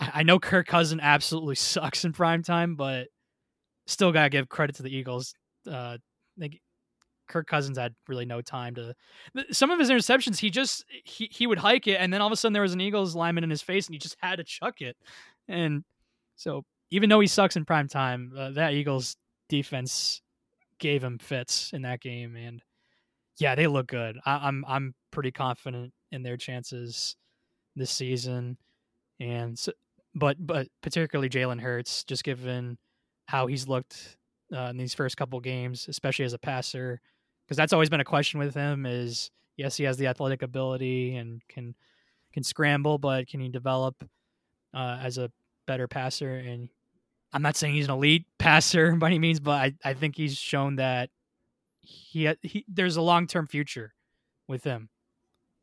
[0.00, 3.08] I know Kirk Cousin absolutely sucks in prime time, but
[3.86, 5.34] still gotta give credit to the Eagles.
[5.70, 5.98] Uh,
[6.36, 6.60] they,
[7.28, 8.94] Kirk Cousins had really no time to.
[9.50, 12.32] Some of his interceptions, he just he he would hike it, and then all of
[12.32, 14.44] a sudden there was an Eagles lineman in his face, and he just had to
[14.44, 14.96] chuck it.
[15.46, 15.84] And
[16.36, 19.16] so even though he sucks in prime time, uh, that Eagles
[19.48, 20.22] defense
[20.78, 22.62] gave him fits in that game, and
[23.38, 24.18] yeah, they look good.
[24.24, 27.16] I, I'm I'm pretty confident in their chances
[27.78, 28.56] this season,
[29.20, 29.72] and so,
[30.14, 32.78] but but particularly Jalen Hurts, just given
[33.26, 34.16] how he's looked
[34.54, 37.00] uh, in these first couple games, especially as a passer,
[37.44, 38.86] because that's always been a question with him.
[38.86, 41.74] Is yes, he has the athletic ability and can
[42.32, 44.04] can scramble, but can he develop
[44.74, 45.30] uh, as a
[45.66, 46.34] better passer.
[46.34, 46.68] And
[47.32, 50.36] I'm not saying he's an elite passer by any means, but I, I think he's
[50.36, 51.10] shown that
[51.80, 53.94] he, he there's a long term future
[54.48, 54.88] with him.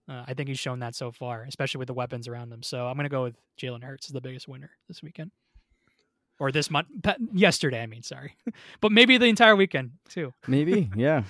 [0.08, 2.62] Uh, I think he's shown that so far, especially with the weapons around him.
[2.62, 5.32] So I'm going to go with Jalen Hurts as the biggest winner this weekend.
[6.38, 6.88] Or this month,
[7.34, 8.36] yesterday, I mean, sorry.
[8.82, 10.34] but maybe the entire weekend too.
[10.48, 11.24] Maybe, yeah.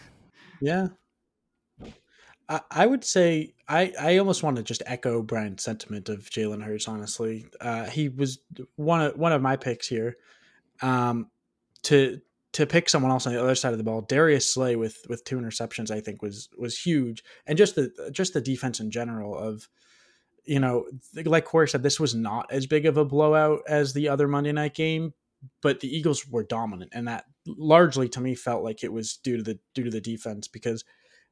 [0.59, 0.87] yeah.
[2.49, 6.63] I, I would say I, I almost want to just echo Brian's sentiment of Jalen
[6.63, 6.87] Hurts.
[6.87, 8.39] Honestly, uh, he was
[8.75, 10.17] one of one of my picks here.
[10.81, 11.29] Um,
[11.83, 12.19] to
[12.55, 15.25] to pick someone else on the other side of the ball, Darius Slay with with
[15.25, 19.37] two interceptions, I think was was huge, and just the just the defense in general
[19.37, 19.67] of,
[20.45, 20.85] you know,
[21.25, 24.53] like Corey said, this was not as big of a blowout as the other Monday
[24.53, 25.13] night game,
[25.61, 29.35] but the Eagles were dominant, and that largely to me felt like it was due
[29.35, 30.85] to the due to the defense because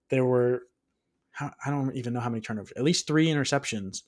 [0.09, 0.63] there were
[1.39, 3.99] I don't even know how many turnovers, at least three interceptions.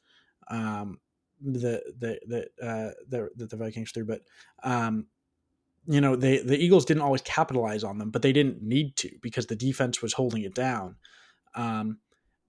[0.50, 1.00] Um,
[1.42, 4.22] the the the uh, the, the Vikings threw, but
[4.64, 5.08] um,
[5.88, 9.12] you know they the Eagles didn't always capitalize on them, but they didn't need to
[9.22, 10.96] because the defense was holding it down.
[11.54, 12.00] Um,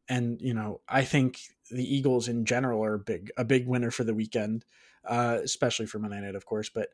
[0.08, 1.38] and you know I think
[1.70, 4.64] the Eagles in general are a big a big winner for the weekend,
[5.04, 6.70] uh, especially for Monday night, of course.
[6.70, 6.88] But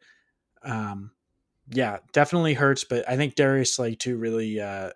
[0.62, 1.12] um,
[1.70, 2.84] yeah, definitely hurts.
[2.84, 4.90] But I think Darius Slay too really uh,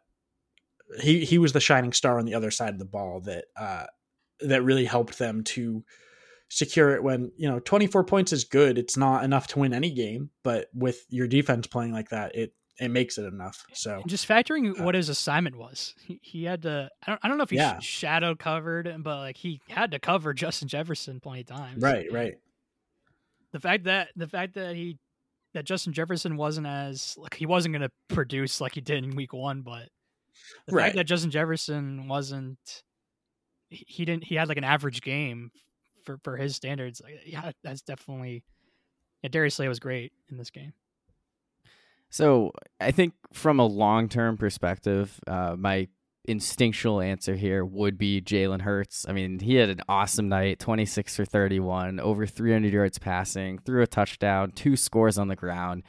[1.01, 3.87] he he was the shining star on the other side of the ball that uh,
[4.41, 5.85] that really helped them to
[6.49, 9.91] secure it when you know 24 points is good it's not enough to win any
[9.91, 14.09] game but with your defense playing like that it it makes it enough so and
[14.09, 17.37] just factoring uh, what his assignment was he, he had to I don't, I don't
[17.37, 17.79] know if he yeah.
[17.81, 22.35] shadow covered but like he had to cover justin jefferson plenty of times right right
[23.53, 24.99] the fact that the fact that he
[25.55, 29.17] that justin jefferson wasn't as like he wasn't going to produce like he did in
[29.17, 29.89] week one but
[30.69, 30.85] the right.
[30.85, 32.85] fact that justin jefferson wasn't
[33.69, 35.51] he didn't he had like an average game
[36.07, 38.45] for for his standards, yeah, that's definitely.
[39.23, 40.73] Yeah, Darius Slay was great in this game.
[42.11, 45.89] So I think from a long term perspective, uh, my
[46.27, 49.07] instinctual answer here would be Jalen Hurts.
[49.09, 53.83] I mean, he had an awesome night 26 for 31, over 300 yards passing, threw
[53.83, 55.83] a touchdown, two scores on the ground.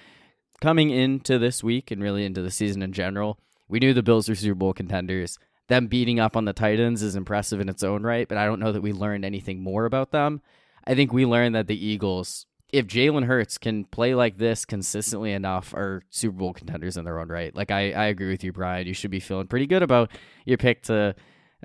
[0.62, 4.30] Coming into this week and really into the season in general, we knew the Bills
[4.30, 5.38] were Super Bowl contenders
[5.68, 8.60] them beating up on the Titans is impressive in its own right, but I don't
[8.60, 10.42] know that we learned anything more about them.
[10.86, 15.34] I think we learned that the Eagles, if Jalen Hurts can play like this consistently
[15.34, 17.54] enough, are Super Bowl contenders in their own right.
[17.54, 18.88] Like I, I agree with you, Brian.
[18.88, 20.12] You should be feeling pretty good about
[20.46, 21.16] your pick to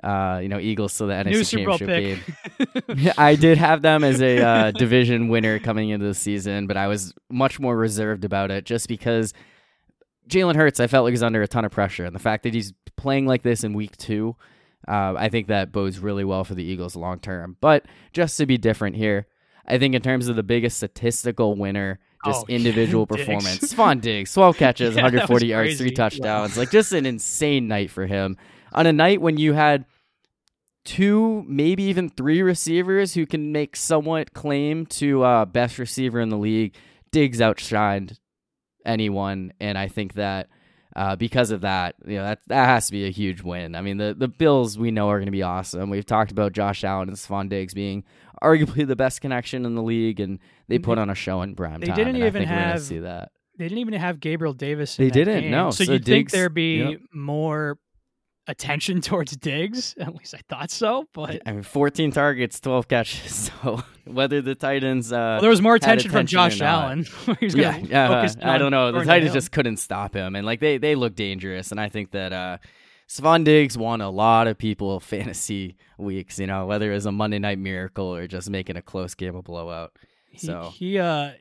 [0.01, 2.25] uh, you know, Eagles to the NFC New Championship
[2.97, 3.13] game.
[3.17, 6.87] I did have them as a uh, division winner coming into the season, but I
[6.87, 9.33] was much more reserved about it just because
[10.27, 12.53] Jalen Hurts, I felt like he's under a ton of pressure, and the fact that
[12.53, 14.35] he's playing like this in week two,
[14.87, 17.57] uh, I think that bodes really well for the Eagles long term.
[17.61, 19.27] But just to be different here,
[19.65, 24.33] I think in terms of the biggest statistical winner, just oh, individual performance, Stefon Diggs,
[24.33, 26.61] 12 catches, yeah, 140 yards, three touchdowns, wow.
[26.61, 28.37] like just an insane night for him.
[28.73, 29.85] On a night when you had
[30.83, 36.29] two, maybe even three receivers who can make somewhat claim to uh, best receiver in
[36.29, 36.75] the league,
[37.11, 38.17] Diggs outshined
[38.85, 40.49] anyone, and I think that
[40.95, 43.75] uh, because of that, you know that that has to be a huge win.
[43.75, 45.89] I mean, the the Bills we know are going to be awesome.
[45.89, 48.03] We've talked about Josh Allen and Stefon Diggs being
[48.41, 51.79] arguably the best connection in the league, and they put on a show in prime
[51.79, 51.95] they time.
[51.95, 53.31] They didn't even have see that.
[53.57, 54.95] They didn't even have Gabriel Davis.
[54.95, 55.41] they didn't.
[55.41, 55.51] Game.
[55.51, 55.71] No.
[55.71, 56.99] So, so you'd Diggs, think there'd be yep.
[57.13, 57.77] more
[58.47, 59.95] attention towards Diggs.
[59.99, 61.05] At least I thought so.
[61.13, 63.51] But I mean, 14 targets, 12 catches.
[63.63, 67.05] So whether the Titans, uh, well, there was more attention, attention from Josh Allen.
[67.41, 68.29] yeah, yeah.
[68.41, 68.91] I don't know.
[68.91, 71.71] The Titans just couldn't stop him, and like they they look dangerous.
[71.71, 72.57] And I think that uh,
[73.07, 76.39] Stefon Diggs won a lot of people fantasy weeks.
[76.39, 79.35] You know, whether it was a Monday Night Miracle or just making a close game
[79.35, 79.93] a blowout.
[80.35, 81.31] So he, he uh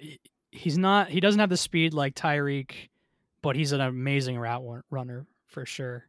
[0.50, 2.72] he's not he doesn't have the speed like Tyreek,
[3.42, 6.04] but he's an amazing route runner for sure.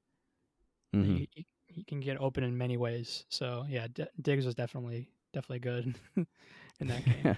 [0.93, 1.15] Mm-hmm.
[1.15, 3.25] He, he can get open in many ways.
[3.29, 5.95] So yeah, D- Diggs was definitely definitely good
[6.79, 7.37] in that game.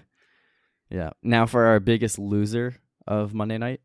[0.90, 1.11] yeah.
[1.23, 2.76] Now for our biggest loser
[3.07, 3.82] of Monday night.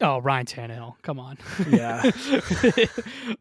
[0.00, 0.94] Oh, Ryan Tannehill.
[1.02, 1.38] Come on.
[1.68, 2.02] Yeah.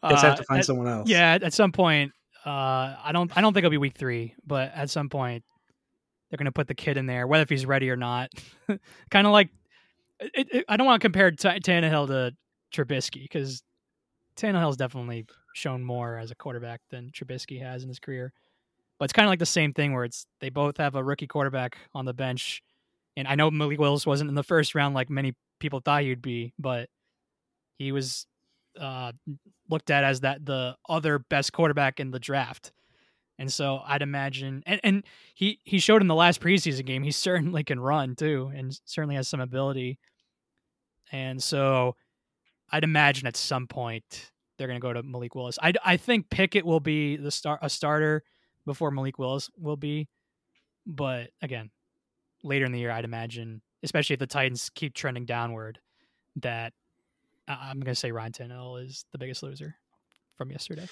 [0.02, 1.08] Let's have to find at, someone else.
[1.08, 2.14] Yeah, at, at some point,
[2.46, 5.44] uh, I don't I don't think it'll be week three, but at some point
[6.30, 8.32] they're gonna put the kid in there, whether if he's ready or not.
[9.12, 9.50] kind of like
[10.20, 12.36] it, it, I don't want to compare T- Tannehill to
[12.74, 13.62] Trubisky because
[14.38, 18.32] Tannehill's definitely shown more as a quarterback than Trubisky has in his career.
[19.00, 21.28] But it's kind of like the same thing where it's they both have a rookie
[21.28, 22.64] quarterback on the bench.
[23.16, 26.22] And I know Malik Willis wasn't in the first round like many people thought he'd
[26.22, 26.90] be, but
[27.78, 28.26] he was
[28.80, 29.12] uh,
[29.70, 32.72] looked at as that the other best quarterback in the draft.
[33.40, 35.04] And so I'd imagine, and, and
[35.36, 39.16] he he showed in the last preseason game he certainly can run too, and certainly
[39.16, 40.00] has some ability.
[41.12, 41.96] And so
[42.72, 45.58] I'd imagine at some point they're going to go to Malik Willis.
[45.62, 48.24] I, I think Pickett will be the star a starter
[48.66, 50.10] before Malik Willis will be,
[50.86, 51.70] but again,
[52.44, 55.80] later in the year, I'd imagine, especially if the Titans keep trending downward,
[56.38, 56.74] that
[57.48, 59.76] I'm going to say Ryan Tannehill is the biggest loser
[60.38, 60.88] from yesterday.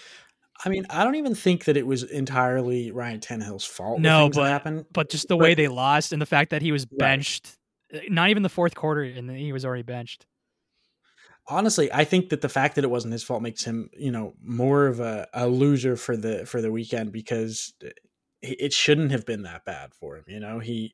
[0.64, 4.00] I mean, I don't even think that it was entirely Ryan Tannehill's fault.
[4.00, 4.86] No, but happened.
[4.94, 7.58] but just the but, way they lost and the fact that he was benched,
[7.94, 8.10] right.
[8.10, 10.26] not even the fourth quarter, and he was already benched.
[11.48, 14.34] Honestly, I think that the fact that it wasn't his fault makes him, you know,
[14.44, 17.74] more of a, a loser for the for the weekend because
[18.42, 20.26] it shouldn't have been that bad for him.
[20.28, 20.94] You know, he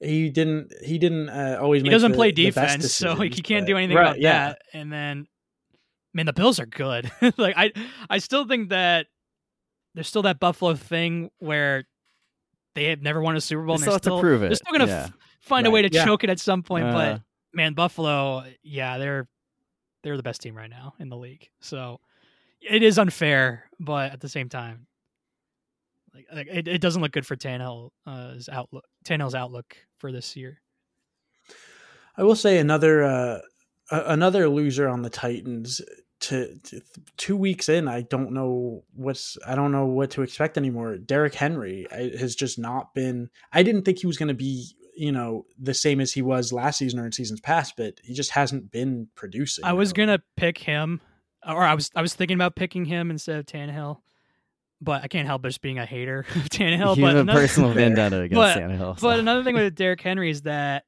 [0.00, 1.82] he didn't he didn't uh, always.
[1.82, 4.48] He doesn't the, play defense, so he can't do anything right, about yeah.
[4.48, 4.62] that.
[4.72, 5.26] And then,
[6.14, 7.10] man, the Bills are good.
[7.36, 7.72] like I
[8.08, 9.06] I still think that
[9.94, 11.84] there's still that Buffalo thing where
[12.74, 13.76] they have never won a Super Bowl.
[13.76, 14.48] They and they're still, to prove it.
[14.48, 15.04] They're still gonna yeah.
[15.04, 15.70] f- find right.
[15.70, 16.04] a way to yeah.
[16.04, 16.86] choke it at some point.
[16.86, 17.22] Uh, but
[17.52, 19.28] man, Buffalo, yeah, they're
[20.02, 21.48] they're the best team right now in the league.
[21.60, 22.00] So
[22.60, 24.86] it is unfair, but at the same time,
[26.14, 28.84] like, like it, it doesn't look good for Tannehill's uh, outlook.
[29.04, 30.60] Tannehill's outlook for this year.
[32.16, 33.38] I will say another uh,
[33.90, 35.80] another loser on the Titans.
[36.24, 36.82] To, to,
[37.16, 40.98] two weeks in, I don't know what's I don't know what to expect anymore.
[40.98, 43.30] Derrick Henry has just not been.
[43.52, 44.66] I didn't think he was going to be
[45.00, 48.12] you know the same as he was last season or in seasons past, but he
[48.12, 49.64] just hasn't been producing.
[49.64, 51.00] I was gonna pick him,
[51.46, 53.98] or I was I was thinking about picking him instead of Tannehill,
[54.82, 56.96] but I can't help but just being a hater of Tannehill.
[56.96, 59.00] You but have a personal vendetta against but, Tannehill.
[59.00, 59.08] So.
[59.08, 60.84] But another thing with Derrick Henry is that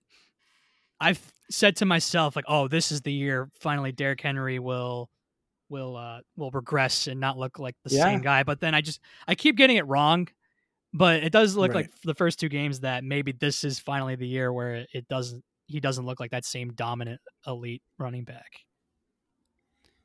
[1.00, 5.08] I've said to myself like, oh, this is the year finally Derrick Henry will
[5.70, 8.04] will uh will regress and not look like the yeah.
[8.04, 8.42] same guy.
[8.42, 10.28] But then I just I keep getting it wrong.
[10.94, 11.86] But it does look right.
[11.86, 15.42] like the first two games that maybe this is finally the year where it doesn't
[15.66, 18.60] he doesn't look like that same dominant elite running back.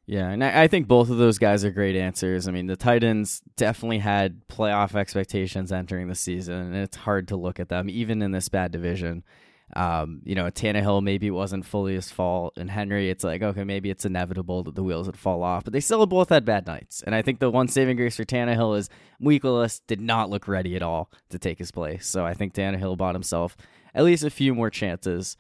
[0.06, 2.48] Yeah, and I, I think both of those guys are great answers.
[2.48, 7.36] I mean, the Titans definitely had playoff expectations entering the season, and it's hard to
[7.36, 9.26] look at them even in this bad division.
[9.76, 13.64] Um, you know, Tannehill maybe it wasn't fully his fault, and Henry, it's like okay,
[13.64, 16.66] maybe it's inevitable that the wheels would fall off, but they still both had bad
[16.66, 17.04] nights.
[17.04, 18.90] And I think the one saving grace for Tannehill is
[19.22, 22.08] Weekless did not look ready at all to take his place.
[22.08, 23.58] So I think Tannehill bought himself
[23.94, 25.36] at least a few more chances.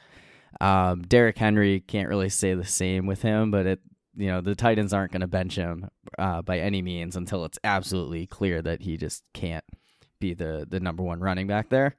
[0.59, 3.79] Um, Derrick Henry can't really say the same with him, but it
[4.15, 7.59] you know the Titans aren't going to bench him uh, by any means until it's
[7.63, 9.63] absolutely clear that he just can't
[10.19, 11.95] be the the number one running back there.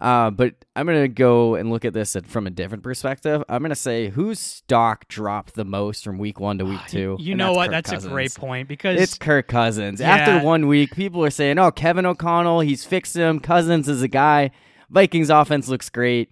[0.00, 3.44] Uh, but I'm going to go and look at this from a different perspective.
[3.48, 7.16] I'm going to say whose stock dropped the most from week one to week two.
[7.20, 7.66] You know what?
[7.66, 8.10] Kirk that's Cousins.
[8.10, 10.00] a great point because it's Kirk Cousins.
[10.00, 10.16] Yeah.
[10.16, 13.40] After one week, people are saying, "Oh, Kevin O'Connell, he's fixed him.
[13.40, 14.50] Cousins is a guy.
[14.90, 16.30] Vikings offense looks great."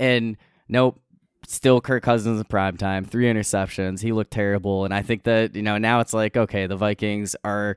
[0.00, 0.36] And
[0.68, 1.00] nope,
[1.46, 4.00] still Kirk Cousins in prime time, three interceptions.
[4.00, 4.84] He looked terrible.
[4.84, 7.76] And I think that, you know, now it's like, okay, the Vikings are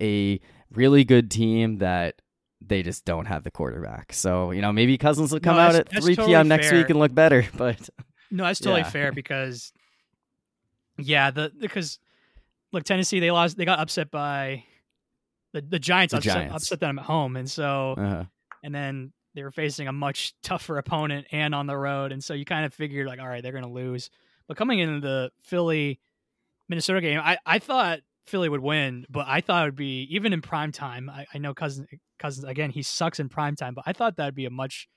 [0.00, 0.40] a
[0.70, 2.20] really good team that
[2.68, 4.12] they just don't have the quarterback.
[4.12, 6.48] So, you know, maybe Cousins will come no, out at 3 totally p.m.
[6.48, 7.44] next week and look better.
[7.56, 7.88] But
[8.30, 8.90] no, that's totally yeah.
[8.90, 9.72] fair because,
[10.98, 11.98] yeah, the because
[12.72, 14.64] look, Tennessee, they lost, they got upset by
[15.52, 16.54] the, the Giants, the upset, Giants.
[16.54, 17.36] upset them at home.
[17.36, 18.24] And so, uh-huh.
[18.62, 22.34] and then they were facing a much tougher opponent and on the road, and so
[22.34, 24.10] you kind of figured like, all right, they're going to lose.
[24.46, 26.00] But coming into the Philly
[26.68, 30.32] Minnesota game, I, I thought Philly would win, but I thought it would be even
[30.32, 31.10] in prime time.
[31.10, 31.88] I, I know Cousins
[32.24, 34.88] Cousins again, he sucks in prime time, but I thought that would be a much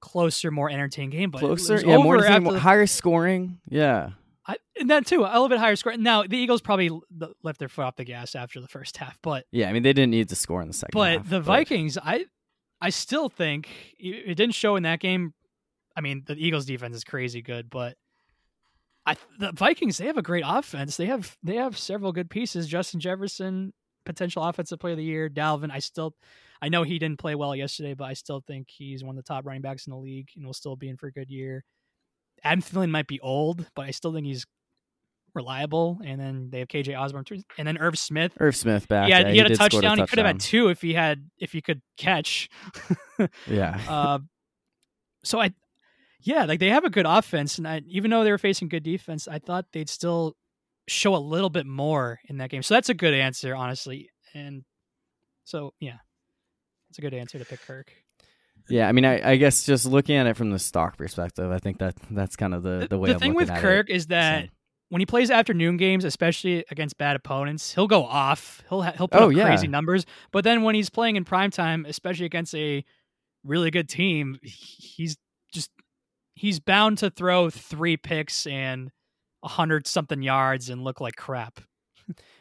[0.00, 1.30] closer, more entertaining game.
[1.30, 4.10] But closer, yeah, more, the, higher scoring, yeah.
[4.44, 5.96] I, and that too, a little bit higher score.
[5.96, 6.90] Now the Eagles probably
[7.44, 9.92] left their foot off the gas after the first half, but yeah, I mean they
[9.92, 10.90] didn't need to score in the second.
[10.94, 11.44] But half, the but...
[11.44, 12.26] Vikings, I
[12.80, 15.32] I still think it didn't show in that game.
[15.96, 17.96] I mean, the Eagles' defense is crazy good, but
[19.06, 20.96] I the Vikings they have a great offense.
[20.96, 22.66] They have they have several good pieces.
[22.66, 23.72] Justin Jefferson,
[24.04, 25.30] potential offensive player of the year.
[25.30, 26.16] Dalvin, I still
[26.62, 29.28] I know he didn't play well yesterday, but I still think he's one of the
[29.28, 31.64] top running backs in the league and will still be in for a good year.
[32.42, 34.46] Adam Thielen might be old, but I still think he's
[35.34, 36.00] reliable.
[36.04, 37.24] And then they have KJ Osborn
[37.58, 38.32] and then Irv Smith.
[38.40, 39.08] Irv Smith back.
[39.08, 39.98] Yeah, he, had a touchdown.
[39.98, 42.48] He could have had two if he had if he could catch.
[43.46, 43.80] yeah.
[43.88, 44.18] Uh,
[45.22, 45.52] so I,
[46.20, 48.82] yeah, like they have a good offense, and I, even though they were facing good
[48.82, 50.36] defense, I thought they'd still
[50.86, 52.62] show a little bit more in that game.
[52.62, 54.10] So that's a good answer, honestly.
[54.34, 54.64] And
[55.44, 55.98] so yeah,
[56.94, 57.92] it's a good answer to pick Kirk.
[58.68, 61.58] Yeah, I mean, I, I, guess just looking at it from the stock perspective, I
[61.58, 63.12] think that that's kind of the the way.
[63.12, 63.96] The thing with Kirk it.
[63.96, 64.48] is that so
[64.90, 68.62] when he plays afternoon games, especially against bad opponents, he'll go off.
[68.68, 69.44] He'll ha- he'll put oh, up yeah.
[69.44, 70.06] crazy numbers.
[70.30, 72.84] But then when he's playing in prime time, especially against a
[73.42, 75.16] really good team, he's
[75.52, 75.72] just
[76.36, 78.92] he's bound to throw three picks and
[79.42, 81.58] a hundred something yards and look like crap.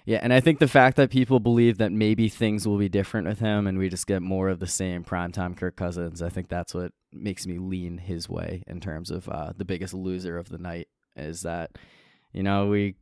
[0.05, 3.27] Yeah, and I think the fact that people believe that maybe things will be different
[3.27, 6.49] with him and we just get more of the same primetime Kirk Cousins, I think
[6.49, 10.49] that's what makes me lean his way in terms of uh, the biggest loser of
[10.49, 11.77] the night is that
[12.33, 12.95] you know, we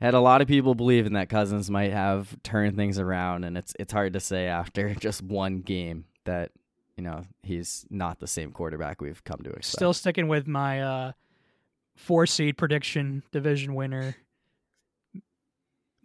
[0.00, 3.74] had a lot of people believing that Cousins might have turned things around, and it's
[3.78, 6.50] it's hard to say after just one game that
[6.96, 9.78] you know he's not the same quarterback we've come to expect.
[9.78, 11.12] Still sticking with my uh,
[11.96, 14.16] four seed prediction, division winner.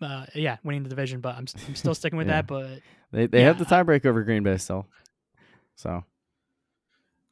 [0.01, 1.21] Uh, yeah, winning the division.
[1.21, 2.41] But I'm I'm still sticking with yeah.
[2.41, 2.47] that.
[2.47, 2.79] But
[3.11, 3.45] they they yeah.
[3.45, 4.87] have the tiebreak over Green Bay still.
[5.75, 6.03] So,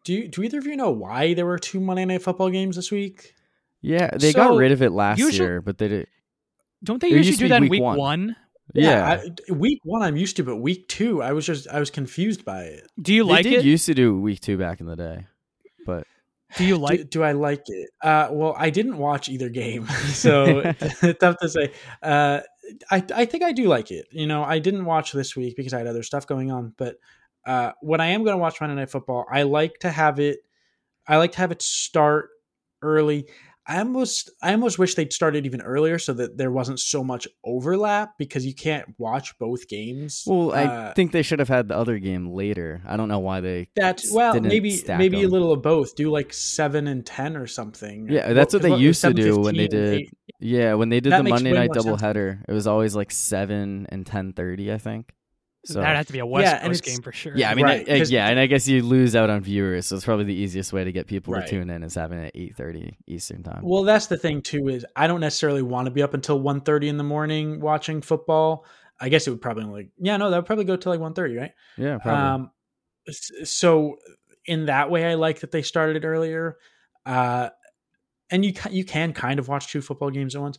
[0.04, 2.76] do you, do either of you know why there were two Monday Night Football games
[2.76, 3.34] this week?
[3.82, 6.08] Yeah, they so, got rid of it last usually, year, but they did.
[6.84, 7.98] Don't they usually do that in week one?
[7.98, 8.36] one?
[8.74, 11.80] Yeah, yeah I, week one I'm used to, but week two I was just I
[11.80, 12.92] was confused by it.
[13.00, 13.66] Do you like they it?
[13.66, 15.28] Used to do week two back in the day,
[15.86, 16.06] but
[16.58, 17.00] do you like?
[17.00, 17.90] Do, do I like it?
[18.02, 20.62] Uh, well, I didn't watch either game, so
[21.20, 21.72] tough to say.
[22.02, 22.42] Uh,
[22.92, 24.08] I I think I do like it.
[24.12, 26.98] You know, I didn't watch this week because I had other stuff going on, but
[27.46, 30.40] uh, when I am going to watch Monday Night Football, I like to have it.
[31.08, 32.30] I like to have it start
[32.82, 33.28] early.
[33.68, 37.28] I almost I almost wish they'd started even earlier so that there wasn't so much
[37.44, 40.24] overlap because you can't watch both games.
[40.28, 42.82] Well, I uh, think they should have had the other game later.
[42.86, 45.26] I don't know why they That's well, maybe maybe them.
[45.26, 45.96] a little of both.
[45.96, 48.08] Do like 7 and 10 or something.
[48.10, 50.10] Yeah, that's well, what they used to do when they did 8.
[50.40, 52.44] Yeah, when they did that the Monday night doubleheader.
[52.48, 55.14] It was always like 7 and 10:30, I think.
[55.66, 57.36] So that'd have to be a West yeah, Coast game for sure.
[57.36, 59.96] Yeah, I mean, right, I, yeah, and I guess you lose out on viewers, so
[59.96, 61.46] it's probably the easiest way to get people right.
[61.46, 63.62] to tune in is having it at eight thirty Eastern time.
[63.64, 66.88] Well, that's the thing too is I don't necessarily want to be up until 1.30
[66.88, 68.66] in the morning watching football.
[69.00, 71.40] I guess it would probably like yeah, no, that would probably go to like 1.30,
[71.40, 71.52] right?
[71.78, 72.46] Yeah, probably.
[72.46, 72.52] Um,
[73.44, 73.98] so
[74.46, 76.58] in that way, I like that they started it earlier.
[77.06, 77.50] Uh,
[78.32, 80.58] and you you can kind of watch two football games at once,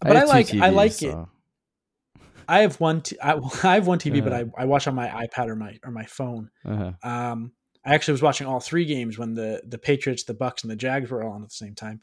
[0.00, 1.08] but I, I like TVs, I like so.
[1.08, 1.35] it.
[2.48, 3.02] I have one.
[3.02, 4.22] T- I, I have one TV, uh-huh.
[4.22, 6.50] but I, I watch on my iPad or my or my phone.
[6.64, 6.92] Uh-huh.
[7.02, 7.52] Um,
[7.84, 10.76] I actually was watching all three games when the the Patriots, the Bucs, and the
[10.76, 12.00] Jags were all on at the same time.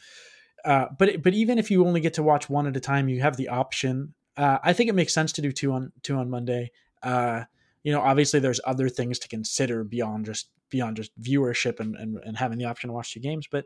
[0.64, 3.22] Uh, but but even if you only get to watch one at a time, you
[3.22, 4.14] have the option.
[4.38, 6.72] Uh, I think it makes sense to do two on two on Monday.
[7.02, 7.44] Uh,
[7.84, 12.18] you know, obviously there's other things to consider beyond just beyond just viewership and, and,
[12.24, 13.48] and having the option to watch two games.
[13.52, 13.66] But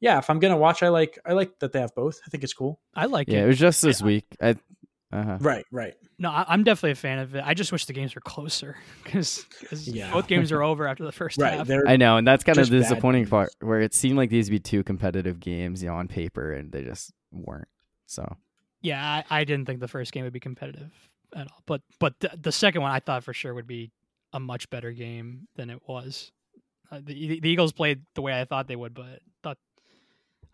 [0.00, 2.20] yeah, if I'm gonna watch, I like I like that they have both.
[2.24, 2.80] I think it's cool.
[2.94, 3.34] I like it.
[3.34, 3.44] yeah, it.
[3.44, 4.26] it was just this week.
[4.40, 4.56] I
[5.16, 5.38] uh-huh.
[5.40, 5.94] Right, right.
[6.18, 7.42] No, I, am definitely a fan of it.
[7.44, 9.46] I just wish the games were closer because
[9.86, 10.12] yeah.
[10.12, 11.70] both games are over after the first right, half.
[11.86, 14.56] I know, and that's kind of the disappointing part where it seemed like these would
[14.56, 17.68] be two competitive games, you know, on paper, and they just weren't.
[18.04, 18.36] So
[18.82, 20.92] yeah, I, I didn't think the first game would be competitive
[21.34, 23.90] at all, but but the, the second one I thought for sure would be
[24.34, 26.30] a much better game than it was.
[26.92, 29.20] Uh, the, the Eagles played the way I thought they would, but thought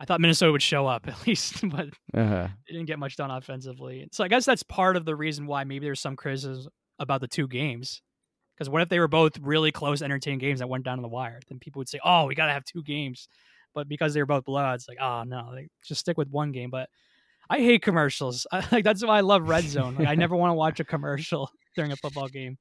[0.03, 2.49] I thought Minnesota would show up at least, but uh-huh.
[2.67, 4.05] they didn't get much done offensively.
[4.11, 6.69] So I guess that's part of the reason why maybe there's some criticism
[6.99, 8.01] about the two games.
[8.53, 11.07] Because what if they were both really close, entertaining games that went down to the
[11.07, 11.39] wire?
[11.47, 13.27] Then people would say, "Oh, we got to have two games."
[13.73, 16.69] But because they were both blowouts, like, oh no, they just stick with one game.
[16.69, 16.89] But
[17.49, 18.45] I hate commercials.
[18.51, 19.95] I, like that's why I love Red Zone.
[19.95, 22.57] Like I never want to watch a commercial during a football game.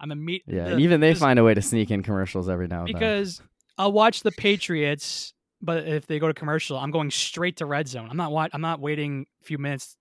[0.00, 0.42] I'm a meet.
[0.46, 3.00] Yeah, the, even they find a way to sneak in commercials every now and because
[3.00, 3.46] then.
[3.46, 7.66] Because I'll watch the Patriots but if they go to commercial, I'm going straight to
[7.66, 8.08] red zone.
[8.10, 9.96] I'm not wa- I'm not waiting a few minutes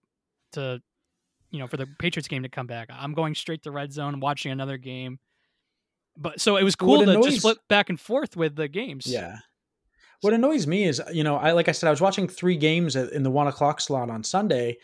[0.54, 0.82] to
[1.52, 2.90] you know for the Patriots game to come back.
[2.92, 5.20] I'm going straight to red zone, watching another game.
[6.18, 9.08] But so it was cool to just flip back and forth with the games.
[9.08, 9.38] Yeah.
[10.22, 12.96] What annoys me is, you know, I like I said, I was watching three games
[12.96, 14.78] in the one o'clock slot on Sunday,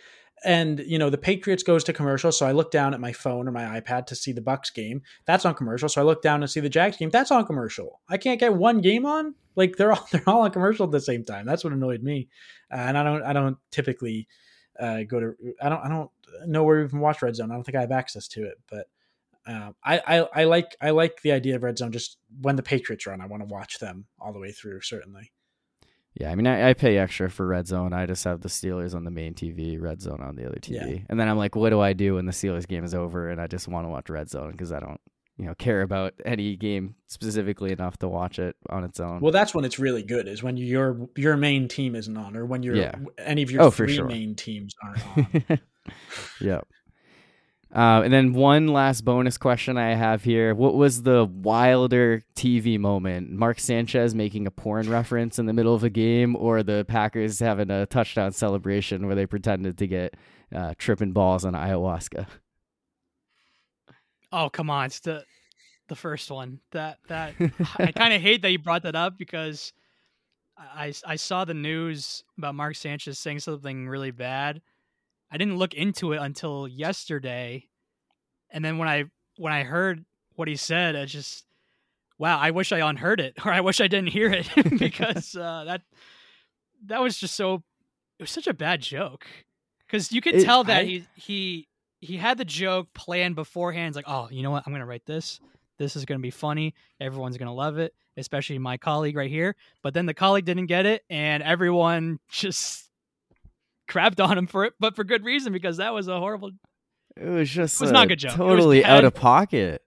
[0.43, 3.47] and you know the Patriots goes to commercial, so I look down at my phone
[3.47, 5.01] or my iPad to see the Bucs game.
[5.25, 5.89] That's on commercial.
[5.89, 7.09] So I look down and see the Jags game.
[7.09, 8.01] That's on commercial.
[8.09, 9.35] I can't get one game on.
[9.55, 11.45] Like they're all they're all on commercial at the same time.
[11.45, 12.29] That's what annoyed me.
[12.71, 14.27] Uh, and I don't I don't typically
[14.79, 16.09] uh, go to I don't I don't
[16.45, 17.51] know where we even watch Red Zone.
[17.51, 18.87] I don't think I have access to it, but.
[19.49, 21.93] Um, I, I, I like I like the idea of red zone.
[21.93, 24.81] Just when the Patriots run, I want to watch them all the way through.
[24.81, 25.31] Certainly.
[26.19, 27.93] Yeah, I mean, I, I, pay extra for Red Zone.
[27.93, 30.95] I just have the Steelers on the main TV, Red Zone on the other TV,
[30.95, 31.01] yeah.
[31.09, 33.39] and then I'm like, what do I do when the Steelers game is over and
[33.39, 34.99] I just want to watch Red Zone because I don't,
[35.37, 39.19] you know, care about any game specifically enough to watch it on its own.
[39.19, 42.47] Well, that's when it's really good is when your your main team isn't on, or
[42.47, 42.95] when your yeah.
[43.19, 44.05] any of your oh, three sure.
[44.05, 45.59] main teams aren't on.
[46.41, 46.67] yep.
[47.73, 52.79] Uh, and then one last bonus question I have here: What was the wilder TV
[52.79, 53.31] moment?
[53.31, 57.39] Mark Sanchez making a porn reference in the middle of a game, or the Packers
[57.39, 60.15] having a touchdown celebration where they pretended to get
[60.55, 62.25] uh, tripping balls on ayahuasca?
[64.31, 64.85] Oh come on!
[64.85, 65.25] It's the
[65.89, 66.61] the first one.
[66.71, 67.33] That that
[67.77, 69.73] I kind of hate that you brought that up because
[70.57, 74.61] I I saw the news about Mark Sanchez saying something really bad
[75.31, 77.67] I didn't look into it until yesterday,
[78.49, 79.05] and then when I
[79.37, 80.05] when I heard
[80.35, 81.45] what he said, I just
[82.17, 84.49] wow, I wish I unheard it or I wish I didn't hear it
[84.79, 85.81] because uh, that
[86.85, 87.63] that was just so
[88.19, 89.25] it was such a bad joke
[89.85, 91.67] because you could it, tell that I, he he
[91.99, 93.89] he had the joke planned beforehand.
[93.89, 94.63] It's like, oh, you know what?
[94.65, 95.39] I'm gonna write this.
[95.77, 96.73] This is gonna be funny.
[96.99, 99.55] Everyone's gonna love it, especially my colleague right here.
[99.81, 102.86] But then the colleague didn't get it, and everyone just
[103.87, 106.51] crapped on him for it, but for good reason because that was a horrible.
[107.15, 108.33] It was just it was not a good joke.
[108.33, 109.83] Totally out of pocket.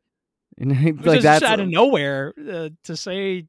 [0.58, 3.46] And like that's out of nowhere uh, to say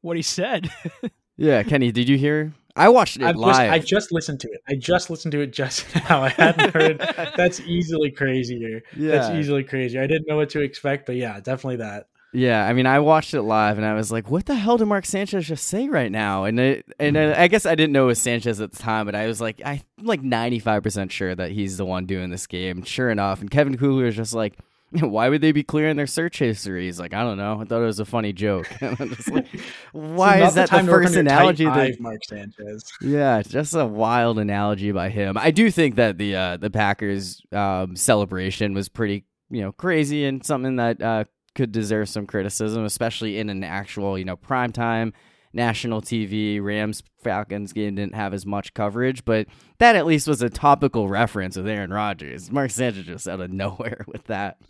[0.00, 0.70] what he said.
[1.36, 2.54] yeah, Kenny, did you hear?
[2.76, 3.56] I watched it I live.
[3.56, 4.60] Just, I just listened to it.
[4.68, 6.22] I just listened to it just now.
[6.22, 6.98] I hadn't heard.
[7.36, 8.82] that's easily crazier.
[8.96, 9.10] Yeah.
[9.10, 10.00] That's easily crazier.
[10.00, 12.06] I didn't know what to expect, but yeah, definitely that.
[12.32, 14.86] Yeah, I mean, I watched it live and I was like, "What the hell did
[14.86, 18.04] Mark Sanchez just say right now?" And it, and I, I guess I didn't know
[18.04, 21.34] it was Sanchez at the time, but I was like, I'm like 95 percent sure
[21.34, 22.82] that he's the one doing this game.
[22.82, 24.58] Sure enough, and Kevin Kugler was just like,
[24.90, 27.62] "Why would they be clearing their search history?" He's like, "I don't know.
[27.62, 29.48] I thought it was a funny joke." like,
[29.92, 32.92] why is that the, the first analogy that Mark Sanchez?
[33.00, 35.38] Yeah, just a wild analogy by him.
[35.38, 40.26] I do think that the uh, the Packers um, celebration was pretty you know crazy
[40.26, 41.24] and something that uh,
[41.58, 45.12] could deserve some criticism, especially in an actual, you know, primetime
[45.52, 46.62] national TV.
[46.62, 49.48] Rams Falcons game didn't have as much coverage, but
[49.78, 52.52] that at least was a topical reference with Aaron Rodgers.
[52.52, 54.60] Mark Sanchez just out of nowhere with that.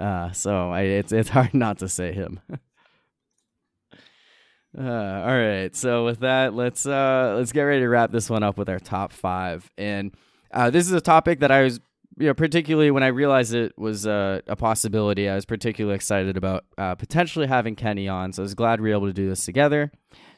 [0.00, 2.40] Uh, so I, it's it's hard not to say him.
[2.50, 2.56] uh,
[4.80, 8.56] all right, so with that, let's uh, let's get ready to wrap this one up
[8.56, 9.70] with our top five.
[9.76, 10.14] And
[10.50, 11.78] uh, this is a topic that I was
[12.18, 16.36] you know, particularly when I realized it was uh, a possibility, I was particularly excited
[16.36, 18.32] about uh, potentially having Kenny on.
[18.32, 19.90] So I was glad we were able to do this together.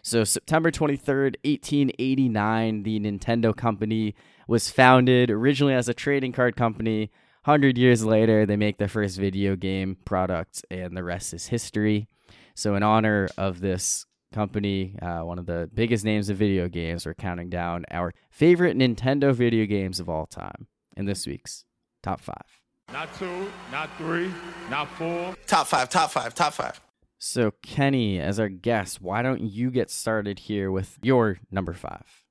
[0.03, 4.15] So September 23rd, 1889, the Nintendo company
[4.47, 7.11] was founded originally as a trading card company.
[7.45, 12.09] 100 years later, they make their first video game product, and the rest is history.
[12.55, 17.05] So, in honor of this company, uh, one of the biggest names of video games,
[17.05, 21.65] we're counting down our favorite Nintendo video games of all time in this week's
[22.03, 22.61] top five.
[22.93, 24.31] Not two, not three,
[24.71, 25.35] not four.
[25.47, 26.81] Top five, top five, top five.
[27.19, 32.23] So, Kenny, as our guest, why don't you get started here with your number five?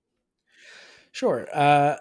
[1.11, 1.48] Sure.
[1.53, 1.95] Uh,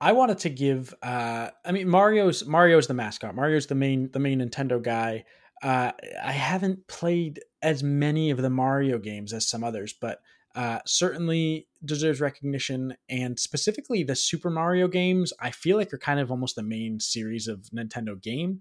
[0.00, 0.94] I wanted to give.
[1.02, 3.34] Uh, I mean, Mario's Mario's the mascot.
[3.34, 5.24] Mario's the main the main Nintendo guy.
[5.62, 5.92] Uh,
[6.22, 10.20] I haven't played as many of the Mario games as some others, but
[10.54, 12.96] uh, certainly deserves recognition.
[13.08, 17.00] And specifically, the Super Mario games, I feel like are kind of almost the main
[17.00, 18.60] series of Nintendo game.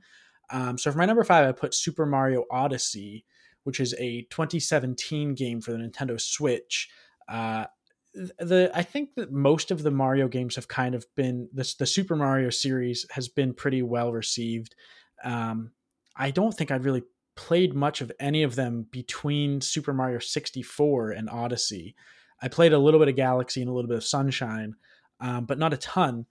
[0.51, 3.25] Um, so for my number five, I put Super Mario Odyssey,
[3.63, 6.89] which is a 2017 game for the Nintendo Switch.
[7.27, 7.65] Uh,
[8.13, 11.85] the I think that most of the Mario games have kind of been this the
[11.85, 14.75] Super Mario series has been pretty well received.
[15.23, 15.71] Um,
[16.15, 17.03] I don't think I'd really
[17.35, 21.95] played much of any of them between Super Mario 64 and Odyssey.
[22.41, 24.75] I played a little bit of Galaxy and a little bit of Sunshine,
[25.19, 26.25] um, but not a ton.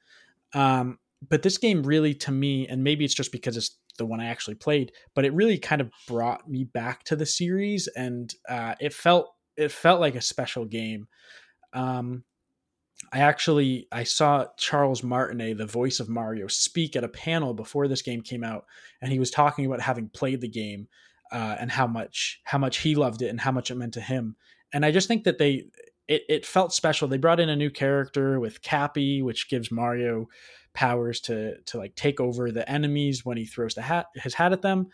[0.54, 4.20] Um, but this game really, to me, and maybe it's just because it's the one
[4.20, 8.32] I actually played, but it really kind of brought me back to the series, and
[8.48, 11.08] uh, it felt it felt like a special game.
[11.72, 12.24] Um,
[13.12, 17.88] I actually I saw Charles Martinet, the voice of Mario, speak at a panel before
[17.88, 18.64] this game came out,
[19.02, 20.88] and he was talking about having played the game
[21.32, 24.00] uh, and how much how much he loved it and how much it meant to
[24.00, 24.36] him.
[24.72, 25.64] And I just think that they
[26.08, 27.06] it, it felt special.
[27.06, 30.28] They brought in a new character with Cappy, which gives Mario
[30.74, 34.52] powers to to like take over the enemies when he throws the hat his hat
[34.52, 34.88] at them.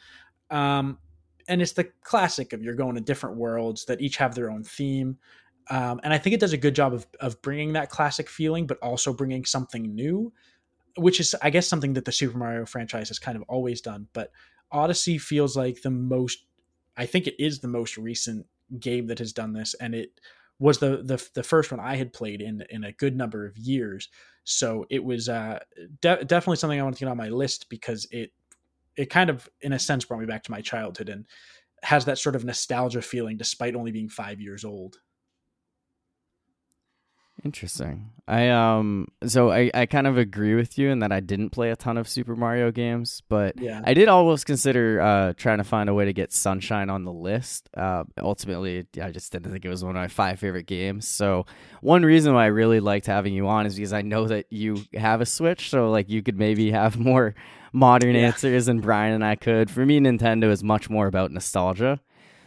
[0.50, 0.98] Um,
[1.48, 4.64] and it's the classic of you're going to different worlds that each have their own
[4.64, 5.18] theme.
[5.70, 8.66] Um, and I think it does a good job of, of bringing that classic feeling,
[8.66, 10.32] but also bringing something new,
[10.96, 14.08] which is, I guess, something that the Super Mario franchise has kind of always done.
[14.12, 14.30] But
[14.70, 16.44] Odyssey feels like the most,
[16.96, 18.46] I think it is the most recent
[18.78, 20.20] game that has done this, and it
[20.58, 23.56] was the the, the first one I had played in in a good number of
[23.56, 24.08] years.
[24.44, 25.58] So it was uh,
[26.00, 28.30] de- definitely something I wanted to get on my list because it
[28.96, 31.26] it kind of, in a sense, brought me back to my childhood and
[31.82, 34.96] has that sort of nostalgia feeling, despite only being five years old.
[37.44, 38.10] Interesting.
[38.26, 41.70] I um so I, I kind of agree with you in that I didn't play
[41.70, 43.82] a ton of Super Mario games, but yeah.
[43.84, 47.12] I did almost consider uh trying to find a way to get Sunshine on the
[47.12, 47.68] list.
[47.76, 51.06] Uh ultimately I just didn't think it was one of my five favorite games.
[51.06, 51.44] So
[51.82, 54.82] one reason why I really liked having you on is because I know that you
[54.94, 57.34] have a Switch, so like you could maybe have more
[57.74, 58.22] modern yeah.
[58.22, 59.70] answers than Brian and I could.
[59.70, 62.00] For me Nintendo is much more about nostalgia.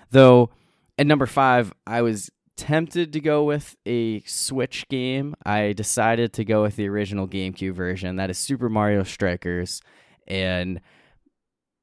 [0.09, 0.49] Though
[0.97, 5.35] at number five, I was tempted to go with a Switch game.
[5.45, 8.17] I decided to go with the original GameCube version.
[8.17, 9.81] That is Super Mario Strikers.
[10.27, 10.81] And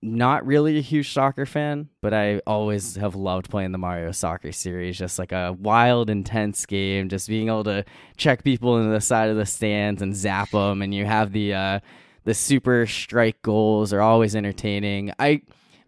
[0.03, 4.53] not really a huge soccer fan, but I always have loved playing the Mario Soccer
[4.53, 4.99] series.
[4.99, 7.09] Just like a wild, intense game.
[7.09, 7.85] Just being able to
[8.19, 11.55] check people into the side of the stands and zap them, and you have the
[11.55, 11.81] uh,
[12.25, 15.13] the super strike goals are always entertaining.
[15.19, 15.43] I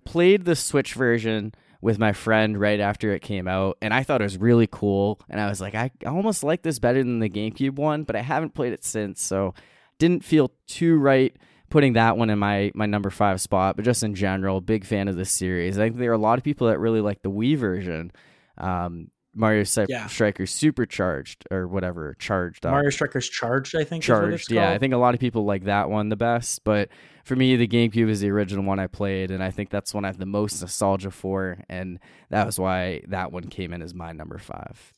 [0.07, 4.21] played the Switch version with my friend right after it came out, and I thought
[4.21, 5.21] it was really cool.
[5.29, 8.23] And I was like, I almost like this better than the GameCube one, but I
[8.23, 9.55] haven't played it since, so
[9.99, 11.37] didn't feel too right
[11.69, 13.77] putting that one in my my number five spot.
[13.77, 15.79] But just in general, big fan of this series.
[15.79, 18.13] I think there are a lot of people that really like the Wii version.
[18.59, 20.07] Um, Mario yeah.
[20.07, 22.73] Strikers Supercharged or whatever, charged up.
[22.73, 24.03] Mario Strikers Charged, I think.
[24.03, 24.71] Charged, yeah.
[24.71, 26.89] I think a lot of people like that one the best, but
[27.27, 30.05] for me, the GameCube is the original one I played, and I think that's one
[30.05, 31.99] I have the most nostalgia for, and
[32.31, 34.93] that was why that one came in as my number five.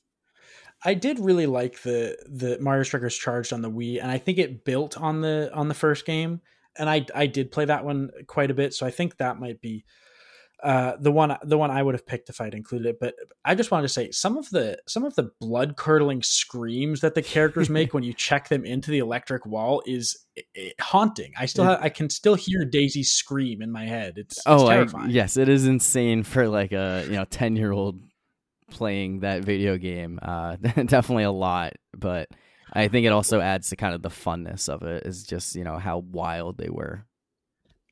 [0.85, 4.37] I did really like the the Mario Strikers Charged on the Wii, and I think
[4.37, 6.43] it built on the on the first game,
[6.79, 9.63] and I I did play that one quite a bit, so I think that might
[9.63, 9.87] be
[10.63, 13.01] uh, the one the one I would have picked if I'd included it.
[13.01, 13.15] But
[13.45, 17.15] I just wanted to say some of the some of the blood curdling screams that
[17.15, 21.33] the characters make when you check them into the electric wall is it, it, haunting.
[21.39, 24.15] I still have, I can still hear Daisy scream in my head.
[24.17, 27.73] It's, it's oh I, yes, it is insane for like a you know ten year
[27.73, 28.01] old
[28.71, 30.19] playing that video game.
[30.21, 32.29] Uh, definitely a lot, but
[32.73, 35.07] I think it also adds to kind of the funness of it.
[35.07, 37.05] Is just you know how wild they were.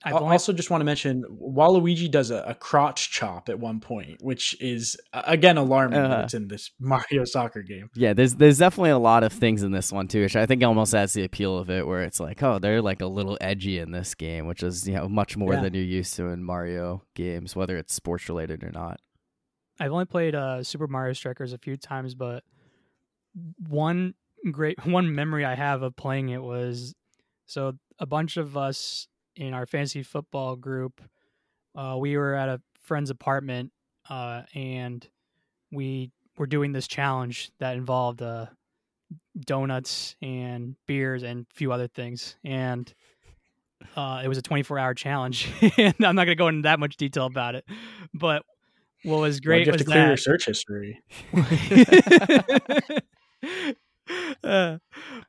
[0.07, 4.23] I also just want to mention Waluigi does a, a, crotch chop at one point,
[4.23, 5.99] which is again alarming.
[5.99, 7.91] Uh, it's in this Mario soccer game.
[7.95, 10.63] Yeah, there's there's definitely a lot of things in this one too, which I think
[10.63, 13.79] almost adds the appeal of it, where it's like, oh, they're like a little edgy
[13.79, 15.63] in this game, which is you know much more yeah.
[15.63, 19.01] than you're used to in Mario games, whether it's sports related or not.
[19.81, 22.45] I've only played uh, Super Mario Strikers a few times, but
[23.69, 24.15] one
[24.53, 26.95] great one memory I have of playing it was
[27.47, 31.01] so a bunch of us in our fantasy football group,
[31.75, 33.73] uh, we were at a friend's apartment
[34.09, 35.09] uh, and
[35.71, 38.47] we were doing this challenge that involved uh,
[39.39, 42.37] donuts and beers and a few other things.
[42.45, 42.93] And
[43.95, 45.49] uh, it was a 24 hour challenge.
[45.77, 47.65] and I'm not going to go into that much detail about it.
[48.15, 48.43] But
[49.03, 50.09] what was great well, you have was to clear that...
[50.09, 51.01] your search history.
[54.45, 54.79] Uh,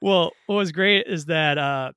[0.01, 1.91] well, what was great is that uh,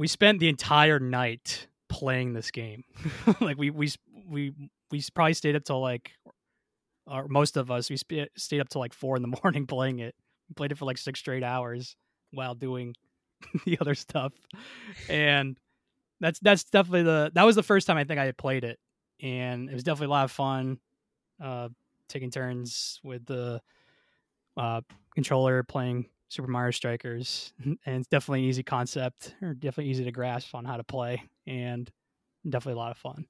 [0.00, 2.84] we spent the entire night playing this game.
[3.40, 3.90] like we we
[4.26, 4.54] we
[4.90, 6.12] we probably stayed up till like,
[7.06, 9.98] or most of us we sp- stayed up till like four in the morning playing
[9.98, 10.14] it.
[10.48, 11.96] We played it for like six straight hours
[12.30, 12.94] while doing
[13.66, 14.32] the other stuff,
[15.10, 15.58] and
[16.18, 18.78] that's that's definitely the that was the first time I think I had played it,
[19.22, 20.78] and it was definitely a lot of fun.
[21.38, 21.68] Uh,
[22.08, 23.60] taking turns with the
[24.56, 24.80] uh,
[25.14, 30.12] controller playing Super Mario Strikers, and it's definitely an easy concept, or definitely easy to
[30.12, 31.90] grasp on how to play, and
[32.48, 33.26] definitely a lot of fun.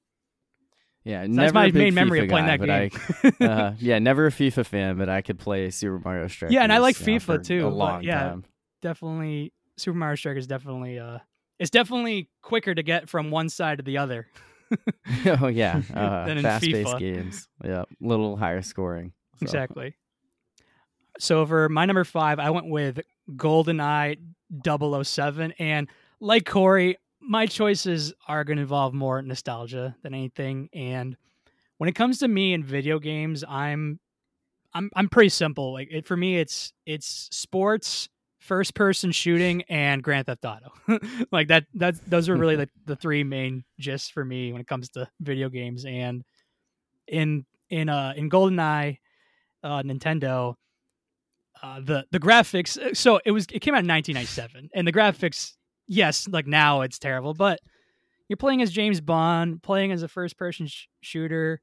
[1.03, 3.37] Yeah, so that's my main memory FIFA of playing guy, that game.
[3.41, 6.55] I, uh, yeah, never a FIFA fan, but I could play Super Mario Strikers.
[6.55, 7.67] Yeah, and I like FIFA know, too.
[7.67, 8.45] A long yeah, time.
[8.83, 10.47] definitely Super Mario Strikers.
[10.47, 11.19] Definitely, uh,
[11.59, 14.27] it's definitely quicker to get from one side to the other.
[15.41, 17.49] oh yeah, uh, fast-paced games.
[17.65, 19.15] Yeah, A little higher scoring.
[19.39, 19.45] So.
[19.45, 19.95] Exactly.
[21.21, 23.01] So for my number five, I went with
[23.37, 24.19] GoldenEye
[24.65, 25.53] 007.
[25.59, 25.89] And
[26.19, 30.69] like Corey, my choices are going to involve more nostalgia than anything.
[30.73, 31.17] And
[31.77, 34.01] when it comes to me in video games, I'm
[34.73, 35.73] I'm I'm pretty simple.
[35.73, 40.73] Like it, for me, it's it's sports, first person shooting, and Grand Theft Auto.
[41.33, 44.67] like that that those are really the, the three main gists for me when it
[44.67, 45.85] comes to video games.
[45.85, 46.25] And
[47.07, 48.99] in in uh in GoldenEye,
[49.63, 50.55] uh, Nintendo,
[51.63, 52.79] uh, the the graphics.
[52.79, 55.53] Uh, so it was it came out in 1997, and the graphics,
[55.87, 57.61] yes, like now it's terrible, but
[58.29, 61.61] you're playing as James Bond, playing as a first person sh- shooter,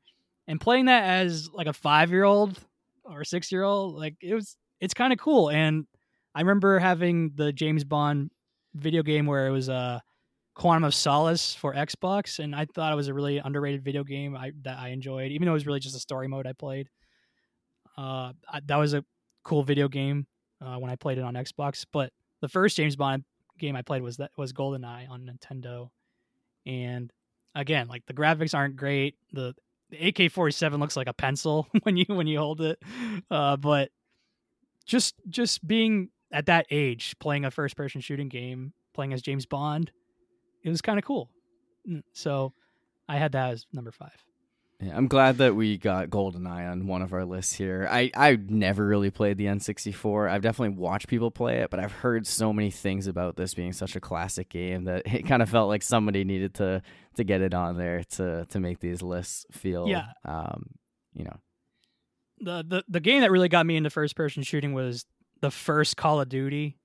[0.48, 2.60] and playing that as like a five year old
[3.06, 3.96] or six year old.
[3.96, 5.50] Like it was, it's kind of cool.
[5.50, 5.88] And
[6.36, 8.32] I remember having the James Bond
[8.76, 10.00] video game where it was a uh,
[10.56, 14.36] Quantum of Solace for Xbox, and I thought it was a really underrated video game
[14.36, 16.90] I, that I enjoyed, even though it was really just a story mode I played.
[17.96, 18.34] Uh,
[18.66, 19.06] that was a
[19.48, 20.28] cool video game
[20.62, 21.86] uh, when I played it on Xbox.
[21.92, 22.12] But
[22.42, 23.24] the first James Bond
[23.58, 25.90] game I played was that was GoldenEye on Nintendo,
[26.66, 27.12] and
[27.56, 29.16] again, like the graphics aren't great.
[29.34, 29.56] The,
[29.90, 32.78] the AK forty seven looks like a pencil when you when you hold it,
[33.32, 33.90] uh, but
[34.86, 39.46] just just being at that age playing a first person shooting game, playing as James
[39.46, 39.92] Bond,
[40.64, 41.30] it was kind of cool.
[41.90, 42.54] Mm, so
[43.08, 44.26] I had that as number five.
[44.80, 47.88] Yeah, I'm glad that we got GoldenEye on one of our lists here.
[47.90, 50.30] I I never really played the N64.
[50.30, 53.74] I've definitely watched people play it, but I've heard so many things about this being
[53.74, 56.84] such a classic game that it kind of felt like somebody needed to
[57.16, 60.10] to get it on there to to make these lists feel yeah.
[60.26, 60.70] um,
[61.16, 61.38] you know.
[62.40, 65.06] The the the game that really got me into first person shooting was
[65.42, 66.78] the first Call of Duty,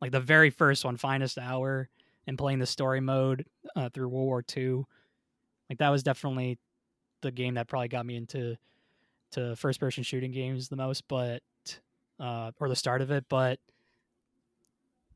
[0.00, 1.88] like the very first one, Finest Hour,
[2.28, 3.44] and playing the story mode
[3.74, 4.84] uh, through World War II.
[5.68, 6.60] Like that was definitely
[7.22, 8.56] the game that probably got me into
[9.32, 11.42] to first person shooting games the most, but
[12.18, 13.58] uh, or the start of it, but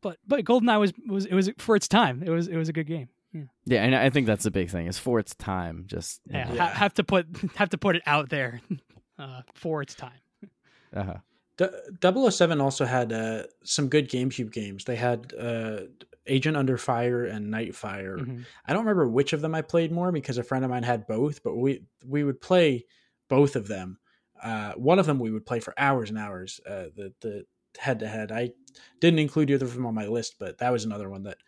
[0.01, 2.22] but but GoldenEye was was it was for its time.
[2.24, 3.09] It was it was a good game.
[3.32, 5.85] Yeah, yeah and I think that's the big thing is for its time.
[5.86, 6.66] Just yeah, yeah.
[6.66, 7.26] Ha- have to put
[7.56, 8.60] have to put it out there
[9.18, 10.20] uh, for its time.
[10.94, 11.16] Uh huh.
[11.56, 14.85] D- 007 also had uh, some good GameCube games.
[14.85, 15.82] They had uh,
[16.26, 18.18] Agent Under Fire and Nightfire.
[18.18, 18.42] Mm-hmm.
[18.66, 21.06] I don't remember which of them I played more because a friend of mine had
[21.06, 22.86] both, but we we would play
[23.28, 23.98] both of them.
[24.42, 26.60] Uh, one of them we would play for hours and hours.
[26.66, 27.44] Uh, the the
[27.78, 28.32] head to head.
[28.32, 28.51] I
[29.01, 31.38] didn't include either of them on my list, but that was another one that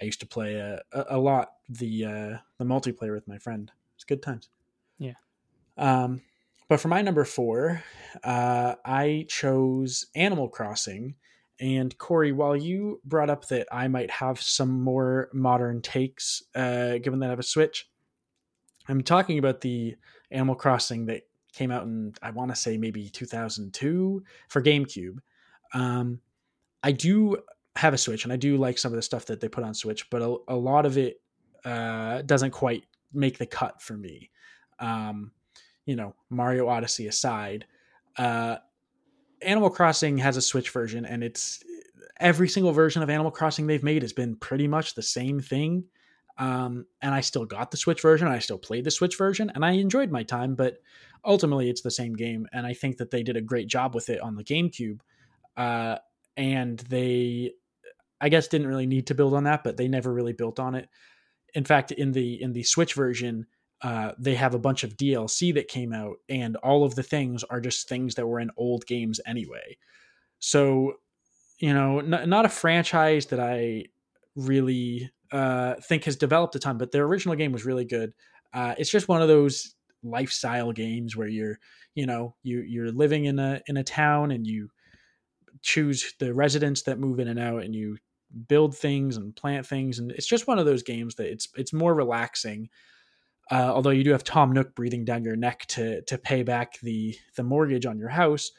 [0.00, 1.52] I used to play uh, a, a, lot.
[1.68, 3.70] The uh, the multiplayer with my friend.
[3.94, 4.48] It's good times.
[4.98, 5.14] Yeah.
[5.76, 6.22] Um,
[6.68, 7.82] but for my number four,
[8.22, 11.16] uh, I chose Animal Crossing.
[11.60, 16.96] And Corey, while you brought up that I might have some more modern takes, uh,
[16.98, 17.88] given that I have a Switch,
[18.88, 19.96] I'm talking about the
[20.30, 21.22] Animal Crossing that
[21.52, 25.18] came out in, I want to say maybe 2002 for GameCube.
[25.74, 26.20] Um,
[26.82, 27.36] I do
[27.76, 29.74] have a Switch and I do like some of the stuff that they put on
[29.74, 31.20] Switch, but a, a lot of it
[31.64, 34.30] uh, doesn't quite make the cut for me.
[34.78, 35.32] Um,
[35.84, 37.66] you know, Mario Odyssey aside,
[38.16, 38.56] uh,
[39.42, 41.62] Animal Crossing has a Switch version, and it's
[42.18, 45.84] every single version of Animal Crossing they've made has been pretty much the same thing.
[46.38, 49.64] Um, and I still got the Switch version, I still played the Switch version, and
[49.64, 50.54] I enjoyed my time.
[50.54, 50.78] But
[51.24, 54.08] ultimately, it's the same game, and I think that they did a great job with
[54.08, 55.00] it on the GameCube.
[55.56, 55.96] Uh,
[56.36, 57.52] and they,
[58.20, 60.74] I guess, didn't really need to build on that, but they never really built on
[60.74, 60.88] it.
[61.52, 63.46] In fact, in the in the Switch version,
[63.82, 67.44] uh, they have a bunch of DLC that came out, and all of the things
[67.44, 69.76] are just things that were in old games anyway.
[70.38, 70.94] So,
[71.58, 73.86] you know, n- not a franchise that I
[74.36, 78.12] really uh, think has developed a ton, but their original game was really good.
[78.52, 81.58] Uh, it's just one of those lifestyle games where you're,
[81.94, 84.68] you know, you you're living in a in a town and you
[85.62, 87.96] choose the residents that move in and out, and you
[88.48, 91.72] build things and plant things, and it's just one of those games that it's it's
[91.72, 92.68] more relaxing
[93.50, 96.78] uh, although you do have Tom Nook breathing down your neck to to pay back
[96.80, 98.52] the the mortgage on your house.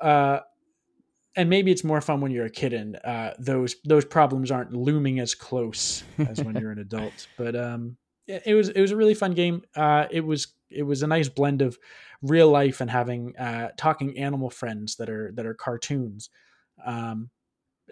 [0.00, 0.40] Uh,
[1.36, 4.72] and maybe it's more fun when you're a kid and uh, those those problems aren't
[4.72, 7.26] looming as close as when you're an adult.
[7.36, 7.96] But um,
[8.26, 9.62] it, it, was it was a really fun game.
[9.74, 11.78] Uh, it was it was a nice blend of
[12.22, 16.30] real life and having uh, talking animal friends that are that are cartoons.
[16.84, 17.30] Um,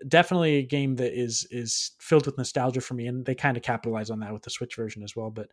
[0.09, 3.62] definitely a game that is is filled with nostalgia for me, and they kind of
[3.62, 5.31] capitalize on that with the Switch version as well.
[5.31, 5.51] But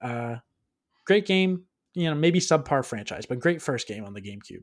[0.00, 0.36] uh,
[1.04, 1.64] great game,
[1.94, 4.62] you know, maybe subpar franchise, but great first game on the GameCube.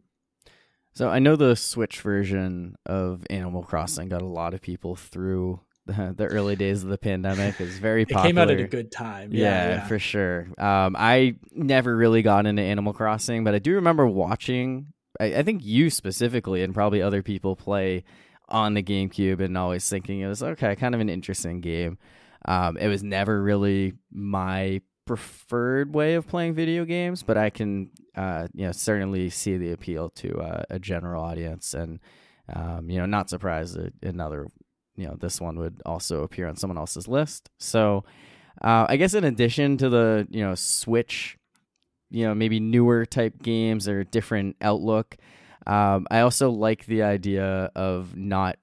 [0.93, 5.59] So I know the Switch version of Animal Crossing got a lot of people through
[5.85, 7.59] the, the early days of the pandemic.
[7.59, 8.23] It's very popular.
[8.25, 9.31] It came out at a good time.
[9.31, 9.87] Yeah, yeah, yeah.
[9.87, 10.47] for sure.
[10.57, 14.87] Um, I never really got into Animal Crossing, but I do remember watching.
[15.19, 18.03] I, I think you specifically, and probably other people play
[18.49, 21.97] on the GameCube, and always thinking it was okay, kind of an interesting game.
[22.45, 27.89] Um, it was never really my preferred way of playing video games, but I can,
[28.15, 31.99] uh, you know, certainly see the appeal to uh, a general audience, and
[32.53, 34.47] um, you know, not surprised that another,
[34.95, 37.49] you know, this one would also appear on someone else's list.
[37.57, 38.03] So,
[38.61, 41.37] uh, I guess in addition to the, you know, Switch,
[42.09, 45.17] you know, maybe newer type games or different outlook,
[45.65, 48.57] um, I also like the idea of not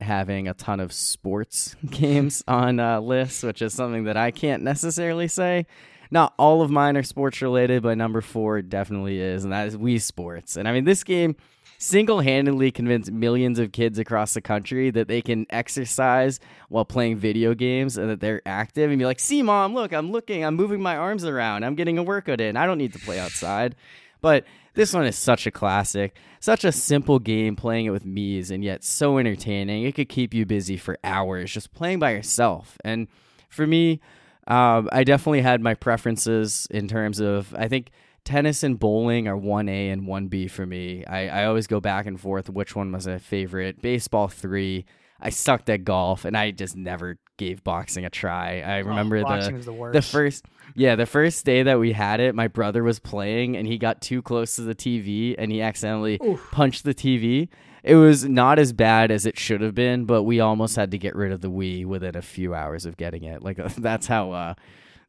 [0.00, 4.62] having a ton of sports games on uh, lists, which is something that I can't
[4.62, 5.66] necessarily say.
[6.10, 9.76] Not all of mine are sports related, but number four definitely is, and that is
[9.76, 10.56] Wii Sports.
[10.56, 11.34] And I mean, this game
[11.78, 17.16] single handedly convinced millions of kids across the country that they can exercise while playing
[17.16, 20.54] video games and that they're active and be like, see, mom, look, I'm looking, I'm
[20.54, 23.74] moving my arms around, I'm getting a workout in, I don't need to play outside.
[24.20, 24.44] But
[24.76, 28.62] this one is such a classic, such a simple game playing it with Mii's, and
[28.62, 29.84] yet so entertaining.
[29.84, 32.76] It could keep you busy for hours just playing by yourself.
[32.84, 33.08] And
[33.48, 34.00] for me,
[34.46, 37.90] um, I definitely had my preferences in terms of, I think
[38.24, 41.06] tennis and bowling are 1A and 1B for me.
[41.06, 43.80] I, I always go back and forth which one was my favorite.
[43.80, 44.84] Baseball 3.
[45.20, 48.60] I sucked at golf and I just never gave boxing a try.
[48.60, 50.44] I remember oh, the the, the, first
[50.74, 54.00] yeah, the first day that we had it, my brother was playing and he got
[54.00, 56.48] too close to the TV and he accidentally Oof.
[56.50, 57.48] punched the TV.
[57.82, 60.98] It was not as bad as it should have been, but we almost had to
[60.98, 63.42] get rid of the Wii within a few hours of getting it.
[63.42, 64.54] Like that's how uh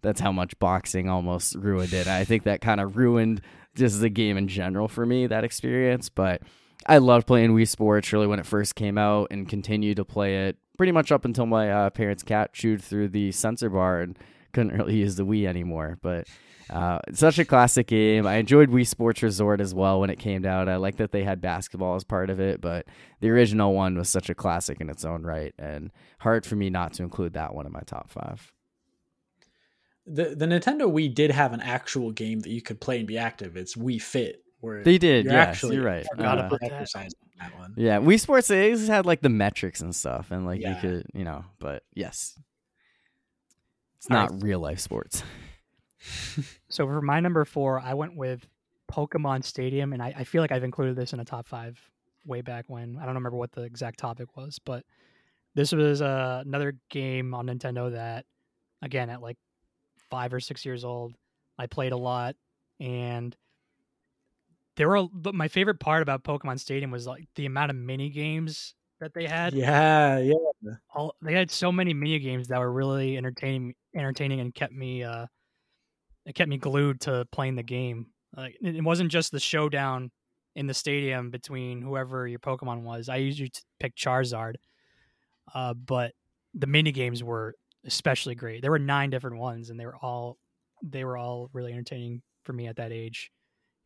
[0.01, 2.07] that's how much boxing almost ruined it.
[2.07, 3.41] I think that kind of ruined
[3.75, 6.41] just the game in general for me, that experience, but
[6.85, 10.47] I loved playing Wii Sports really when it first came out and continued to play
[10.47, 14.17] it pretty much up until my uh, parents' cat chewed through the sensor bar and
[14.53, 15.97] couldn't really use the Wii anymore.
[16.01, 16.27] But
[16.69, 18.27] uh, such a classic game.
[18.27, 20.67] I enjoyed Wii Sports Resort as well when it came out.
[20.67, 22.85] I like that they had basketball as part of it, but
[23.19, 26.69] the original one was such a classic in its own right, and hard for me
[26.69, 28.51] not to include that one in my top five.
[30.05, 33.17] The the Nintendo Wii did have an actual game that you could play and be
[33.17, 33.55] active.
[33.55, 35.25] It's Wii Fit, where they did.
[35.25, 36.05] You're yes, actually, you're right.
[36.15, 37.73] Forgot Uh, exercise that one.
[37.75, 40.75] Yeah, Wii Sports they had like the metrics and stuff, and like yeah.
[40.75, 41.45] you could, you know.
[41.59, 42.39] But yes,
[43.97, 44.43] it's not right.
[44.43, 45.23] real life sports.
[46.69, 48.47] so for my number four, I went with
[48.91, 51.79] Pokemon Stadium, and I, I feel like I've included this in a top five
[52.25, 52.97] way back when.
[52.97, 54.83] I don't remember what the exact topic was, but
[55.55, 58.25] this was uh, another game on Nintendo that,
[58.81, 59.37] again, at like
[60.09, 61.15] five or six years old,
[61.57, 62.35] I played a lot,
[62.79, 63.35] and
[64.77, 68.75] there were my favorite part about Pokemon Stadium was like the amount of mini games
[68.99, 69.53] that they had.
[69.53, 70.33] Yeah, yeah.
[70.95, 75.03] All they had so many mini games that were really entertaining, entertaining, and kept me
[75.03, 75.25] uh,
[76.25, 78.07] it kept me glued to playing the game.
[78.35, 80.11] Like it wasn't just the showdown
[80.55, 83.09] in the stadium between whoever your Pokemon was.
[83.09, 84.55] I usually pick Charizard,
[85.53, 86.13] uh, but
[86.53, 87.55] the mini games were
[87.85, 88.61] especially great.
[88.61, 90.37] There were nine different ones, and they were all
[90.83, 93.31] they were all really entertaining for me at that age.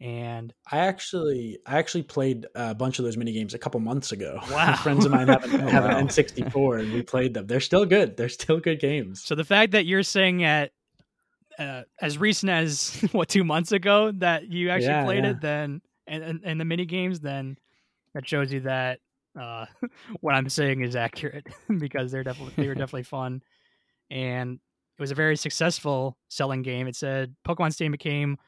[0.01, 4.11] And I actually, I actually played a bunch of those mini games a couple months
[4.11, 4.39] ago.
[4.49, 5.95] Wow, friends of mine have, an, have wow.
[5.95, 7.45] an N64, and we played them.
[7.45, 8.17] They're still good.
[8.17, 9.23] They're still good games.
[9.23, 10.71] So the fact that you're saying at
[11.59, 15.29] uh, as recent as what two months ago that you actually yeah, played yeah.
[15.31, 17.57] it, then and, and and the mini games, then
[18.15, 19.01] that shows you that
[19.39, 19.67] uh,
[20.21, 21.45] what I'm saying is accurate
[21.77, 23.43] because they're definitely they were definitely fun,
[24.09, 24.55] and
[24.97, 26.87] it was a very successful selling game.
[26.87, 28.39] It said Pokemon Stadium became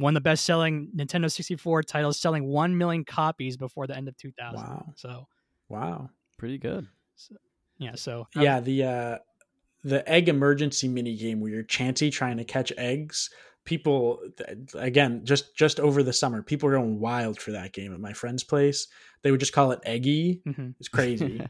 [0.00, 4.08] one of the best selling Nintendo 64 titles, selling one million copies before the end
[4.08, 4.58] of 2000.
[4.58, 4.86] Wow!
[4.96, 5.26] So,
[5.68, 6.86] wow, pretty good.
[7.16, 7.34] So,
[7.78, 7.94] yeah.
[7.94, 9.18] So yeah, the uh,
[9.84, 13.30] the egg emergency mini game where you're Chansey trying to catch eggs.
[13.64, 14.20] People
[14.74, 18.14] again, just just over the summer, people were going wild for that game at my
[18.14, 18.88] friend's place.
[19.22, 20.40] They would just call it Eggy.
[20.46, 20.70] Mm-hmm.
[20.80, 21.46] It's crazy.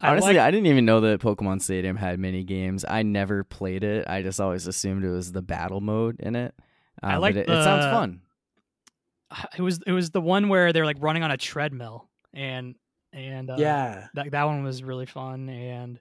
[0.00, 2.84] Honestly, I, like, I didn't even know that Pokemon Stadium had mini games.
[2.86, 4.08] I never played it.
[4.08, 6.52] I just always assumed it was the battle mode in it.
[7.02, 8.20] Um, I like it, the, it sounds fun.
[9.56, 12.74] It was it was the one where they're like running on a treadmill and
[13.12, 16.00] and uh, yeah, that that one was really fun and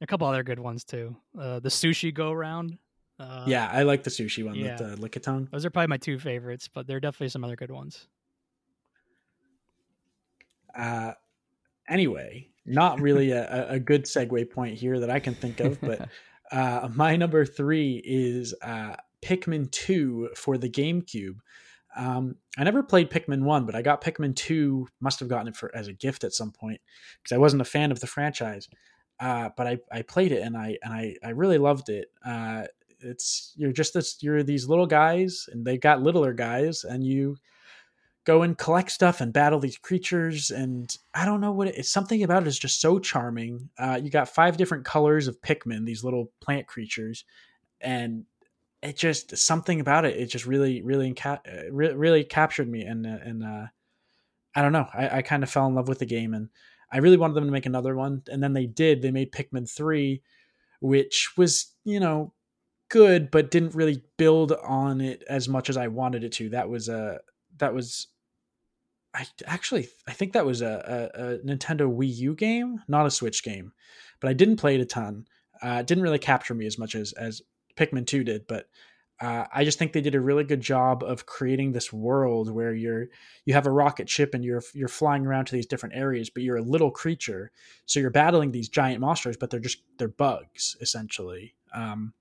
[0.00, 1.16] a couple other good ones too.
[1.38, 2.78] Uh, the sushi go round.
[3.18, 4.76] Uh, yeah, I like the sushi one yeah.
[4.78, 5.50] with the Lickitung.
[5.50, 8.06] Those are probably my two favorites, but there are definitely some other good ones.
[10.76, 11.12] Uh,
[11.88, 16.08] anyway, not really a, a good segue point here that I can think of, but
[16.52, 21.36] uh, my number three is uh, Pikmin 2 for the GameCube.
[21.96, 25.56] Um, I never played Pikmin 1, but I got Pikmin 2, must have gotten it
[25.56, 26.80] for as a gift at some point
[27.22, 28.68] because I wasn't a fan of the franchise
[29.20, 32.10] uh, but I, I played it and I and I, I really loved it.
[32.24, 32.64] Uh,
[33.00, 37.36] it's you're just this you're these little guys and they got littler guys and you
[38.24, 41.90] go and collect stuff and battle these creatures and I don't know what it, it's
[41.90, 43.70] something about it is just so charming.
[43.78, 47.24] Uh, you got five different colors of Pikmin, these little plant creatures,
[47.80, 48.24] and
[48.86, 50.16] it just something about it.
[50.16, 51.38] It just really really uh,
[51.70, 53.66] really captured me and uh, and uh,
[54.54, 54.88] I don't know.
[54.94, 56.48] I, I kind of fell in love with the game and
[56.92, 59.02] I really wanted them to make another one, and then they did.
[59.02, 60.22] They made Pikmin three,
[60.80, 62.32] which was you know
[62.88, 66.50] good, but didn't really build on it as much as I wanted it to.
[66.50, 67.20] That was a
[67.58, 68.08] that was.
[69.14, 73.10] I actually I think that was a, a, a Nintendo Wii U game, not a
[73.10, 73.72] Switch game,
[74.20, 75.26] but I didn't play it a ton.
[75.62, 77.42] Uh, it didn't really capture me as much as as
[77.76, 78.68] Pikmin two did, but
[79.18, 82.74] uh, I just think they did a really good job of creating this world where
[82.74, 83.08] you're
[83.46, 86.42] you have a rocket ship and you're you're flying around to these different areas, but
[86.42, 87.50] you're a little creature,
[87.86, 91.54] so you're battling these giant monsters, but they're just they're bugs essentially.
[91.74, 92.12] Um,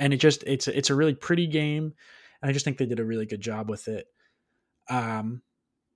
[0.00, 1.94] and it just it's it's a really pretty game,
[2.42, 4.08] and I just think they did a really good job with it.
[4.90, 5.42] Um,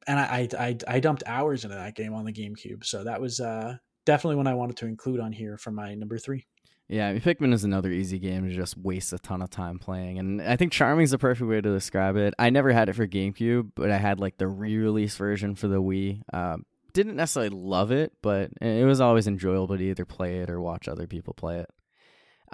[0.07, 3.41] and I I, I dumped hours into that game on the GameCube, so that was
[3.41, 6.47] uh, definitely one I wanted to include on here for my number three.
[6.89, 9.79] Yeah, I mean, Pikmin is another easy game to just waste a ton of time
[9.81, 12.33] playing, and I think Charming is the perfect way to describe it.
[12.39, 15.83] I never had it for GameCube, but I had like the re-release version for the
[15.83, 16.23] Wii.
[16.33, 16.59] Uh,
[16.93, 20.87] didn't necessarily love it, but it was always enjoyable to either play it or watch
[20.87, 21.71] other people play it.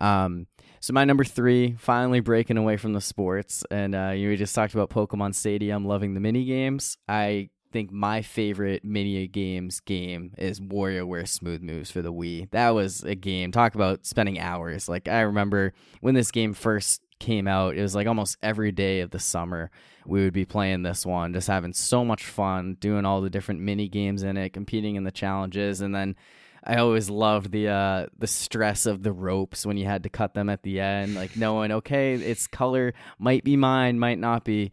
[0.02, 0.46] Um,
[0.80, 4.72] so my number three, finally breaking away from the sports, and uh, you just talked
[4.74, 6.96] about Pokemon Stadium, loving the mini games.
[7.06, 12.50] I think my favorite mini games game is WarioWare Smooth Moves for the Wii.
[12.50, 13.52] That was a game.
[13.52, 14.88] Talk about spending hours.
[14.88, 19.00] Like I remember when this game first came out, it was like almost every day
[19.00, 19.70] of the summer
[20.06, 23.60] we would be playing this one, just having so much fun, doing all the different
[23.60, 26.16] mini games in it, competing in the challenges, and then
[26.64, 30.34] I always loved the uh, the stress of the ropes when you had to cut
[30.34, 34.72] them at the end, like knowing okay, its color might be mine, might not be.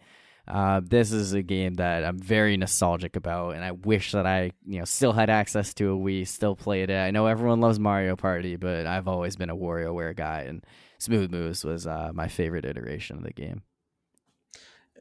[0.50, 4.52] Uh, this is a game that I'm very nostalgic about, and I wish that I,
[4.66, 6.98] you know, still had access to a Wii, still played it.
[6.98, 10.66] I know everyone loves Mario Party, but I've always been a WarioWare guy, and
[10.98, 13.62] Smooth Moves was uh, my favorite iteration of the game.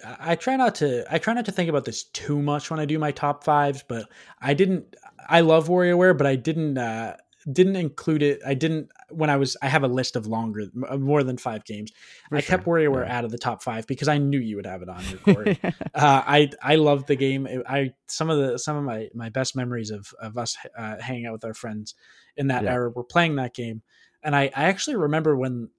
[0.05, 2.85] I try not to I try not to think about this too much when I
[2.85, 4.09] do my top fives, but
[4.41, 4.95] I didn't
[5.29, 7.17] I love WarioWare, but I didn't uh
[7.51, 8.41] didn't include it.
[8.47, 11.65] I didn't when I was I have a list of longer uh, more than 5
[11.65, 11.93] games.
[12.29, 12.57] For I sure.
[12.57, 13.19] kept WarioWare yeah.
[13.19, 15.59] out of the top 5 because I knew you would have it on your court.
[15.65, 17.49] uh, I I loved the game.
[17.69, 21.27] I some of the some of my my best memories of of us uh, hanging
[21.27, 21.95] out with our friends
[22.37, 22.73] in that yeah.
[22.73, 23.83] era were playing that game.
[24.23, 25.71] And I I actually remember when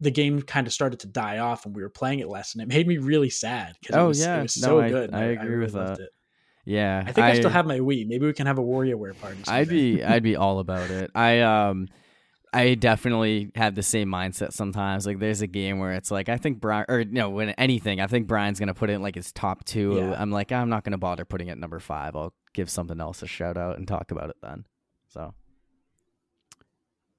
[0.00, 2.62] the game kind of started to die off and we were playing it less and
[2.62, 4.38] it made me really sad because oh, it was, yeah.
[4.38, 5.14] it was so good.
[5.14, 6.00] I, I, agree I really with that.
[6.00, 6.10] It.
[6.66, 7.02] Yeah.
[7.06, 8.06] I think I, I, still have my Wii.
[8.06, 9.38] Maybe we can have a WarioWare party.
[9.44, 9.60] Someday.
[9.60, 11.10] I'd be I'd be all about it.
[11.14, 11.88] I um
[12.52, 15.06] I definitely have the same mindset sometimes.
[15.06, 18.06] Like there's a game where it's like I think Brian or no, when anything, I
[18.06, 19.94] think Brian's gonna put it in like his top two.
[19.96, 20.20] Yeah.
[20.20, 22.14] I'm like, I'm not gonna bother putting it number five.
[22.16, 24.66] I'll give something else a shout out and talk about it then.
[25.08, 25.34] So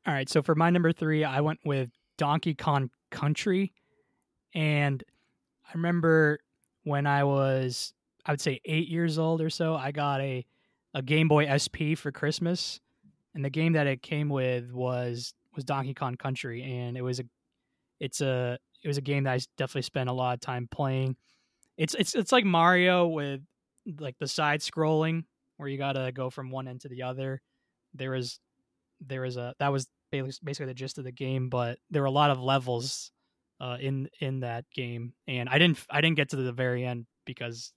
[0.07, 3.73] all right, so for my number three, I went with Donkey Kong Country.
[4.55, 5.03] And
[5.67, 6.39] I remember
[6.83, 7.93] when I was,
[8.27, 10.45] I would say eight years old or so, I got a,
[10.93, 12.79] a Game Boy SP for Christmas.
[13.33, 17.19] And the game that it came with was was Donkey Kong Country, and it was
[17.19, 17.23] a
[17.99, 21.15] it's a it was a game that I definitely spent a lot of time playing.
[21.77, 23.41] It's it's it's like Mario with
[23.99, 25.23] like the side scrolling
[25.57, 27.41] where you gotta go from one end to the other.
[27.93, 28.39] There was
[28.99, 31.49] there was a that was basically the gist of the game.
[31.49, 33.11] But there were a lot of levels
[33.59, 37.05] uh, in in that game, and I didn't I didn't get to the very end
[37.25, 37.73] because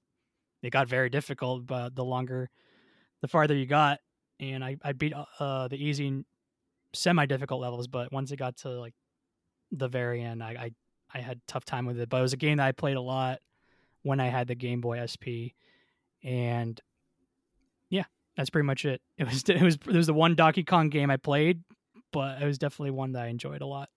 [0.63, 1.67] it got very difficult.
[1.67, 2.51] But the longer,
[3.21, 4.01] the farther you got,
[4.39, 6.25] and I I beat uh, the easy,
[6.93, 7.87] semi difficult levels.
[7.87, 8.95] But once it got to like
[9.73, 12.09] the very end, I, I I had tough time with it.
[12.09, 13.41] But it was a game that I played a lot
[14.03, 15.55] when I had the Game Boy SP,
[16.23, 16.81] and
[17.89, 18.05] yeah,
[18.37, 19.01] that's pretty much it.
[19.19, 21.63] It was it was it was the one Donkey Kong game I played
[22.13, 23.89] but it was definitely one that I enjoyed a lot.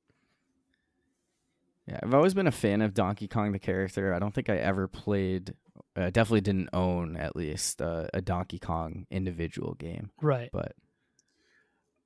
[1.87, 4.13] Yeah, I've always been a fan of Donkey Kong the character.
[4.13, 5.53] I don't think I ever played,
[5.95, 10.09] uh, definitely didn't own at least uh, a Donkey Kong individual game.
[10.21, 10.49] Right.
[10.51, 10.73] But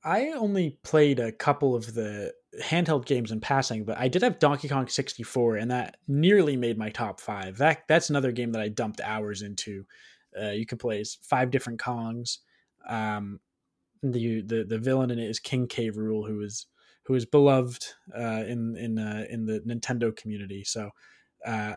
[0.03, 4.39] I only played a couple of the handheld games in passing, but I did have
[4.39, 7.57] Donkey Kong 64, and that nearly made my top five.
[7.57, 9.85] That that's another game that I dumped hours into.
[10.39, 12.37] Uh, you could play as five different Kongs.
[12.87, 13.39] Um,
[14.03, 15.89] the the the villain in it is King K.
[15.89, 16.67] Rool, who is
[17.05, 17.85] who is beloved
[18.15, 20.63] uh, in in uh, in the Nintendo community.
[20.63, 20.91] So
[21.45, 21.73] uh,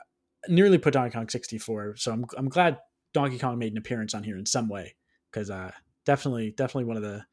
[0.49, 1.97] nearly put Donkey Kong 64.
[1.97, 2.79] So I'm I'm glad
[3.13, 4.95] Donkey Kong made an appearance on here in some way
[5.31, 5.73] because uh,
[6.05, 7.25] definitely definitely one of the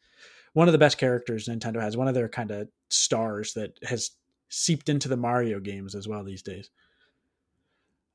[0.54, 1.96] one of the best characters Nintendo has.
[1.96, 4.12] One of their kind of stars that has
[4.50, 6.70] seeped into the Mario games as well these days.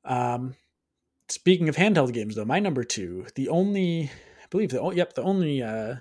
[0.03, 0.55] Um,
[1.29, 4.11] speaking of handheld games, though, my number two, the only
[4.43, 5.95] I believe the oh, yep the only uh,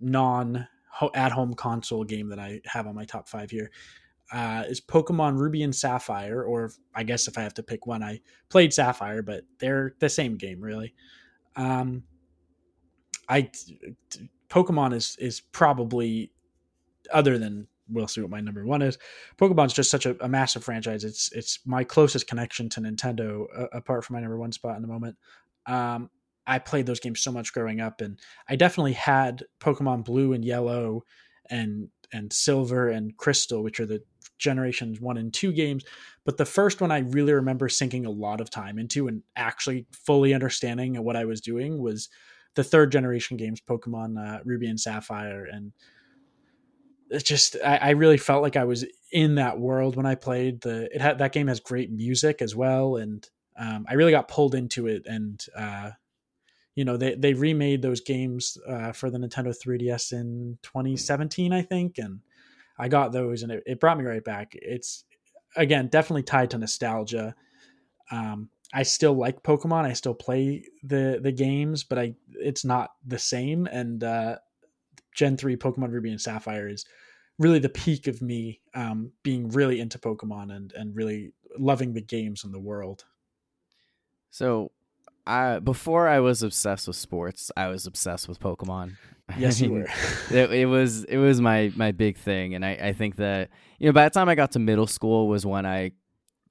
[0.00, 0.68] non
[1.14, 3.70] at home console game that I have on my top five here
[4.32, 8.02] uh, is Pokemon Ruby and Sapphire, or I guess if I have to pick one,
[8.02, 10.94] I played Sapphire, but they're the same game really.
[11.54, 12.04] Um,
[13.28, 13.50] I
[14.48, 16.32] Pokemon is is probably
[17.12, 18.96] other than we'll see what my number one is.
[19.36, 21.04] Pokemon's just such a, a massive franchise.
[21.04, 24.82] It's it's my closest connection to Nintendo, uh, apart from my number one spot in
[24.82, 25.16] the moment.
[25.66, 26.08] Um,
[26.46, 28.18] I played those games so much growing up, and
[28.48, 31.04] I definitely had Pokemon Blue and Yellow,
[31.50, 34.02] and and Silver and Crystal, which are the
[34.42, 35.84] generations one and two games.
[36.24, 39.86] But the first one I really remember sinking a lot of time into and actually
[39.92, 42.08] fully understanding what I was doing was
[42.54, 45.72] the third generation games, Pokemon uh, Ruby and Sapphire, and
[47.10, 50.60] it just I, I, really felt like I was in that world when I played.
[50.60, 54.28] The it had that game has great music as well, and um, I really got
[54.28, 55.44] pulled into it and.
[55.56, 55.92] Uh,
[56.74, 61.62] you know they they remade those games uh, for the Nintendo 3DS in 2017, I
[61.62, 62.20] think, and
[62.78, 64.52] I got those, and it, it brought me right back.
[64.54, 65.04] It's
[65.56, 67.34] again definitely tied to nostalgia.
[68.10, 69.84] Um, I still like Pokemon.
[69.84, 73.66] I still play the the games, but I it's not the same.
[73.66, 74.36] And uh,
[75.14, 76.84] Gen three Pokemon Ruby and Sapphire is
[77.38, 82.00] really the peak of me um, being really into Pokemon and and really loving the
[82.00, 83.04] games and the world.
[84.30, 84.70] So
[85.26, 88.96] I before I was obsessed with sports, I was obsessed with Pokemon.
[89.38, 89.86] Yes, you were.
[90.30, 93.86] it, it, was it was my my big thing, and I I think that you
[93.86, 95.92] know by the time I got to middle school was when I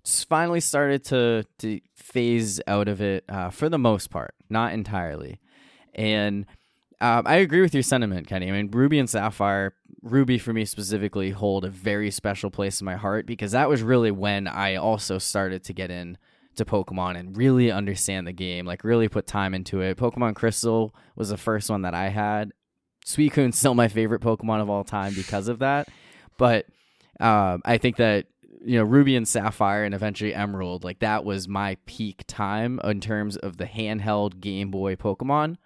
[0.06, 5.40] finally started to to phase out of it uh, for the most part, not entirely,
[5.94, 6.45] and
[7.02, 8.48] um, I agree with your sentiment, Kenny.
[8.48, 12.86] I mean, Ruby and Sapphire, Ruby for me specifically, hold a very special place in
[12.86, 16.20] my heart because that was really when I also started to get in
[16.58, 19.98] to Pokemon and really understand the game, like really put time into it.
[19.98, 22.52] Pokemon Crystal was the first one that I had.
[23.06, 25.88] Suicune's still my favorite Pokemon of all time because of that.
[26.38, 26.65] But
[27.19, 28.28] um, I think that
[28.64, 33.02] you know Ruby and Sapphire and eventually Emerald, like that was my peak time in
[33.02, 35.57] terms of the handheld Game Boy Pokemon.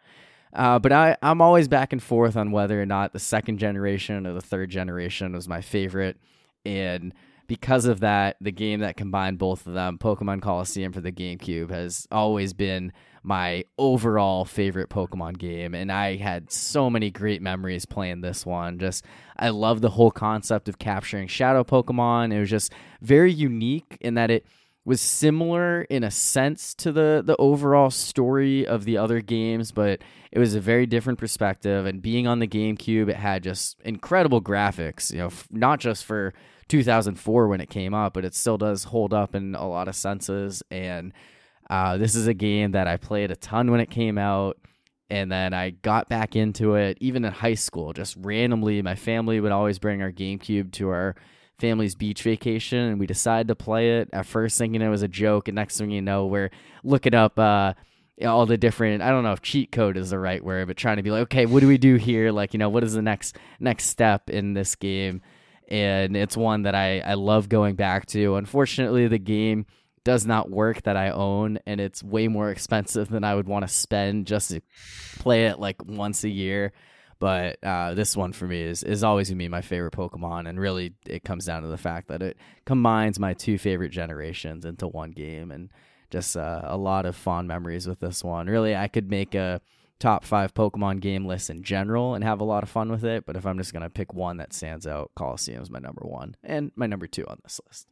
[0.53, 4.25] Uh, but I, I'm always back and forth on whether or not the second generation
[4.25, 6.17] or the third generation was my favorite.
[6.65, 7.13] And
[7.47, 11.69] because of that, the game that combined both of them, Pokemon Colosseum for the GameCube,
[11.71, 12.93] has always been
[13.25, 15.73] my overall favorite Pokemon game.
[15.73, 18.77] And I had so many great memories playing this one.
[18.77, 19.03] Just,
[19.37, 22.33] I love the whole concept of capturing shadow Pokemon.
[22.33, 22.71] It was just
[23.01, 24.45] very unique in that it
[24.85, 30.01] was similar in a sense to the the overall story of the other games, but
[30.31, 31.87] it was a very different perspective.
[31.87, 35.11] And being on the GameCube, it had just incredible graphics.
[35.11, 36.35] You know, f- not just for
[36.67, 39.95] 2004 when it came out, but it still does hold up in a lot of
[39.95, 40.61] senses.
[40.69, 41.13] And
[41.69, 44.57] uh, this is a game that I played a ton when it came out.
[45.09, 48.81] And then I got back into it even in high school, just randomly.
[48.81, 51.15] My family would always bring our GameCube to our
[51.59, 55.07] family's beach vacation and we decided to play it at first thinking it was a
[55.07, 56.51] joke and next thing you know we're
[56.83, 57.73] looking up uh,
[58.25, 60.97] all the different i don't know if cheat code is the right word but trying
[60.97, 63.01] to be like okay what do we do here like you know what is the
[63.01, 65.21] next next step in this game
[65.69, 69.65] and it's one that i i love going back to unfortunately the game
[70.05, 73.67] does not work that i own and it's way more expensive than i would want
[73.67, 74.61] to spend just to
[75.19, 76.71] play it like once a year
[77.19, 80.59] but uh, this one for me is, is always gonna be my favorite Pokemon, and
[80.59, 84.87] really it comes down to the fact that it combines my two favorite generations into
[84.87, 85.69] one game, and
[86.09, 88.47] just uh, a lot of fond memories with this one.
[88.47, 89.61] Really, I could make a
[89.97, 93.25] top five Pokemon game list in general and have a lot of fun with it,
[93.25, 96.35] but if I'm just gonna pick one that stands out, Colosseum is my number one
[96.43, 97.87] and my number two on this list.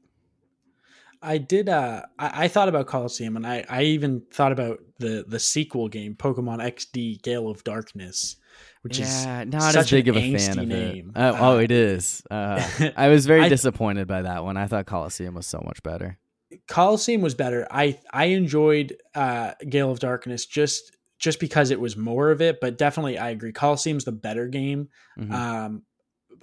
[1.23, 1.69] I did.
[1.69, 5.87] Uh, I, I, thought about Colosseum, and I, I even thought about the the sequel
[5.87, 8.35] game, Pokemon XD Gale of Darkness,
[8.81, 11.13] which yeah, is not as big of a fan of name.
[11.15, 11.19] it.
[11.19, 12.21] Uh, uh, oh, it is.
[12.29, 12.61] Uh,
[12.97, 14.57] I was very I, disappointed by that one.
[14.57, 16.19] I thought Colosseum was so much better.
[16.67, 17.65] Colosseum was better.
[17.71, 22.59] I I enjoyed uh, Gale of Darkness just just because it was more of it,
[22.59, 23.53] but definitely I agree.
[23.53, 24.89] Colosseum's the better game.
[25.17, 25.33] Mm-hmm.
[25.33, 25.83] Um,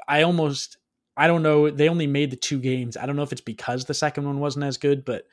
[0.09, 0.79] I almost
[1.17, 1.71] I don't know.
[1.71, 2.97] They only made the two games.
[2.97, 5.27] I don't know if it's because the second one wasn't as good, but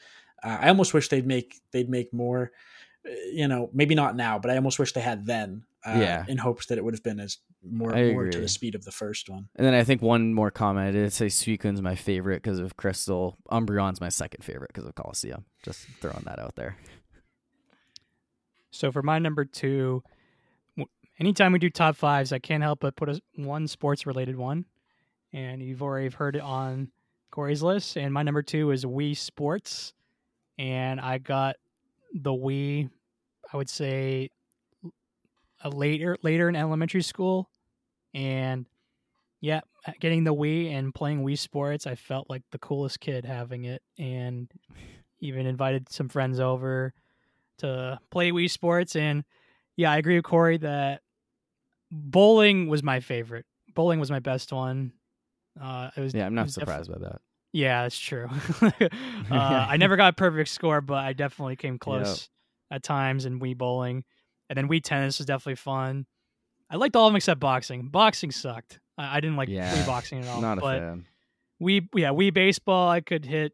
[0.44, 2.52] uh, I almost wish they'd make they'd make more.
[3.06, 5.64] Uh, you know, maybe not now, but I almost wish they had then.
[5.86, 6.26] Uh, yeah.
[6.28, 8.92] In hopes that it would have been as more more to the speed of the
[8.92, 9.48] first one.
[9.56, 10.90] And then I think one more comment.
[10.90, 13.38] I did say Suicune's my favorite because of Crystal.
[13.50, 15.46] Umbreon's my second favorite because of Colosseum.
[15.64, 16.76] Just throwing that out there.
[18.72, 20.04] So for my number two,
[21.20, 24.66] anytime we do top fives, I can't help but put a one sports related one
[25.34, 26.90] and you've already heard it on
[27.32, 27.98] Corey's list.
[27.98, 29.94] And my number two is Wii Sports,
[30.58, 31.56] and I got
[32.14, 32.90] the Wii.
[33.52, 34.30] I would say
[35.64, 37.50] a later later in elementary school,
[38.14, 38.66] and
[39.40, 39.62] yeah,
[40.00, 43.82] getting the Wii and playing Wii Sports, I felt like the coolest kid having it,
[43.98, 44.50] and
[45.20, 46.94] even invited some friends over
[47.60, 48.96] to play Wii Sports.
[48.96, 49.24] And
[49.76, 51.02] yeah, I agree with Corey that
[51.92, 53.46] bowling was my favorite.
[53.74, 54.92] Bowling was my best one.
[55.62, 57.22] Uh, it was yeah, I'm not surprised def- by that.
[57.54, 58.28] Yeah, that's true.
[58.62, 58.88] uh,
[59.32, 62.30] I never got a perfect score, but I definitely came close
[62.72, 62.78] yep.
[62.78, 64.04] at times in Wii bowling,
[64.50, 66.06] and then Wii tennis was definitely fun.
[66.70, 67.88] I liked all of them except boxing.
[67.88, 68.80] Boxing sucked.
[68.98, 70.42] I, I didn't like yeah, Wii boxing at all.
[70.42, 71.06] Not a but fan.
[71.62, 72.90] Wii, yeah, Wii baseball.
[72.90, 73.54] I could hit.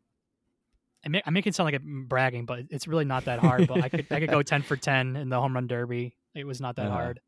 [1.06, 3.68] I make, I make it sound like I'm bragging, but it's really not that hard.
[3.68, 6.16] but I could I could go ten for ten in the home run derby.
[6.34, 6.96] It was not that uh-huh.
[6.96, 7.20] hard.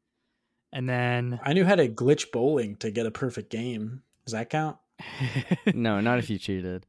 [0.74, 4.02] And then I knew how to glitch bowling to get a perfect game.
[4.26, 4.78] Does that count?
[5.74, 6.86] no, not if you cheated.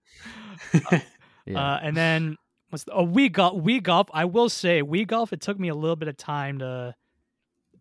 [0.74, 0.98] uh,
[1.44, 1.58] yeah.
[1.58, 2.36] Uh, and then
[2.70, 3.62] what's the, oh Wii golf?
[3.62, 4.08] Wii golf.
[4.12, 5.32] I will say Wii golf.
[5.32, 6.94] It took me a little bit of time to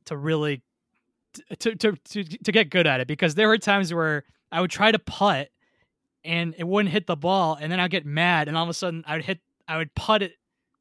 [0.05, 0.61] to really
[1.59, 4.71] to to to to get good at it because there were times where I would
[4.71, 5.49] try to putt
[6.23, 8.73] and it wouldn't hit the ball, and then I'd get mad, and all of a
[8.73, 10.33] sudden I would hit I would putt it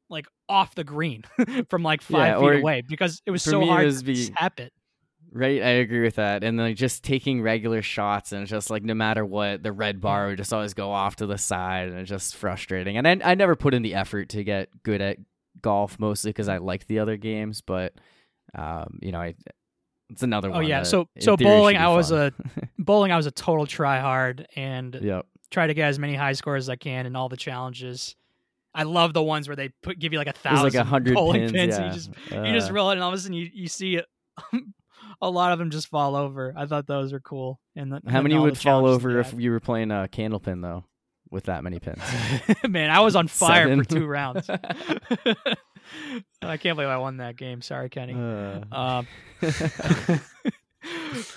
[0.09, 1.23] like off the green
[1.69, 4.73] from like five yeah, feet away because it was so hard to be, tap it.
[5.35, 6.45] Right, I agree with that.
[6.45, 10.27] And like just taking regular shots and just like no matter what, the red bar
[10.27, 12.95] would just always go off to the side and it's just frustrating.
[12.95, 15.17] And I, I never put in the effort to get good at
[15.61, 17.95] golf mostly because I like the other games, but
[18.57, 19.35] um, you know, I
[20.09, 20.59] it's another one.
[20.63, 22.31] Oh yeah, so so bowling I was a
[22.79, 25.25] bowling I was a total try hard and yep.
[25.51, 28.15] try to get as many high scores as I can in all the challenges.
[28.73, 31.17] I love the ones where they put give you like a thousand like a hundred
[31.17, 31.83] pins, pins yeah.
[31.83, 33.67] and you just uh, you just roll it and all of a sudden you, you
[33.67, 34.05] see it
[35.21, 36.53] a lot of them just fall over.
[36.55, 37.59] I thought those were cool.
[37.75, 40.85] And the, how many would fall over if you were playing a candlepin though,
[41.29, 42.01] with that many pins?
[42.67, 43.83] Man, I was on fire Seven.
[43.83, 44.49] for two rounds.
[46.41, 47.61] I can't believe I won that game.
[47.61, 48.13] Sorry, Kenny.
[48.13, 48.61] Uh.
[48.71, 49.07] Um,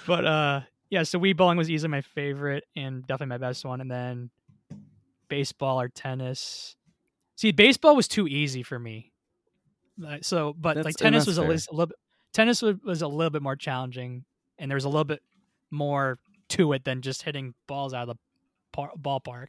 [0.07, 0.61] but uh,
[0.91, 3.81] yeah, so Wii bowling was easily my favorite and definitely my best one.
[3.81, 4.31] And then
[5.29, 6.77] baseball or tennis.
[7.37, 9.13] See, baseball was too easy for me.
[10.05, 11.97] Uh, so, but that's, like tennis was a, li- a, little bit,
[12.39, 14.25] tennis was, was a little bit more challenging,
[14.59, 15.23] and there was a little bit
[15.73, 16.21] more
[16.51, 18.23] to it than just hitting balls out of the
[18.73, 19.49] par- ballpark.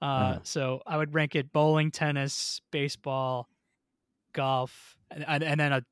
[0.00, 3.48] Uh, uh So I would rank it bowling, tennis, baseball,
[4.32, 5.82] golf, and, and then a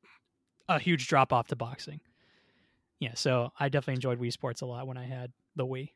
[0.70, 2.01] a huge drop off to boxing.
[3.01, 5.90] Yeah, so I definitely enjoyed Wii Sports a lot when I had the Wii.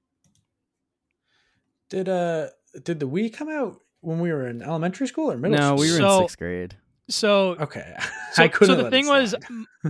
[1.88, 2.48] Did uh
[2.84, 5.56] did the Wii come out when we were in elementary school or middle?
[5.56, 5.70] School?
[5.70, 5.86] No, school?
[5.86, 6.76] we were so, in sixth grade.
[7.12, 7.94] So okay,
[8.32, 9.34] so, so the thing was,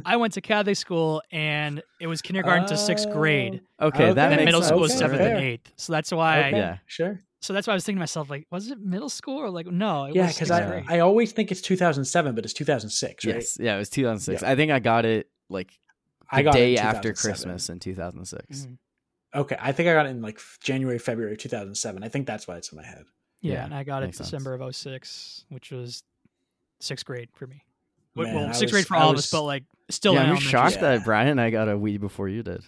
[0.05, 3.61] I went to Catholic school and it was kindergarten uh, to sixth grade.
[3.79, 4.13] Oh, okay, okay.
[4.15, 4.69] that and middle sense.
[4.69, 5.73] school was seventh and eighth.
[5.77, 7.21] So that's why, okay, I, yeah, sure.
[7.41, 9.67] So that's why I was thinking to myself, like, was it middle school or like
[9.67, 10.07] no?
[10.13, 10.85] yeah, because I grade.
[10.89, 13.35] I always think it's 2007, but it's 2006, right?
[13.35, 14.43] Yes, yeah, it was 2006.
[14.43, 14.51] Yeah.
[14.51, 18.45] I think I got it like the I got day after Christmas in 2006.
[18.45, 18.75] Mm-hmm.
[19.35, 22.03] Okay, I think I got it in like January, February 2007.
[22.03, 23.05] I think that's why it's in my head.
[23.41, 24.87] Yeah, yeah and I got it December sense.
[24.87, 26.03] of 06, which was
[26.83, 27.65] sixth grade for me.
[28.15, 30.15] Man, well, sixth was, grade for all was, of us, but like still.
[30.15, 30.97] Yeah, I'm shocked yeah.
[30.97, 32.63] that Brian and I got a Wii before you did.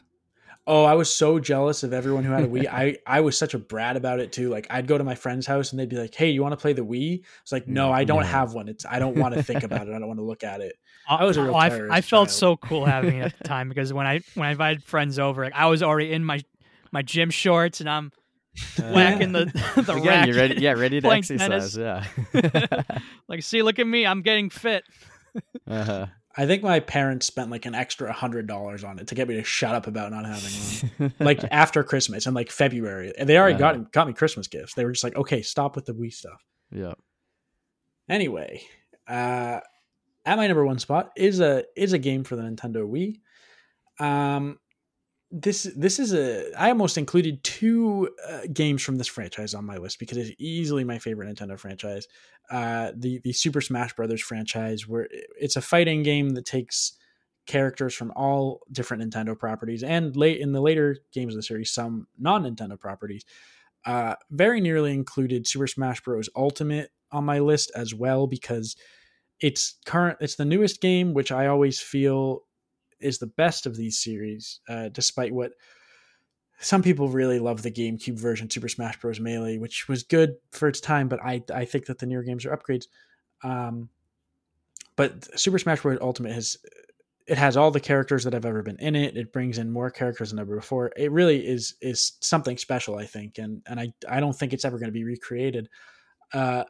[0.66, 2.66] Oh, I was so jealous of everyone who had a Wii.
[2.66, 4.48] I I was such a brat about it too.
[4.48, 6.56] Like I'd go to my friend's house and they'd be like, "Hey, you want to
[6.56, 8.68] play the Wii?" It's like, "No, I don't have one.
[8.68, 9.94] It's I don't want to think about it.
[9.94, 10.76] I don't want to look at it."
[11.08, 13.92] I was a real oh, I, felt so cool having it at the time because
[13.92, 16.42] when I when I invited friends over, like I was already in my
[16.92, 18.10] my gym shorts and I'm
[18.78, 19.44] whacking the
[19.82, 20.60] the Again, racket, you're ready.
[20.60, 21.74] Yeah, ready to exercise.
[21.74, 21.76] Tennis.
[21.76, 22.82] Yeah.
[23.28, 24.06] like, see, look at me.
[24.06, 24.84] I'm getting fit.
[25.66, 26.06] uh-huh.
[26.36, 29.34] I think my parents spent like an extra hundred dollars on it to get me
[29.36, 31.14] to shut up about not having one.
[31.20, 33.74] like after Christmas and like February, and they already uh-huh.
[33.74, 34.74] got got me Christmas gifts.
[34.74, 36.44] They were just like, okay, stop with the Wii stuff.
[36.72, 36.94] Yeah.
[38.08, 38.62] Anyway,
[39.06, 39.60] uh,
[40.24, 43.20] at my number one spot is a is a game for the Nintendo Wii.
[44.04, 44.58] Um,
[45.36, 49.78] this this is a I almost included two uh, games from this franchise on my
[49.78, 52.06] list because it's easily my favorite Nintendo franchise.
[52.50, 56.92] Uh, the the Super Smash Brothers franchise, where it's a fighting game that takes
[57.46, 61.72] characters from all different Nintendo properties and late in the later games of the series,
[61.72, 63.24] some non Nintendo properties.
[63.84, 66.30] Uh, very nearly included Super Smash Bros.
[66.36, 68.76] Ultimate on my list as well because
[69.40, 70.18] it's current.
[70.20, 72.44] It's the newest game, which I always feel
[73.00, 75.52] is the best of these series, uh, despite what
[76.60, 79.20] some people really love the GameCube version, Super Smash Bros.
[79.20, 82.46] Melee, which was good for its time, but I I think that the newer games
[82.46, 82.86] are upgrades.
[83.42, 83.88] Um,
[84.96, 85.98] but Super Smash Bros.
[86.00, 86.56] Ultimate has
[87.26, 89.16] it has all the characters that have ever been in it.
[89.16, 90.92] It brings in more characters than ever before.
[90.96, 94.64] It really is is something special, I think, and and I I don't think it's
[94.64, 95.68] ever going to be recreated.
[96.32, 96.64] Uh,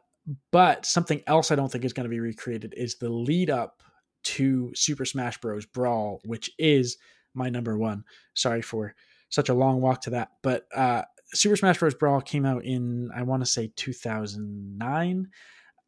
[0.51, 3.83] but something else I don't think is going to be recreated is the lead up
[4.25, 5.67] to Super Smash Bros.
[5.67, 6.97] Brawl, which is
[7.35, 8.05] my number one.
[8.35, 8.95] Sorry for
[9.29, 11.03] such a long walk to that, but uh,
[11.33, 11.95] Super Smash Bros.
[11.95, 15.29] Brawl came out in I want to say 2009.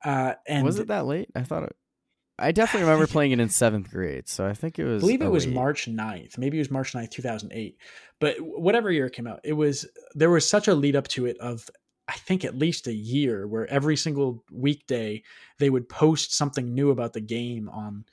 [0.05, 1.29] Uh, and was it that late?
[1.35, 1.77] I thought it.
[2.39, 5.03] I definitely remember playing it in seventh grade, so I think it was.
[5.03, 6.37] I believe it was March 9th.
[6.37, 7.79] Maybe it was March 9th, 2008.
[8.21, 11.25] But whatever year it came out, it was there was such a lead up to
[11.25, 11.69] it of
[12.09, 15.23] I think at least a year where every single weekday
[15.59, 18.05] they would post something new about the game on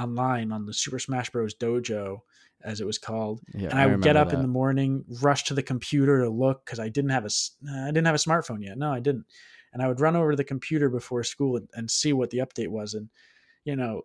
[0.00, 1.54] online on the Super Smash Bros.
[1.54, 2.20] Dojo,
[2.62, 3.40] as it was called.
[3.54, 4.36] Yeah, and I, I would get up that.
[4.36, 7.30] in the morning, rush to the computer to look because I didn't have a
[7.70, 8.78] I didn't have a smartphone yet.
[8.78, 9.26] No, I didn't.
[9.72, 12.38] And I would run over to the computer before school and, and see what the
[12.38, 12.94] update was.
[12.94, 13.08] And
[13.64, 14.02] you know,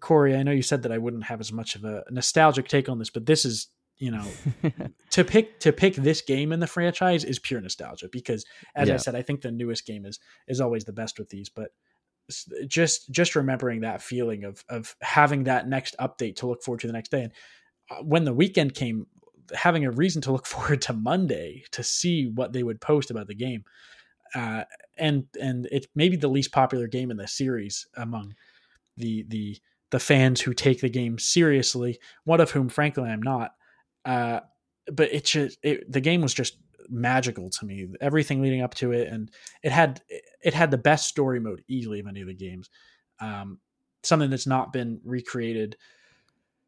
[0.00, 2.88] Corey, I know you said that I wouldn't have as much of a nostalgic take
[2.88, 3.68] on this, but this is
[3.98, 4.24] you know
[5.10, 8.44] to pick to pick this game in the franchise is pure nostalgia because
[8.76, 8.94] as yeah.
[8.94, 11.72] i said i think the newest game is is always the best with these but
[12.66, 16.86] just just remembering that feeling of of having that next update to look forward to
[16.86, 17.22] the next day.
[17.22, 17.32] And
[17.90, 19.06] uh, when the weekend came
[19.54, 23.26] having a reason to look forward to monday to see what they would post about
[23.26, 23.64] the game
[24.34, 24.64] uh,
[24.98, 28.34] and and it's maybe the least popular game in the series among
[28.96, 29.56] the the
[29.90, 33.52] the fans who take the game seriously one of whom frankly i'm not
[34.04, 34.40] uh,
[34.92, 36.56] but it just it, the game was just
[36.90, 37.86] magical to me.
[38.00, 39.30] Everything leading up to it, and
[39.62, 40.00] it had
[40.42, 42.70] it had the best story mode easily of any of the games.
[43.20, 43.58] Um,
[44.02, 45.76] something that's not been recreated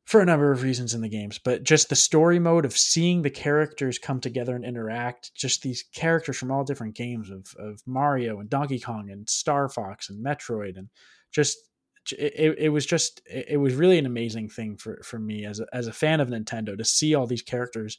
[0.04, 3.22] for a number of reasons in the games, but just the story mode of seeing
[3.22, 7.80] the characters come together and interact, just these characters from all different games of, of
[7.86, 10.88] Mario and Donkey Kong and Star Fox and Metroid and
[11.30, 11.58] just
[12.12, 15.66] it, it was just it was really an amazing thing for for me as a,
[15.72, 17.98] as a fan of Nintendo to see all these characters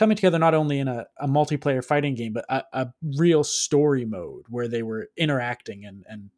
[0.00, 4.06] coming together not only in a, a multiplayer fighting game but a, a, real story
[4.06, 6.30] mode where they were interacting and and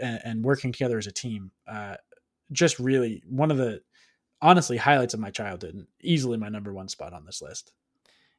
[0.00, 1.96] and working together as a team uh,
[2.52, 3.82] just really one of the
[4.40, 7.72] honestly highlights of my childhood and easily my number one spot on this list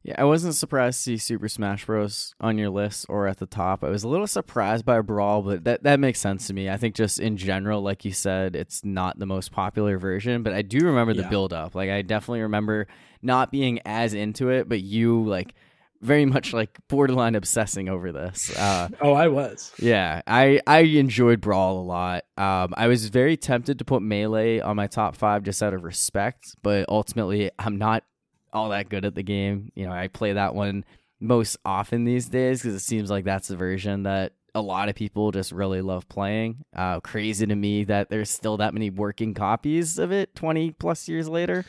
[0.05, 2.35] yeah, I wasn't surprised to see Super Smash Bros.
[2.41, 3.85] on your list or at the top.
[3.85, 6.69] I was a little surprised by Brawl, but that, that makes sense to me.
[6.69, 10.51] I think just in general, like you said, it's not the most popular version, but
[10.51, 11.29] I do remember the yeah.
[11.29, 11.73] build up.
[11.73, 12.87] Like I definitely remember
[13.23, 15.53] not being as into it, but you like
[16.01, 18.55] very much like borderline obsessing over this.
[18.57, 19.71] Uh, oh, I was.
[19.79, 22.25] Yeah, I I enjoyed Brawl a lot.
[22.37, 25.83] Um, I was very tempted to put Melee on my top five just out of
[25.83, 28.03] respect, but ultimately I'm not
[28.51, 29.71] all that good at the game.
[29.75, 30.85] You know, I play that one
[31.19, 34.95] most often these days because it seems like that's the version that a lot of
[34.95, 36.63] people just really love playing.
[36.75, 41.07] Uh, crazy to me that there's still that many working copies of it 20 plus
[41.07, 41.65] years later.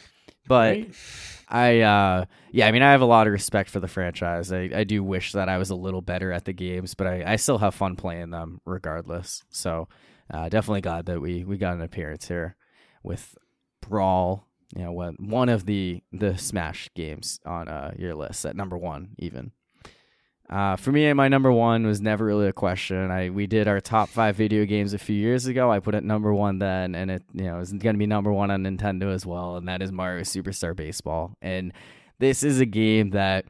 [0.46, 0.94] But right.
[1.48, 4.52] I, uh, yeah, I mean, I have a lot of respect for the franchise.
[4.52, 7.32] I, I do wish that I was a little better at the games, but I,
[7.32, 9.42] I still have fun playing them regardless.
[9.50, 9.88] So
[10.32, 12.56] uh, definitely glad that we, we got an appearance here
[13.02, 13.36] with
[13.80, 18.56] Brawl you know one one of the the Smash games on uh, your list at
[18.56, 19.52] number one even.
[20.50, 23.10] Uh, for me, my number one was never really a question.
[23.10, 25.70] I we did our top five video games a few years ago.
[25.72, 28.32] I put it number one then, and it you know is going to be number
[28.32, 31.34] one on Nintendo as well, and that is Mario Superstar Baseball.
[31.40, 31.72] And
[32.18, 33.46] this is a game that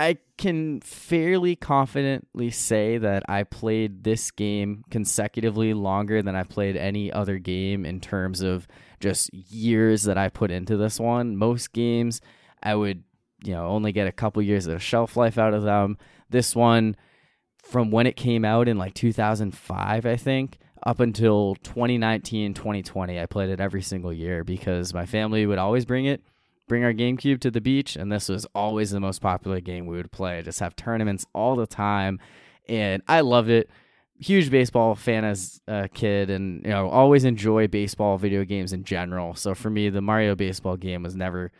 [0.00, 6.76] I can fairly confidently say that I played this game consecutively longer than I played
[6.76, 8.66] any other game in terms of
[9.00, 11.36] just years that I put into this one.
[11.36, 12.22] Most games,
[12.62, 13.04] I would,
[13.42, 15.98] you know, only get a couple years of shelf life out of them.
[16.28, 16.96] This one,
[17.62, 23.26] from when it came out in like 2005, I think, up until 2019, 2020, I
[23.26, 26.22] played it every single year because my family would always bring it,
[26.68, 29.96] bring our GameCube to the beach, and this was always the most popular game we
[29.96, 30.42] would play.
[30.42, 32.18] Just have tournaments all the time,
[32.68, 33.68] and I loved it
[34.20, 38.84] huge baseball fan as a kid and you know always enjoy baseball video games in
[38.84, 41.50] general so for me the mario baseball game was never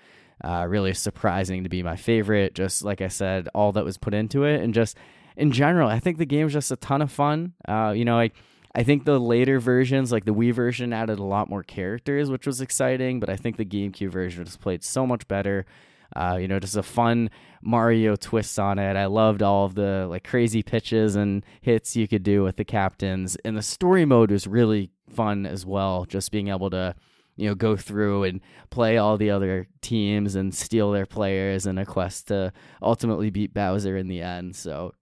[0.42, 4.14] uh, really surprising to be my favorite just like i said all that was put
[4.14, 4.96] into it and just
[5.36, 8.16] in general i think the game was just a ton of fun uh, you know
[8.16, 8.34] like
[8.74, 12.46] I think the later versions, like the Wii version, added a lot more characters, which
[12.46, 13.18] was exciting.
[13.18, 15.66] But I think the GameCube version just played so much better.
[16.14, 17.30] Uh, you know, just a fun
[17.62, 18.96] Mario twist on it.
[18.96, 22.64] I loved all of the like crazy pitches and hits you could do with the
[22.64, 26.04] captains, and the story mode was really fun as well.
[26.04, 26.94] Just being able to
[27.40, 28.40] you know go through and
[28.70, 32.52] play all the other teams and steal their players in a quest to
[32.82, 34.54] ultimately beat Bowser in the end.
[34.56, 34.94] So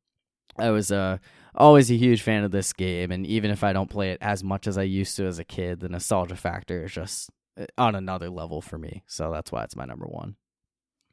[0.58, 1.18] I was uh
[1.54, 4.44] always a huge fan of this game and even if I don't play it as
[4.44, 7.94] much as I used to as a kid, the nostalgia factor is just uh, on
[7.94, 9.02] another level for me.
[9.06, 10.36] So that's why it's my number 1.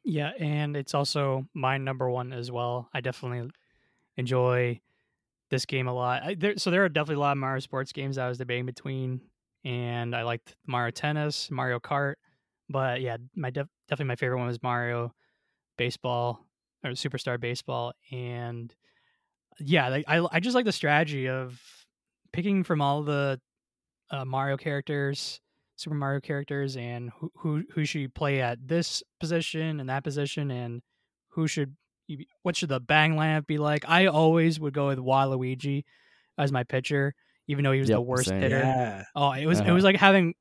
[0.08, 2.88] Yeah, and it's also my number one as well.
[2.94, 3.50] I definitely
[4.16, 4.80] enjoy
[5.50, 6.22] this game a lot.
[6.22, 8.66] I, there, so there are definitely a lot of Mario sports games I was debating
[8.66, 9.20] between,
[9.66, 12.14] and I liked Mario Tennis, Mario Kart,
[12.70, 15.12] but yeah, my def, definitely my favorite one was Mario
[15.76, 16.40] Baseball
[16.84, 18.74] or Superstar Baseball, and
[19.58, 21.60] yeah, like, I I just like the strategy of
[22.32, 23.40] picking from all the
[24.10, 25.40] uh, Mario characters
[25.76, 30.04] Super Mario characters and who who, who should you play at this position and that
[30.04, 30.82] position and
[31.28, 33.84] who should you, what should the bang lineup be like?
[33.88, 35.84] I always would go with Waluigi
[36.38, 37.14] as my pitcher,
[37.48, 38.40] even though he was yep, the worst same.
[38.40, 38.58] hitter.
[38.58, 39.04] Yeah.
[39.14, 39.70] Oh, it was uh-huh.
[39.70, 40.34] it was like having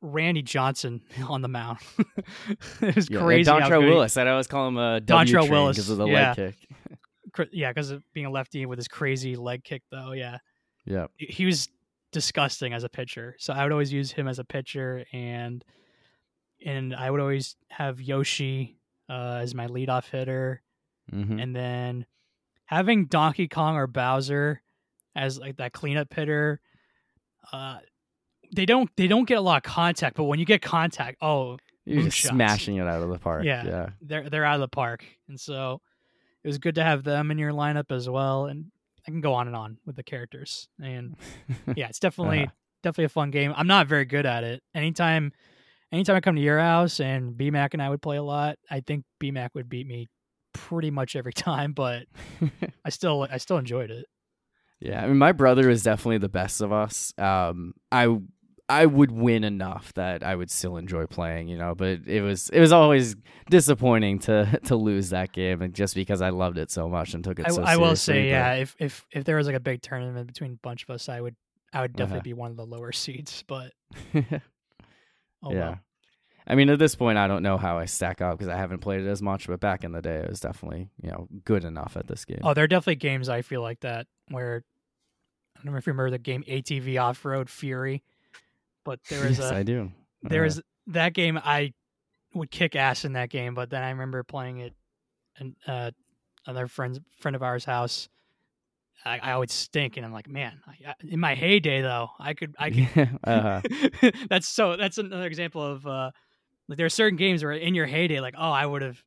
[0.00, 1.78] Randy Johnson on the mound.
[2.80, 3.50] it was yeah, crazy.
[3.50, 4.16] Dontrelle Willis.
[4.16, 6.34] I'd always call him a Dontrelle Willis because of the yeah.
[6.36, 6.54] leg
[7.36, 7.48] kick.
[7.52, 10.12] yeah, because of being a lefty with his crazy leg kick, though.
[10.12, 10.38] Yeah.
[10.84, 11.06] Yeah.
[11.16, 11.68] He was
[12.12, 13.36] disgusting as a pitcher.
[13.38, 15.64] So I would always use him as a pitcher, and
[16.64, 20.62] and I would always have Yoshi uh, as my leadoff hitter,
[21.12, 21.38] mm-hmm.
[21.38, 22.06] and then
[22.64, 24.62] having Donkey Kong or Bowser
[25.14, 26.60] as like that cleanup hitter.
[27.52, 27.78] Uh,
[28.52, 31.58] they don't they don't get a lot of contact, but when you get contact, oh,
[31.84, 32.34] you're just shots.
[32.34, 33.44] smashing it out of the park.
[33.44, 35.80] Yeah, yeah, they're they're out of the park, and so
[36.42, 38.46] it was good to have them in your lineup as well.
[38.46, 38.66] And
[39.06, 41.16] I can go on and on with the characters, and
[41.76, 42.52] yeah, it's definitely uh-huh.
[42.82, 43.54] definitely a fun game.
[43.56, 44.62] I'm not very good at it.
[44.74, 45.32] Anytime,
[45.92, 48.80] anytime I come to your house and BMAC and I would play a lot, I
[48.80, 50.08] think BMAC would beat me
[50.52, 52.04] pretty much every time, but
[52.84, 54.06] I still I still enjoyed it.
[54.80, 57.12] Yeah, I mean, my brother is definitely the best of us.
[57.18, 58.18] Um, I
[58.70, 61.74] I would win enough that I would still enjoy playing, you know.
[61.74, 63.16] But it was it was always
[63.50, 67.24] disappointing to to lose that game, and just because I loved it so much and
[67.24, 67.46] took it.
[67.46, 68.28] I, so I will say, but...
[68.28, 71.08] yeah, if if if there was like a big tournament between a bunch of us,
[71.08, 71.34] I would
[71.72, 72.24] I would definitely uh-huh.
[72.24, 73.42] be one of the lower seeds.
[73.46, 73.72] But
[74.14, 74.38] oh yeah,
[75.50, 75.80] well.
[76.46, 78.78] I mean, at this point, I don't know how I stack up because I haven't
[78.78, 79.48] played it as much.
[79.48, 82.38] But back in the day, it was definitely you know good enough at this game.
[82.44, 84.64] Oh, there are definitely games I feel like that where
[85.60, 88.02] I don't know if you remember the game ATV Off Road Fury,
[88.84, 89.92] but there is yes, a I do.
[90.22, 91.74] There is that game I
[92.34, 94.74] would kick ass in that game, but then I remember playing it
[95.38, 95.90] and uh,
[96.46, 98.08] another friend's friend of ours house.
[99.04, 100.60] I, I always stink, and I'm like, man.
[100.66, 103.18] I, in my heyday, though, I could, I could.
[103.24, 104.10] uh-huh.
[104.28, 104.76] that's so.
[104.76, 106.10] That's another example of uh,
[106.68, 109.02] like there are certain games where in your heyday, like, oh, I would have,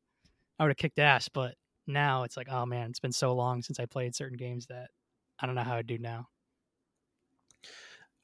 [0.58, 1.54] I would have kicked ass, but
[1.86, 4.88] now it's like, oh man, it's been so long since I played certain games that
[5.40, 6.28] I don't know how I do now.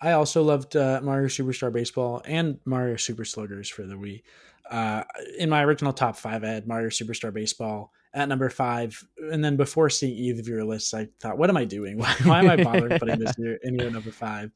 [0.01, 4.23] I also loved uh, Mario Superstar Baseball and Mario Super Sluggers for the Wii.
[4.70, 5.05] Uh,
[5.39, 9.57] in my original top five, I had Mario Superstar Baseball at number five, and then
[9.57, 11.99] before seeing either of your lists, I thought, "What am I doing?
[11.99, 14.53] Why, why am I bothering putting this here in your number five?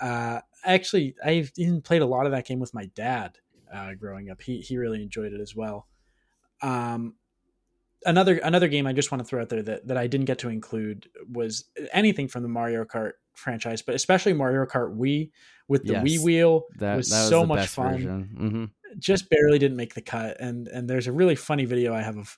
[0.00, 3.38] Uh, actually, I even played a lot of that game with my dad
[3.72, 4.42] uh, growing up.
[4.42, 5.86] He he really enjoyed it as well.
[6.60, 7.14] Um,
[8.04, 10.38] another another game I just want to throw out there that, that I didn't get
[10.40, 15.30] to include was anything from the Mario Kart franchise, but especially Mario Kart Wii
[15.68, 18.28] with the yes, Wii wheel that was, that was so much fun.
[18.38, 18.64] Mm-hmm.
[18.98, 22.18] Just barely didn't make the cut, and and there's a really funny video I have
[22.18, 22.36] of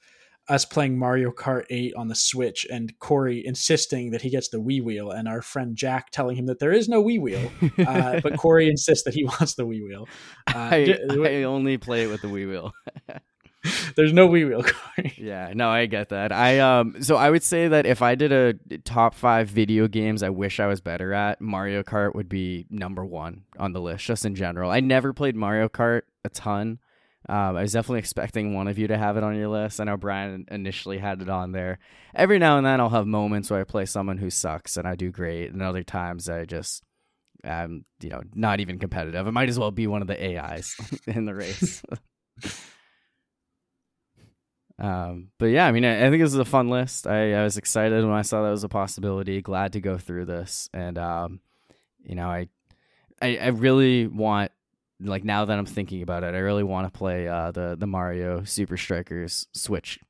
[0.48, 4.58] us playing Mario Kart 8 on the Switch and Corey insisting that he gets the
[4.58, 7.50] Wii wheel and our friend Jack telling him that there is no Wii wheel.
[7.86, 10.08] Uh, but Corey insists that he wants the Wii wheel.
[10.46, 12.72] Uh, I, I only play it with the Wii wheel.
[13.96, 14.64] There's no Wii wheel.
[15.16, 16.32] yeah, no, I get that.
[16.32, 20.22] I um, so I would say that if I did a top five video games
[20.22, 24.04] I wish I was better at, Mario Kart would be number one on the list,
[24.04, 24.70] just in general.
[24.70, 26.78] I never played Mario Kart a ton.
[27.26, 29.80] Um, I was definitely expecting one of you to have it on your list.
[29.80, 31.78] I know Brian initially had it on there.
[32.14, 34.94] Every now and then, I'll have moments where I play someone who sucks and I
[34.94, 36.82] do great, and other times I just
[37.42, 39.26] I'm, you know, not even competitive.
[39.26, 40.76] I might as well be one of the AIs
[41.06, 41.82] in the race.
[44.78, 47.06] Um, but yeah, I mean, I, I, think this is a fun list.
[47.06, 49.40] I, I, was excited when I saw that was a possibility.
[49.40, 51.40] Glad to go through this, and um,
[52.02, 52.48] you know, I,
[53.22, 54.50] I, I really want,
[54.98, 57.86] like, now that I'm thinking about it, I really want to play uh, the the
[57.86, 60.00] Mario Super Strikers Switch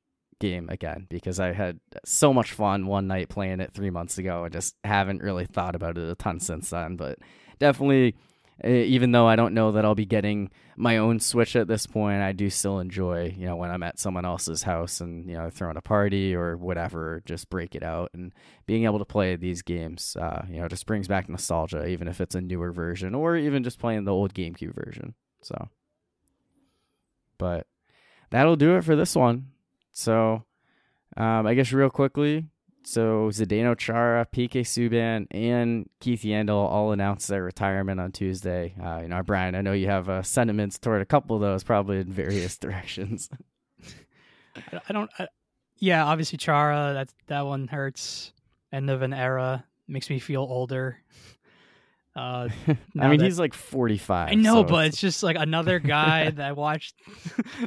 [0.41, 4.45] game again because I had so much fun one night playing it three months ago.
[4.45, 7.19] I just haven't really thought about it a ton since then, but
[7.59, 8.15] definitely
[8.63, 12.23] even though I don't know that I'll be getting my own Switch at this point,
[12.23, 15.51] I do still enjoy, you know, when I'm at someone else's house and, you know,
[15.51, 18.33] throwing a party or whatever, just break it out and
[18.67, 22.21] being able to play these games, uh, you know, just brings back nostalgia, even if
[22.21, 25.15] it's a newer version or even just playing the old GameCube version.
[25.43, 25.69] So,
[27.39, 27.67] but
[28.31, 29.49] that'll do it for this one.
[29.93, 30.45] So,
[31.17, 32.47] um, I guess real quickly,
[32.85, 38.75] so Zdeno Chara, PK Subban, and Keith Yandle all announced their retirement on Tuesday.
[38.83, 41.65] Uh, you know, Brian, I know you have uh, sentiments toward a couple of those,
[41.65, 43.29] probably in various directions.
[44.89, 45.11] I don't.
[45.19, 45.29] I,
[45.79, 46.93] yeah, obviously Chara.
[46.95, 48.33] That that one hurts.
[48.73, 50.99] End of an era makes me feel older.
[52.17, 52.49] Uh,
[52.97, 54.29] I mean, that, he's like 45.
[54.29, 54.95] I know, so but it's...
[54.95, 56.95] it's just like another guy that I watched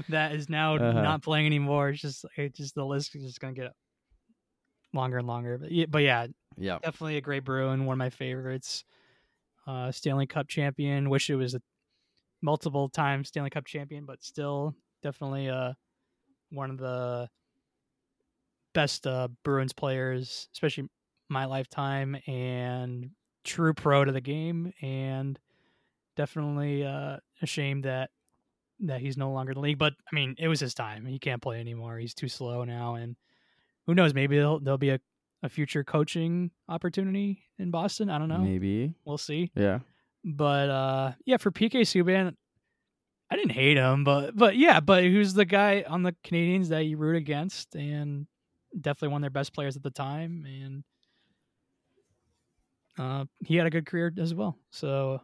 [0.07, 1.01] that is now uh-huh.
[1.01, 1.89] not playing anymore.
[1.89, 3.73] It's just, it just the list is just gonna get
[4.97, 5.57] longer and longer.
[5.57, 6.27] But yeah, but yeah,
[6.57, 8.83] yeah, definitely a great Bruin, one of my favorites.
[9.65, 11.09] Uh, Stanley Cup champion.
[11.09, 11.61] Wish it was a
[12.41, 15.73] multiple time Stanley Cup champion, but still definitely uh
[16.49, 17.29] one of the
[18.73, 20.87] best uh, Bruins players, especially
[21.29, 23.09] my lifetime, and
[23.43, 25.39] true pro to the game, and
[26.15, 28.11] definitely uh, a shame that
[28.79, 29.79] that he's no longer in the league.
[29.79, 31.05] But I mean, it was his time.
[31.05, 31.97] He can't play anymore.
[31.97, 33.15] He's too slow now, and
[33.87, 34.13] who knows?
[34.13, 34.99] Maybe there'll, there'll be a,
[35.41, 38.09] a future coaching opportunity in Boston.
[38.09, 38.39] I don't know.
[38.39, 39.51] Maybe we'll see.
[39.55, 39.79] Yeah.
[40.23, 42.35] But uh, yeah, for PK Subban,
[43.31, 46.85] I didn't hate him, but but yeah, but who's the guy on the Canadiens that
[46.85, 48.27] you root against, and
[48.79, 50.83] definitely one of their best players at the time, and
[52.97, 54.57] uh, he had a good career as well.
[54.71, 55.21] So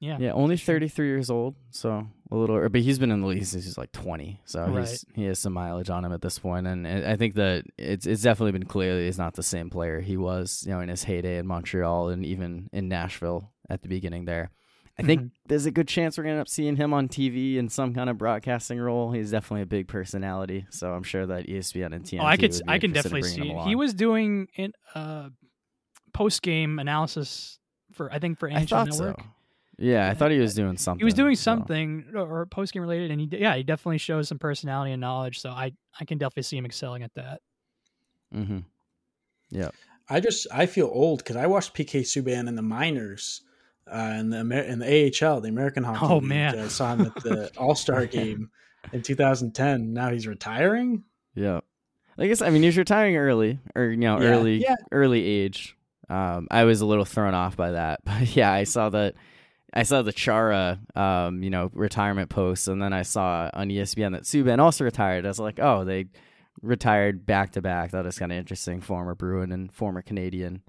[0.00, 0.16] yeah.
[0.18, 3.64] Yeah, only 33 years old, so a little but he's been in the league since
[3.64, 4.40] he's like 20.
[4.46, 4.80] So right.
[4.80, 8.06] he's he has some mileage on him at this point and I think that it's
[8.06, 10.88] it's definitely been clear that he's not the same player he was, you know, in
[10.88, 14.50] his heyday in Montreal and even in Nashville at the beginning there.
[14.98, 15.28] I think mm-hmm.
[15.46, 17.94] there's a good chance we're going to end up seeing him on TV in some
[17.94, 19.12] kind of broadcasting role.
[19.12, 22.20] He's definitely a big personality, so I'm sure that ESPN and TNT.
[22.20, 23.54] Oh, I could, I can definitely see.
[23.64, 25.30] He was doing in uh,
[26.12, 27.58] post game analysis
[27.92, 29.20] for I think for NHL Network.
[29.20, 29.26] So.
[29.80, 30.98] Yeah, I thought he was doing something.
[31.00, 32.20] He was doing something so.
[32.20, 35.40] or post game related, and he yeah he definitely shows some personality and knowledge.
[35.40, 37.40] So I I can definitely see him excelling at that.
[38.34, 38.58] Mm-hmm.
[39.50, 39.70] Yeah.
[40.08, 43.42] I just I feel old because I watched PK Subban in the minors,
[43.90, 44.86] uh, in the Amer- in the
[45.26, 46.04] AHL, the American Hockey.
[46.04, 46.24] Oh, League.
[46.28, 46.58] man.
[46.58, 48.50] I saw him at the All Star game
[48.92, 49.92] in 2010.
[49.92, 51.04] Now he's retiring.
[51.34, 51.60] Yeah.
[52.18, 54.76] I guess I mean he's retiring early or you know Yeah, early yeah.
[54.92, 55.76] early age.
[56.10, 59.14] Um, I was a little thrown off by that, but yeah, I saw that.
[59.72, 64.12] I saw the Chara, um, you know, retirement post, and then I saw on ESPN
[64.12, 65.24] that Subban also retired.
[65.24, 66.06] I was like, oh, they
[66.62, 67.92] retired back to back.
[67.92, 68.80] That was kind of interesting.
[68.80, 70.62] Former Bruin and former Canadien.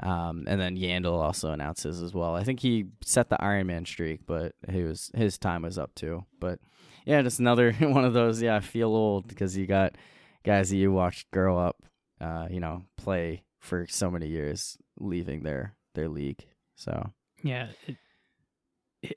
[0.00, 2.34] Um, and then Yandle also announces as well.
[2.34, 6.24] I think he set the Ironman streak, but he was his time was up too.
[6.38, 6.58] But
[7.06, 8.42] yeah, just another one of those.
[8.42, 9.96] Yeah, I feel old because you got
[10.44, 11.82] guys that you watched grow up,
[12.20, 16.44] uh, you know, play for so many years, leaving their their league.
[16.74, 17.96] So Yeah, it,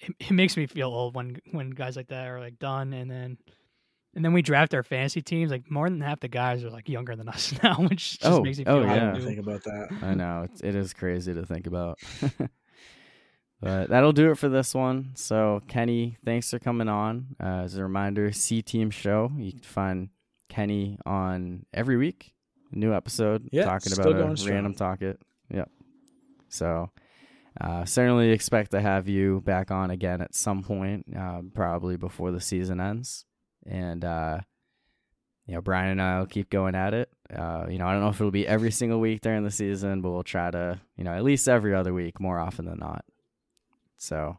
[0.02, 3.10] it it makes me feel old when when guys like that are like done, and
[3.10, 3.38] then
[4.16, 5.52] and then we draft our fantasy teams.
[5.52, 8.42] Like more than half the guys are like younger than us now, which just Oh,
[8.44, 9.14] makes me oh, feel I yeah.
[9.14, 9.24] old.
[9.24, 9.88] think about that.
[10.02, 12.00] I know it's, it is crazy to think about.
[13.62, 15.12] but that'll do it for this one.
[15.16, 17.36] So Kenny, thanks for coming on.
[17.42, 19.32] Uh, as a reminder, C Team Show.
[19.38, 20.10] You can find
[20.48, 22.34] Kenny on every week,
[22.72, 24.54] new episode Yeah, talking about a strong.
[24.56, 25.18] random topic.
[25.54, 25.70] Yep.
[26.48, 26.90] So.
[27.60, 32.32] Uh, certainly expect to have you back on again at some point, uh, probably before
[32.32, 33.26] the season ends.
[33.66, 34.40] And uh,
[35.50, 37.10] you know, Brian and I will keep going at it.
[37.36, 40.02] Uh, you know, I don't know if it'll be every single week during the season,
[40.02, 43.04] but we'll try to, you know, at least every other week, more often than not.
[43.98, 44.38] So,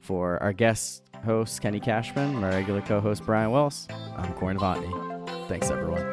[0.00, 5.48] for our guest host Kenny Cashman, my regular co-host Brian Wells, I'm Corey Novotny.
[5.48, 6.04] Thanks, everyone.